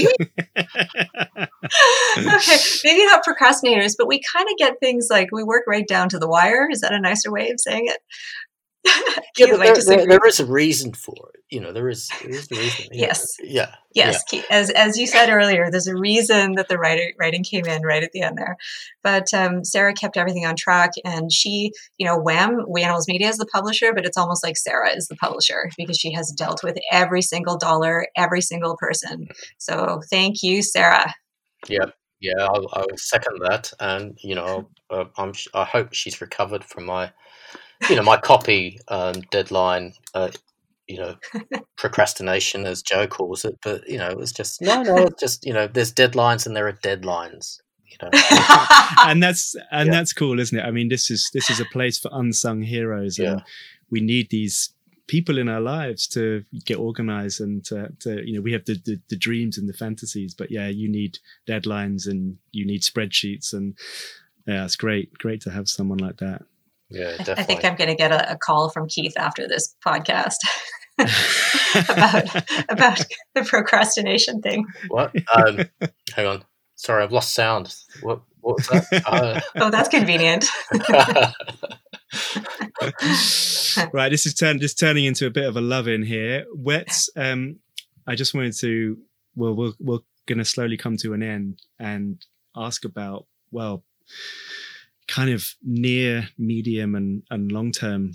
maybe 2.83 3.05
not 3.05 3.25
procrastinators, 3.25 3.95
but 3.97 4.07
we 4.07 4.21
kind 4.31 4.47
of 4.47 4.57
get 4.59 4.79
things 4.79 5.07
like 5.09 5.29
we 5.31 5.43
work 5.43 5.63
right 5.67 5.87
down 5.87 6.09
to 6.09 6.19
the 6.19 6.27
wire. 6.29 6.67
Is 6.69 6.81
that 6.81 6.93
a 6.93 6.99
nicer 6.99 7.31
way 7.31 7.49
of 7.49 7.59
saying 7.59 7.87
it? 7.87 7.97
yeah, 9.37 9.47
but 9.49 9.59
there, 9.59 9.75
there, 9.75 10.07
there 10.07 10.27
is 10.27 10.39
a 10.39 10.45
reason 10.45 10.93
for 10.93 11.31
it. 11.33 11.41
You 11.49 11.61
know, 11.61 11.71
there 11.71 11.87
is, 11.87 12.09
there 12.21 12.31
is 12.31 12.51
a 12.51 12.55
reason. 12.55 12.87
yes. 12.91 13.37
Yeah. 13.41 13.75
Yes. 13.93 14.23
Yeah. 14.31 14.41
As 14.49 14.69
as 14.71 14.97
you 14.97 15.07
said 15.07 15.29
earlier, 15.29 15.69
there's 15.71 15.87
a 15.87 15.95
reason 15.95 16.53
that 16.55 16.67
the 16.67 16.77
writer, 16.77 17.13
writing 17.19 17.43
came 17.43 17.65
in 17.65 17.83
right 17.83 18.03
at 18.03 18.11
the 18.11 18.21
end 18.21 18.37
there. 18.37 18.57
But 19.03 19.33
um, 19.33 19.63
Sarah 19.63 19.93
kept 19.93 20.17
everything 20.17 20.45
on 20.45 20.55
track, 20.55 20.91
and 21.05 21.31
she, 21.31 21.71
you 21.97 22.05
know, 22.05 22.17
Wham, 22.17 22.65
We 22.67 22.83
Animals 22.83 23.07
Media 23.07 23.29
is 23.29 23.37
the 23.37 23.45
publisher, 23.45 23.93
but 23.93 24.05
it's 24.05 24.17
almost 24.17 24.43
like 24.43 24.57
Sarah 24.57 24.95
is 24.95 25.07
the 25.07 25.15
publisher 25.15 25.69
because 25.77 25.97
she 25.97 26.11
has 26.13 26.31
dealt 26.31 26.63
with 26.63 26.77
every 26.91 27.21
single 27.21 27.57
dollar, 27.57 28.07
every 28.17 28.41
single 28.41 28.75
person. 28.77 29.27
So 29.57 30.01
thank 30.09 30.43
you, 30.43 30.61
Sarah. 30.61 31.13
Yeah, 31.69 31.85
yeah, 32.19 32.39
I'll, 32.39 32.67
I'll 32.73 32.97
second 32.97 33.41
that, 33.41 33.71
and 33.79 34.17
you 34.21 34.35
know, 34.35 34.69
uh, 34.89 35.05
I'm 35.17 35.33
I 35.53 35.65
hope 35.65 35.93
she's 35.93 36.21
recovered 36.21 36.63
from 36.63 36.85
my, 36.85 37.11
you 37.89 37.95
know, 37.95 38.03
my 38.03 38.17
copy 38.17 38.79
um, 38.87 39.21
deadline. 39.31 39.93
Uh, 40.13 40.29
you 40.87 40.97
know, 40.97 41.15
procrastination, 41.77 42.65
as 42.65 42.81
Jo 42.81 43.07
calls 43.07 43.45
it. 43.45 43.57
But 43.63 43.87
you 43.87 43.97
know, 43.97 44.09
it 44.09 44.17
was 44.17 44.31
just 44.31 44.61
no, 44.61 44.81
no, 44.83 44.97
it's 44.97 45.19
just 45.19 45.45
you 45.45 45.53
know, 45.53 45.67
there's 45.67 45.93
deadlines 45.93 46.45
and 46.45 46.55
there 46.55 46.67
are 46.67 46.73
deadlines. 46.73 47.59
You 47.85 47.97
know, 48.01 48.09
and 49.05 49.21
that's 49.21 49.55
and 49.71 49.87
yeah. 49.87 49.93
that's 49.93 50.13
cool, 50.13 50.39
isn't 50.39 50.57
it? 50.57 50.63
I 50.63 50.71
mean, 50.71 50.89
this 50.89 51.09
is 51.09 51.29
this 51.33 51.49
is 51.49 51.59
a 51.59 51.65
place 51.65 51.99
for 51.99 52.09
unsung 52.11 52.61
heroes, 52.61 53.17
and 53.17 53.39
yeah. 53.39 53.43
we 53.89 54.01
need 54.01 54.29
these 54.29 54.73
people 55.07 55.37
in 55.37 55.49
our 55.49 55.59
lives 55.59 56.07
to 56.07 56.43
get 56.65 56.77
organized 56.77 57.41
and 57.41 57.63
to, 57.65 57.89
to 57.99 58.25
you 58.25 58.33
know 58.33 58.41
we 58.41 58.53
have 58.53 58.65
the, 58.65 58.75
the, 58.85 58.99
the 59.09 59.17
dreams 59.17 59.57
and 59.57 59.67
the 59.67 59.73
fantasies 59.73 60.33
but 60.33 60.49
yeah 60.49 60.67
you 60.67 60.89
need 60.89 61.19
deadlines 61.45 62.07
and 62.07 62.37
you 62.51 62.65
need 62.65 62.81
spreadsheets 62.81 63.51
and 63.51 63.77
yeah 64.47 64.63
it's 64.63 64.77
great 64.77 65.13
great 65.17 65.41
to 65.41 65.51
have 65.51 65.67
someone 65.67 65.97
like 65.97 66.17
that 66.17 66.43
yeah 66.93 67.11
definitely. 67.17 67.43
i 67.43 67.43
think 67.43 67.65
i'm 67.65 67.75
going 67.75 67.89
to 67.89 67.95
get 67.95 68.11
a, 68.11 68.31
a, 68.31 68.37
call 68.37 68.69
from 68.69 68.87
keith 68.87 69.13
after 69.17 69.47
this 69.47 69.75
podcast 69.85 70.37
about 71.89 72.43
about 72.69 73.01
the 73.35 73.43
procrastination 73.43 74.41
thing 74.41 74.65
what 74.89 75.13
um, 75.35 75.59
hang 76.15 76.27
on 76.27 76.43
sorry 76.75 77.03
i've 77.03 77.11
lost 77.11 77.33
sound 77.33 77.75
what 78.01 78.21
what 78.41 78.57
was 78.57 78.67
that 78.67 79.03
uh, 79.07 79.41
oh 79.57 79.69
that's 79.69 79.89
convenient 79.89 80.45
right, 83.93 84.09
this 84.09 84.25
is 84.25 84.33
turn 84.33 84.59
just 84.59 84.79
turning 84.79 85.05
into 85.05 85.25
a 85.25 85.31
bit 85.31 85.45
of 85.45 85.57
a 85.57 85.61
love 85.61 85.87
in 85.87 86.03
here. 86.03 86.45
Let's. 86.55 87.09
Um, 87.15 87.59
I 88.07 88.15
just 88.15 88.33
wanted 88.33 88.55
to. 88.59 88.97
Well, 89.35 89.55
we're 89.55 89.73
we're 89.79 89.99
going 90.27 90.39
to 90.39 90.45
slowly 90.45 90.77
come 90.77 90.97
to 90.97 91.13
an 91.13 91.23
end 91.23 91.61
and 91.79 92.23
ask 92.55 92.85
about 92.85 93.25
well, 93.51 93.83
kind 95.13 95.29
of 95.29 95.53
near, 95.61 96.27
medium, 96.39 96.95
and 96.95 97.21
and 97.29 97.51
long 97.51 97.71
term 97.71 98.13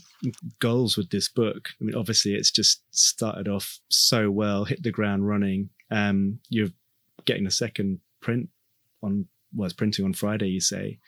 goals 0.59 0.97
with 0.97 1.11
this 1.11 1.29
book. 1.29 1.69
I 1.81 1.85
mean, 1.85 1.95
obviously, 1.95 2.35
it's 2.35 2.51
just 2.51 2.83
started 2.91 3.47
off 3.47 3.79
so 3.89 4.33
well, 4.33 4.65
hit 4.65 4.83
the 4.83 4.91
ground 4.91 5.29
running. 5.29 5.71
Um, 5.93 6.41
you're 6.49 6.73
getting 7.25 7.47
a 7.47 7.53
second 7.53 8.01
print 8.21 8.49
on 9.01 9.27
well, 9.55 9.67
it's 9.67 9.75
printing 9.75 10.05
on 10.05 10.13
Friday, 10.13 10.49
you 10.49 10.61
say. 10.61 10.99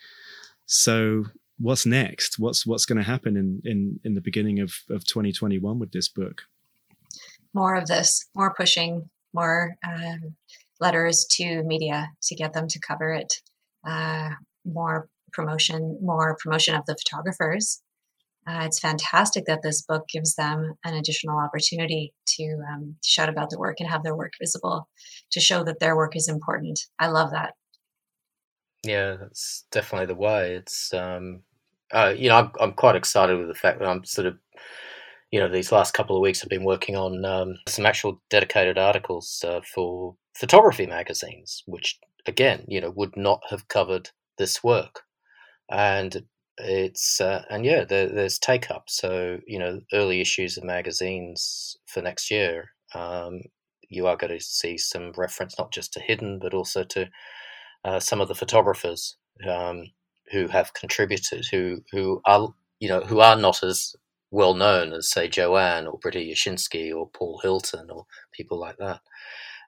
So 0.65 1.25
what's 1.59 1.85
next? 1.85 2.39
What's 2.39 2.65
what's 2.65 2.85
going 2.85 2.97
to 2.99 3.11
happen 3.11 3.35
in 3.35 3.61
in 3.65 3.99
in 4.05 4.13
the 4.13 4.21
beginning 4.21 4.61
of 4.61 4.73
of 4.89 5.05
2021 5.05 5.77
with 5.77 5.91
this 5.91 6.07
book? 6.07 6.43
More 7.53 7.75
of 7.75 7.87
this, 7.87 8.29
more 8.33 8.53
pushing, 8.53 9.09
more 9.33 9.75
um, 9.85 10.35
letters 10.79 11.27
to 11.31 11.63
media 11.63 12.11
to 12.23 12.35
get 12.35 12.53
them 12.53 12.69
to 12.69 12.79
cover 12.79 13.11
it. 13.11 13.33
Uh, 13.85 14.29
more 14.63 15.09
promotion, 15.33 15.97
more 16.01 16.37
promotion 16.41 16.75
of 16.75 16.85
the 16.85 16.97
photographers. 16.97 17.81
Uh, 18.47 18.63
it's 18.65 18.79
fantastic 18.79 19.45
that 19.45 19.61
this 19.61 19.83
book 19.83 20.07
gives 20.11 20.35
them 20.35 20.73
an 20.83 20.95
additional 20.95 21.37
opportunity 21.37 22.11
to, 22.25 22.59
um, 22.71 22.95
shout 23.03 23.29
about 23.29 23.51
their 23.51 23.59
work 23.59 23.79
and 23.79 23.89
have 23.89 24.03
their 24.03 24.15
work 24.15 24.33
visible, 24.39 24.89
to 25.31 25.39
show 25.39 25.63
that 25.63 25.79
their 25.79 25.95
work 25.95 26.15
is 26.15 26.27
important. 26.27 26.79
I 26.97 27.07
love 27.07 27.31
that. 27.31 27.53
Yeah, 28.83 29.17
that's 29.19 29.65
definitely 29.71 30.07
the 30.07 30.15
way. 30.15 30.55
It's 30.55 30.91
um, 30.91 31.43
uh, 31.93 32.13
you 32.17 32.29
know, 32.29 32.35
I'm, 32.35 32.51
I'm 32.59 32.73
quite 32.73 32.95
excited 32.95 33.37
with 33.37 33.47
the 33.47 33.53
fact 33.53 33.79
that 33.79 33.87
I'm 33.87 34.03
sort 34.05 34.27
of, 34.27 34.37
you 35.31 35.39
know, 35.39 35.47
these 35.47 35.71
last 35.71 35.93
couple 35.93 36.15
of 36.15 36.21
weeks 36.21 36.41
I've 36.43 36.49
been 36.49 36.63
working 36.63 36.95
on 36.95 37.23
um, 37.25 37.57
some 37.67 37.85
actual 37.85 38.21
dedicated 38.29 38.77
articles 38.77 39.43
uh, 39.47 39.61
for 39.73 40.15
photography 40.35 40.85
magazines, 40.85 41.63
which 41.65 41.99
again, 42.25 42.65
you 42.67 42.81
know, 42.81 42.91
would 42.91 43.15
not 43.17 43.41
have 43.49 43.67
covered 43.67 44.09
this 44.37 44.63
work. 44.63 45.01
And 45.71 46.23
it's 46.57 47.21
uh, 47.21 47.43
and 47.49 47.65
yeah, 47.65 47.85
there, 47.85 48.07
there's 48.07 48.39
take 48.39 48.69
up. 48.71 48.85
So 48.87 49.39
you 49.47 49.59
know, 49.59 49.81
early 49.93 50.21
issues 50.21 50.57
of 50.57 50.63
magazines 50.63 51.77
for 51.87 52.01
next 52.01 52.29
year, 52.31 52.71
um, 52.93 53.41
you 53.89 54.07
are 54.07 54.17
going 54.17 54.37
to 54.37 54.43
see 54.43 54.77
some 54.77 55.13
reference 55.17 55.57
not 55.57 55.71
just 55.71 55.93
to 55.93 55.99
Hidden, 55.99 56.39
but 56.39 56.53
also 56.53 56.83
to 56.85 57.09
uh, 57.85 57.99
some 57.99 58.21
of 58.21 58.27
the 58.27 58.35
photographers 58.35 59.17
um, 59.49 59.85
who 60.31 60.47
have 60.47 60.73
contributed, 60.73 61.45
who 61.51 61.83
who 61.91 62.21
are 62.25 62.53
you 62.81 62.89
know, 62.89 63.01
who 63.01 63.19
are 63.21 63.37
not 63.37 63.63
as 63.63 63.95
well 64.31 64.55
known 64.55 64.91
as, 64.91 65.09
say, 65.09 65.27
Jo-Anne 65.27 65.87
or 65.87 65.99
Britta 65.99 66.19
Jaschinski 66.19 66.93
or 66.93 67.09
Paul 67.09 67.39
Hilton 67.43 67.89
or 67.91 68.05
people 68.33 68.59
like 68.59 68.77
that. 68.77 69.01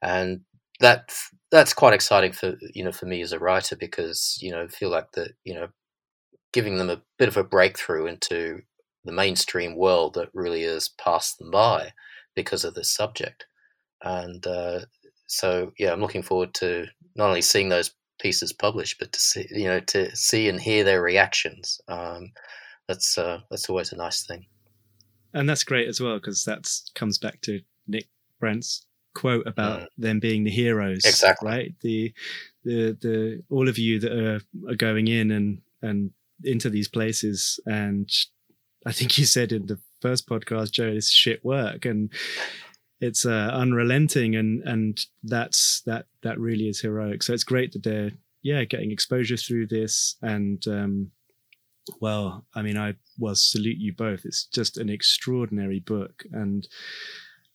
And 0.01 0.41
that 0.79 1.13
that's 1.51 1.73
quite 1.73 1.93
exciting 1.93 2.31
for 2.33 2.55
you 2.73 2.83
know 2.83 2.91
for 2.91 3.05
me 3.05 3.21
as 3.21 3.31
a 3.31 3.39
writer 3.39 3.75
because 3.75 4.37
you 4.41 4.51
know 4.51 4.63
I 4.63 4.67
feel 4.67 4.89
like 4.89 5.11
that 5.13 5.31
you 5.43 5.53
know 5.53 5.67
giving 6.53 6.77
them 6.77 6.89
a 6.89 7.01
bit 7.17 7.27
of 7.27 7.35
a 7.35 7.43
breakthrough 7.43 8.05
into 8.05 8.61
the 9.03 9.11
mainstream 9.11 9.75
world 9.75 10.13
that 10.13 10.29
really 10.33 10.63
has 10.63 10.87
passed 10.87 11.37
them 11.37 11.51
by 11.51 11.91
because 12.35 12.63
of 12.63 12.73
this 12.73 12.93
subject. 12.93 13.45
And 14.01 14.45
uh, 14.47 14.81
so, 15.27 15.71
yeah, 15.77 15.91
I'm 15.91 16.01
looking 16.01 16.23
forward 16.23 16.53
to 16.55 16.85
not 17.15 17.27
only 17.27 17.41
seeing 17.41 17.69
those 17.69 17.91
pieces 18.19 18.53
published, 18.53 18.99
but 18.99 19.11
to 19.11 19.19
see, 19.19 19.47
you 19.51 19.65
know, 19.65 19.79
to 19.81 20.15
see 20.15 20.47
and 20.47 20.61
hear 20.61 20.83
their 20.83 21.01
reactions. 21.01 21.81
Um, 21.87 22.31
that's 22.87 23.17
uh, 23.17 23.39
that's 23.49 23.69
always 23.69 23.91
a 23.91 23.97
nice 23.97 24.25
thing. 24.25 24.45
And 25.33 25.49
that's 25.49 25.63
great 25.63 25.87
as 25.87 25.99
well 25.99 26.15
because 26.15 26.43
that 26.43 26.69
comes 26.95 27.17
back 27.17 27.41
to 27.41 27.61
Nick 27.87 28.07
Brent's 28.39 28.85
quote 29.15 29.47
about 29.47 29.81
mm. 29.81 29.87
them 29.97 30.19
being 30.19 30.43
the 30.43 30.51
heroes. 30.51 31.05
Exactly. 31.05 31.49
Right. 31.49 31.73
The 31.81 32.13
the 32.63 32.97
the 33.01 33.43
all 33.49 33.67
of 33.67 33.77
you 33.77 33.99
that 33.99 34.11
are, 34.11 34.41
are 34.69 34.75
going 34.75 35.07
in 35.07 35.31
and 35.31 35.61
and 35.81 36.11
into 36.43 36.69
these 36.69 36.87
places 36.87 37.59
and 37.65 38.09
I 38.85 38.91
think 38.91 39.17
you 39.17 39.25
said 39.25 39.51
in 39.51 39.67
the 39.67 39.79
first 40.01 40.27
podcast, 40.27 40.71
Jo, 40.71 40.87
it's 40.87 41.09
shit 41.09 41.43
work 41.43 41.85
and 41.85 42.11
it's 42.99 43.25
uh, 43.25 43.51
unrelenting 43.53 44.35
and 44.35 44.61
and 44.63 44.97
that's 45.23 45.81
that 45.85 46.05
that 46.21 46.39
really 46.39 46.67
is 46.67 46.81
heroic. 46.81 47.23
So 47.23 47.33
it's 47.33 47.43
great 47.43 47.71
that 47.73 47.83
they're 47.83 48.11
yeah 48.41 48.63
getting 48.65 48.91
exposure 48.91 49.37
through 49.37 49.67
this 49.67 50.17
and 50.21 50.65
um, 50.67 51.11
well, 51.99 52.45
I 52.55 52.61
mean, 52.61 52.77
I 52.77 52.93
will 53.19 53.35
salute 53.35 53.77
you 53.77 53.93
both. 53.93 54.21
It's 54.23 54.45
just 54.45 54.77
an 54.77 54.89
extraordinary 54.89 55.79
book 55.79 56.23
and. 56.31 56.67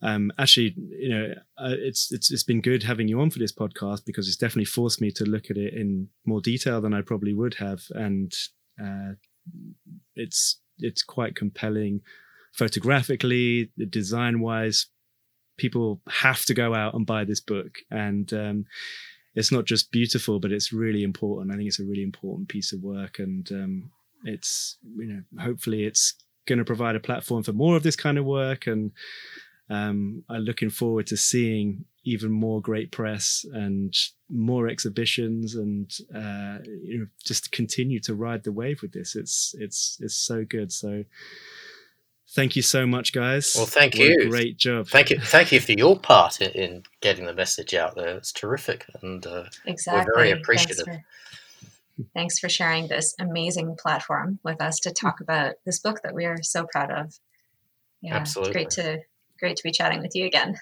Um, 0.00 0.30
actually, 0.38 0.76
you 0.96 1.08
know, 1.08 1.34
uh, 1.58 1.74
it's 1.76 2.12
it's 2.12 2.30
it's 2.30 2.44
been 2.44 2.60
good 2.60 2.84
having 2.84 3.08
you 3.08 3.20
on 3.20 3.30
for 3.30 3.40
this 3.40 3.52
podcast 3.52 4.04
because 4.06 4.28
it's 4.28 4.36
definitely 4.36 4.66
forced 4.66 5.00
me 5.00 5.10
to 5.10 5.24
look 5.24 5.50
at 5.50 5.56
it 5.56 5.74
in 5.74 6.06
more 6.24 6.40
detail 6.40 6.80
than 6.80 6.94
I 6.94 7.02
probably 7.02 7.34
would 7.34 7.54
have, 7.54 7.80
and 7.90 8.32
uh, 8.82 9.12
it's 10.14 10.60
it's 10.78 11.02
quite 11.02 11.34
compelling 11.34 12.00
photographically, 12.52 13.70
design 13.90 14.40
wise. 14.40 14.86
People 15.56 16.00
have 16.08 16.44
to 16.44 16.54
go 16.54 16.74
out 16.74 16.94
and 16.94 17.06
buy 17.06 17.24
this 17.24 17.40
book, 17.40 17.78
and 17.90 18.32
um, 18.32 18.66
it's 19.34 19.52
not 19.52 19.64
just 19.64 19.90
beautiful, 19.90 20.38
but 20.38 20.52
it's 20.52 20.72
really 20.72 21.02
important. 21.02 21.52
I 21.52 21.56
think 21.56 21.68
it's 21.68 21.80
a 21.80 21.84
really 21.84 22.02
important 22.02 22.48
piece 22.48 22.72
of 22.72 22.82
work, 22.82 23.18
and 23.18 23.50
um, 23.52 23.90
it's 24.24 24.78
you 24.96 25.06
know 25.06 25.22
hopefully 25.42 25.84
it's 25.84 26.14
going 26.46 26.58
to 26.58 26.64
provide 26.64 26.96
a 26.96 27.00
platform 27.00 27.42
for 27.42 27.52
more 27.52 27.76
of 27.76 27.82
this 27.82 27.96
kind 27.96 28.16
of 28.16 28.24
work 28.24 28.66
and 28.66 28.90
um, 29.70 30.24
I'm 30.28 30.42
looking 30.42 30.70
forward 30.70 31.06
to 31.08 31.16
seeing 31.16 31.84
even 32.08 32.30
more 32.30 32.60
great 32.60 32.90
press 32.90 33.44
and 33.52 33.94
more 34.30 34.68
exhibitions 34.68 35.54
and 35.54 35.90
uh, 36.14 36.58
you 36.64 36.98
know 36.98 37.06
just 37.24 37.52
continue 37.52 38.00
to 38.00 38.14
ride 38.14 38.44
the 38.44 38.52
wave 38.52 38.82
with 38.82 38.92
this. 38.92 39.14
It's 39.14 39.54
it's 39.58 39.98
it's 40.00 40.16
so 40.16 40.44
good. 40.44 40.72
So 40.72 41.04
thank 42.30 42.56
you 42.56 42.62
so 42.62 42.86
much, 42.86 43.12
guys. 43.12 43.54
Well, 43.56 43.66
thank 43.66 43.94
what 43.94 44.02
you. 44.02 44.30
great 44.30 44.56
job. 44.56 44.88
Thank 44.88 45.10
you. 45.10 45.20
Thank 45.20 45.52
you 45.52 45.60
for 45.60 45.72
your 45.72 45.98
part 45.98 46.40
in, 46.40 46.50
in 46.52 46.82
getting 47.00 47.26
the 47.26 47.34
message 47.34 47.74
out 47.74 47.94
there. 47.94 48.16
It's 48.16 48.32
terrific, 48.32 48.86
and 49.02 49.26
uh, 49.26 49.44
exactly. 49.66 50.06
we're 50.06 50.14
very 50.14 50.30
appreciative. 50.30 50.86
Thanks 50.86 51.04
for, 51.96 52.04
thanks 52.14 52.38
for 52.38 52.48
sharing 52.48 52.88
this 52.88 53.14
amazing 53.18 53.76
platform 53.76 54.38
with 54.42 54.60
us 54.60 54.78
to 54.80 54.92
talk 54.92 55.20
about 55.20 55.54
this 55.64 55.78
book 55.78 56.00
that 56.02 56.14
we 56.14 56.24
are 56.24 56.42
so 56.42 56.66
proud 56.72 56.90
of. 56.90 57.18
Yeah, 58.00 58.16
Absolutely. 58.16 58.62
It's 58.62 58.76
great 58.76 58.84
to 58.84 59.02
great 59.38 59.56
to 59.56 59.62
be 59.62 59.72
chatting 59.72 60.00
with 60.00 60.14
you 60.14 60.26
again. 60.26 60.56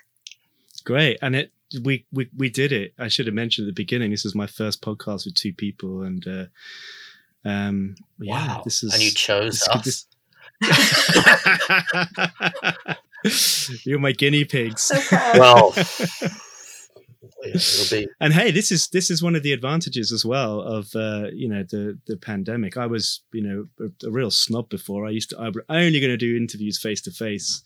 Great, 0.87 1.19
and 1.21 1.35
it 1.35 1.51
we 1.83 2.07
we 2.13 2.31
we 2.37 2.49
did 2.49 2.71
it. 2.71 2.95
I 2.97 3.09
should 3.09 3.27
have 3.27 3.35
mentioned 3.35 3.67
at 3.67 3.75
the 3.75 3.83
beginning. 3.83 4.13
This 4.13 4.23
was 4.23 4.37
my 4.37 4.47
first 4.47 4.83
podcast 4.83 5.25
with 5.27 5.35
two 5.35 5.53
people, 5.53 6.03
and 6.03 6.25
uh, 6.27 6.45
um, 7.45 7.97
yeah, 8.21 8.47
wow. 8.47 8.63
this 8.65 8.85
is 8.85 8.95
and 8.95 9.03
you 9.03 9.11
chose 9.11 9.67
us. 9.69 10.07
You're 13.85 13.99
my 13.99 14.13
guinea 14.13 14.45
pigs. 14.45 14.83
So 14.83 14.97
well, 15.35 15.73
be... 17.91 18.07
and 18.21 18.33
hey, 18.33 18.53
this 18.53 18.71
is 18.71 18.87
this 18.91 19.11
is 19.11 19.21
one 19.21 19.35
of 19.35 19.43
the 19.43 19.53
advantages 19.53 20.13
as 20.13 20.25
well 20.25 20.61
of 20.61 20.95
uh, 20.95 21.31
you 21.33 21.49
know 21.49 21.65
the 21.65 21.99
the 22.07 22.17
pandemic. 22.17 22.77
I 22.77 22.87
was 22.87 23.23
you 23.33 23.43
know 23.43 23.67
a, 23.81 23.87
a 24.07 24.11
real 24.13 24.31
snob 24.31 24.69
before. 24.69 25.05
I 25.05 25.11
used 25.11 25.31
to 25.31 25.39
I 25.41 25.49
was 25.49 25.65
only 25.69 25.99
going 25.99 26.13
to 26.13 26.17
do 26.17 26.37
interviews 26.37 26.79
face 26.79 27.01
to 27.03 27.11
face 27.11 27.65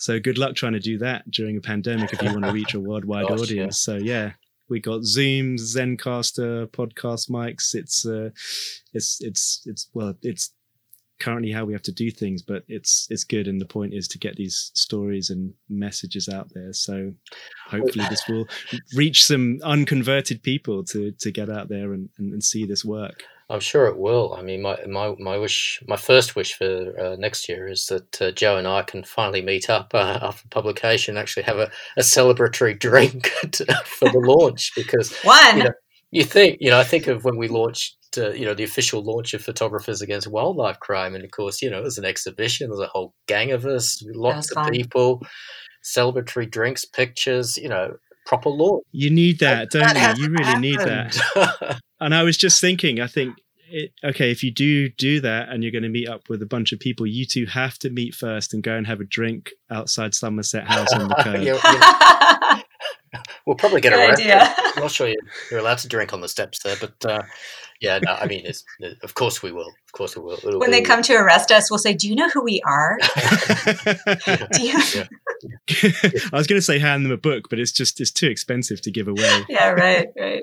so 0.00 0.18
good 0.18 0.38
luck 0.38 0.54
trying 0.54 0.72
to 0.72 0.80
do 0.80 0.96
that 0.96 1.30
during 1.30 1.58
a 1.58 1.60
pandemic 1.60 2.10
if 2.14 2.22
you 2.22 2.32
want 2.32 2.46
to 2.46 2.52
reach 2.52 2.72
a 2.72 2.80
worldwide 2.88 3.28
Gosh, 3.28 3.40
audience. 3.40 3.86
Yeah. 3.86 3.98
So 3.98 4.02
yeah, 4.02 4.32
we 4.70 4.80
got 4.80 5.04
Zoom, 5.04 5.56
Zencastr, 5.56 6.68
podcast 6.68 7.28
mics. 7.28 7.74
It's 7.74 8.06
uh, 8.06 8.30
it's 8.94 9.18
it's 9.20 9.62
it's 9.66 9.90
well, 9.92 10.14
it's 10.22 10.54
currently 11.18 11.52
how 11.52 11.66
we 11.66 11.74
have 11.74 11.82
to 11.82 11.92
do 11.92 12.10
things, 12.10 12.40
but 12.40 12.64
it's 12.66 13.08
it's 13.10 13.24
good. 13.24 13.46
And 13.46 13.60
the 13.60 13.66
point 13.66 13.92
is 13.92 14.08
to 14.08 14.18
get 14.18 14.36
these 14.36 14.70
stories 14.72 15.28
and 15.28 15.52
messages 15.68 16.30
out 16.30 16.48
there. 16.54 16.72
So 16.72 17.12
hopefully 17.66 18.06
this 18.08 18.26
will 18.26 18.48
reach 18.96 19.22
some 19.22 19.58
unconverted 19.62 20.42
people 20.42 20.82
to 20.84 21.12
to 21.12 21.30
get 21.30 21.50
out 21.50 21.68
there 21.68 21.92
and, 21.92 22.08
and, 22.16 22.32
and 22.32 22.42
see 22.42 22.64
this 22.64 22.86
work. 22.86 23.22
I'm 23.50 23.60
sure 23.60 23.86
it 23.86 23.98
will. 23.98 24.32
I 24.32 24.42
mean, 24.42 24.62
my 24.62 24.78
my, 24.86 25.14
my 25.18 25.36
wish, 25.36 25.82
my 25.88 25.96
first 25.96 26.36
wish 26.36 26.54
for 26.54 26.94
uh, 26.98 27.16
next 27.16 27.48
year 27.48 27.66
is 27.66 27.86
that 27.86 28.22
uh, 28.22 28.30
Jo 28.30 28.56
and 28.56 28.68
I 28.68 28.82
can 28.82 29.02
finally 29.02 29.42
meet 29.42 29.68
up 29.68 29.90
uh, 29.92 30.20
after 30.22 30.46
publication, 30.48 31.16
actually 31.16 31.42
have 31.42 31.58
a, 31.58 31.70
a 31.96 32.02
celebratory 32.02 32.78
drink 32.78 33.26
for 33.84 34.08
the 34.08 34.20
launch. 34.20 34.70
Because 34.76 35.12
one, 35.22 35.58
you, 35.58 35.64
know, 35.64 35.72
you 36.12 36.22
think, 36.24 36.58
you 36.60 36.70
know, 36.70 36.78
I 36.78 36.84
think 36.84 37.08
of 37.08 37.24
when 37.24 37.36
we 37.36 37.48
launched, 37.48 37.96
uh, 38.16 38.30
you 38.30 38.44
know, 38.44 38.54
the 38.54 38.64
official 38.64 39.02
launch 39.02 39.34
of 39.34 39.42
Photographers 39.42 40.00
Against 40.00 40.28
Wildlife 40.28 40.78
Crime, 40.78 41.16
and 41.16 41.24
of 41.24 41.32
course, 41.32 41.60
you 41.60 41.70
know, 41.70 41.80
it 41.80 41.84
was 41.84 41.98
an 41.98 42.04
exhibition. 42.04 42.70
There's 42.70 42.80
a 42.80 42.86
whole 42.86 43.14
gang 43.26 43.50
of 43.50 43.66
us, 43.66 44.00
lots 44.14 44.52
of 44.52 44.62
fun. 44.62 44.70
people, 44.70 45.26
celebratory 45.84 46.48
drinks, 46.48 46.84
pictures, 46.84 47.56
you 47.56 47.68
know, 47.68 47.94
proper 48.30 48.48
launch. 48.48 48.84
You 48.92 49.10
need 49.10 49.40
that, 49.40 49.70
don't 49.70 49.82
that 49.82 50.16
you? 50.16 50.24
You 50.24 50.30
really 50.30 50.44
happened. 50.44 50.62
need 50.62 50.78
that. 50.78 51.80
and 52.00 52.14
I 52.14 52.22
was 52.22 52.36
just 52.36 52.60
thinking, 52.60 53.00
I 53.00 53.08
think, 53.08 53.34
it, 53.68 53.90
okay, 54.04 54.30
if 54.30 54.44
you 54.44 54.52
do 54.52 54.88
do 54.88 55.20
that 55.20 55.48
and 55.48 55.64
you're 55.64 55.72
going 55.72 55.82
to 55.82 55.88
meet 55.88 56.08
up 56.08 56.28
with 56.28 56.40
a 56.40 56.46
bunch 56.46 56.70
of 56.72 56.78
people, 56.78 57.08
you 57.08 57.26
two 57.26 57.46
have 57.46 57.76
to 57.80 57.90
meet 57.90 58.14
first 58.14 58.54
and 58.54 58.62
go 58.62 58.76
and 58.76 58.86
have 58.86 59.00
a 59.00 59.04
drink 59.04 59.50
outside 59.68 60.14
Somerset 60.14 60.68
House 60.68 60.92
on 60.92 61.08
the 61.08 61.14
curb. 61.24 61.42
yeah, 61.42 62.62
yeah. 63.12 63.22
we'll 63.46 63.56
probably 63.56 63.80
get 63.80 63.90
Good 63.92 64.08
arrested. 64.08 64.30
I'm 64.30 64.82
not 64.82 64.92
sure 64.92 65.12
you're, 65.50 65.58
allowed 65.58 65.78
to 65.78 65.88
drink 65.88 66.12
on 66.12 66.20
the 66.20 66.28
steps 66.28 66.62
there, 66.62 66.76
but 66.80 67.04
uh, 67.04 67.22
yeah, 67.80 67.98
no, 68.02 68.12
I 68.12 68.26
mean, 68.26 68.44
it's, 68.44 68.64
of 69.02 69.14
course 69.14 69.42
we 69.42 69.52
will. 69.52 69.68
Of 69.68 69.92
course 69.92 70.16
we 70.16 70.22
will. 70.22 70.34
It'll 70.34 70.60
when 70.60 70.70
be, 70.70 70.78
they 70.78 70.82
come 70.82 71.02
to 71.02 71.14
arrest 71.14 71.50
us, 71.50 71.70
we'll 71.70 71.78
say, 71.78 71.94
"Do 71.94 72.08
you 72.08 72.14
know 72.14 72.28
who 72.28 72.42
we 72.42 72.60
are?" 72.62 72.98
you... 74.60 74.74
I 76.32 76.36
was 76.36 76.46
going 76.46 76.58
to 76.58 76.62
say 76.62 76.78
hand 76.78 77.04
them 77.04 77.12
a 77.12 77.16
book, 77.16 77.48
but 77.48 77.58
it's 77.58 77.72
just 77.72 78.00
it's 78.00 78.10
too 78.10 78.28
expensive 78.28 78.82
to 78.82 78.90
give 78.90 79.08
away. 79.08 79.44
yeah, 79.48 79.70
right, 79.70 80.08
right. 80.18 80.42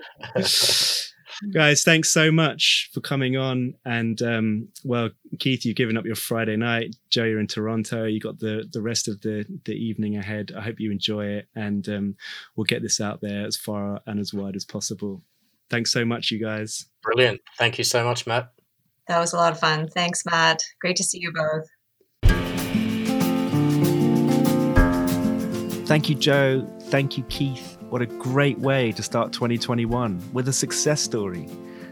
Guys, 1.53 1.84
thanks 1.84 2.09
so 2.09 2.31
much 2.31 2.89
for 2.93 3.01
coming 3.01 3.38
on. 3.38 3.76
And 3.85 4.19
um, 4.23 4.69
well, 4.84 5.09
Keith, 5.38 5.65
you've 5.65 5.76
given 5.76 5.97
up 5.97 6.05
your 6.05 6.15
Friday 6.15 6.55
night. 6.55 6.95
Jo, 7.11 7.26
you're 7.26 7.39
in 7.39 7.47
Toronto. 7.47 8.05
You 8.05 8.19
got 8.19 8.39
the 8.39 8.68
the 8.72 8.81
rest 8.81 9.07
of 9.07 9.22
the 9.22 9.45
the 9.65 9.73
evening 9.73 10.18
ahead. 10.18 10.51
I 10.57 10.61
hope 10.61 10.80
you 10.80 10.91
enjoy 10.91 11.26
it, 11.26 11.47
and 11.55 11.88
um, 11.88 12.15
we'll 12.55 12.65
get 12.65 12.81
this 12.81 12.99
out 12.99 13.22
there 13.22 13.45
as 13.45 13.55
far 13.55 14.01
and 14.07 14.19
as 14.19 14.34
wide 14.34 14.55
as 14.55 14.65
possible. 14.65 15.22
Thanks 15.69 15.91
so 15.91 16.05
much, 16.05 16.31
you 16.31 16.39
guys. 16.39 16.88
Brilliant. 17.07 17.39
Thank 17.57 17.77
you 17.77 17.85
so 17.85 18.03
much, 18.03 18.27
Matt. 18.27 18.51
That 19.07 19.19
was 19.19 19.31
a 19.31 19.38
lot 19.38 19.53
of 19.53 19.59
fun. 19.59 19.88
Thanks, 19.88 20.25
Matt. 20.25 20.61
Great 20.81 20.97
to 20.97 21.03
see 21.03 21.19
you 21.21 21.31
both. 21.31 21.65
Thank 25.88 26.09
you, 26.09 26.15
Jo. 26.15 26.67
Thank 26.89 27.17
you, 27.17 27.23
Keith. 27.29 27.77
What 27.89 28.01
a 28.01 28.05
great 28.05 28.59
way 28.59 28.91
to 28.91 29.01
start 29.01 29.31
2021 29.31 30.21
with 30.34 30.49
a 30.49 30.53
success 30.53 31.01
story. 31.01 31.47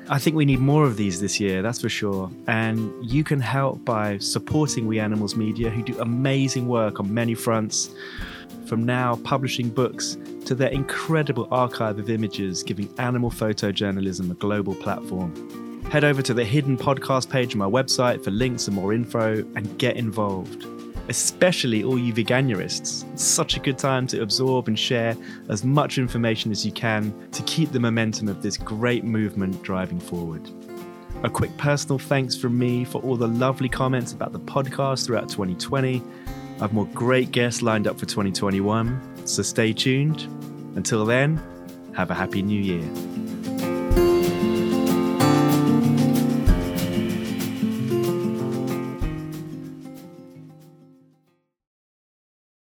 I 0.09 0.19
think 0.19 0.35
we 0.35 0.43
need 0.43 0.59
more 0.59 0.83
of 0.83 0.97
these 0.97 1.21
this 1.21 1.39
year, 1.39 1.61
that's 1.61 1.79
for 1.79 1.87
sure. 1.87 2.29
And 2.47 2.91
you 3.01 3.23
can 3.23 3.39
help 3.39 3.85
by 3.85 4.17
supporting 4.17 4.85
We 4.85 4.99
Animals 4.99 5.37
Media, 5.37 5.69
who 5.69 5.81
do 5.81 5.97
amazing 6.01 6.67
work 6.67 6.99
on 6.99 7.13
many 7.13 7.35
fronts, 7.35 7.89
from 8.67 8.83
now 8.83 9.15
publishing 9.23 9.69
books 9.69 10.17
to 10.45 10.55
their 10.55 10.69
incredible 10.69 11.47
archive 11.51 11.99
of 11.99 12.09
images, 12.09 12.63
giving 12.63 12.93
animal 12.99 13.31
photojournalism 13.31 14.31
a 14.31 14.35
global 14.35 14.75
platform. 14.75 15.81
Head 15.91 16.03
over 16.03 16.21
to 16.21 16.33
the 16.33 16.43
hidden 16.43 16.77
podcast 16.77 17.29
page 17.29 17.53
on 17.53 17.59
my 17.59 17.65
website 17.65 18.23
for 18.23 18.31
links 18.31 18.67
and 18.67 18.75
more 18.75 18.93
info 18.93 19.37
and 19.55 19.77
get 19.77 19.95
involved 19.97 20.65
especially 21.09 21.83
all 21.83 21.99
you 21.99 22.13
veganuarists. 22.13 23.11
It's 23.13 23.23
such 23.23 23.57
a 23.57 23.59
good 23.59 23.77
time 23.77 24.07
to 24.07 24.21
absorb 24.21 24.67
and 24.67 24.77
share 24.77 25.15
as 25.49 25.63
much 25.63 25.97
information 25.97 26.51
as 26.51 26.65
you 26.65 26.71
can 26.71 27.13
to 27.31 27.43
keep 27.43 27.71
the 27.71 27.79
momentum 27.79 28.27
of 28.27 28.41
this 28.41 28.57
great 28.57 29.03
movement 29.03 29.61
driving 29.61 29.99
forward. 29.99 30.49
A 31.23 31.29
quick 31.29 31.55
personal 31.57 31.97
thanks 31.97 32.35
from 32.35 32.57
me 32.57 32.83
for 32.85 33.01
all 33.01 33.15
the 33.15 33.27
lovely 33.27 33.69
comments 33.69 34.13
about 34.13 34.31
the 34.31 34.39
podcast 34.39 35.05
throughout 35.05 35.29
2020. 35.29 36.01
I've 36.61 36.73
more 36.73 36.88
great 36.88 37.32
guests 37.32 37.61
lined 37.61 37.88
up 37.88 37.99
for 37.99 38.06
2021, 38.06 39.27
so 39.27 39.41
stay 39.41 39.73
tuned. 39.73 40.22
Until 40.76 41.06
then, 41.06 41.41
have 41.94 42.11
a 42.11 42.14
happy 42.14 42.41
new 42.41 42.61
year. 42.61 43.24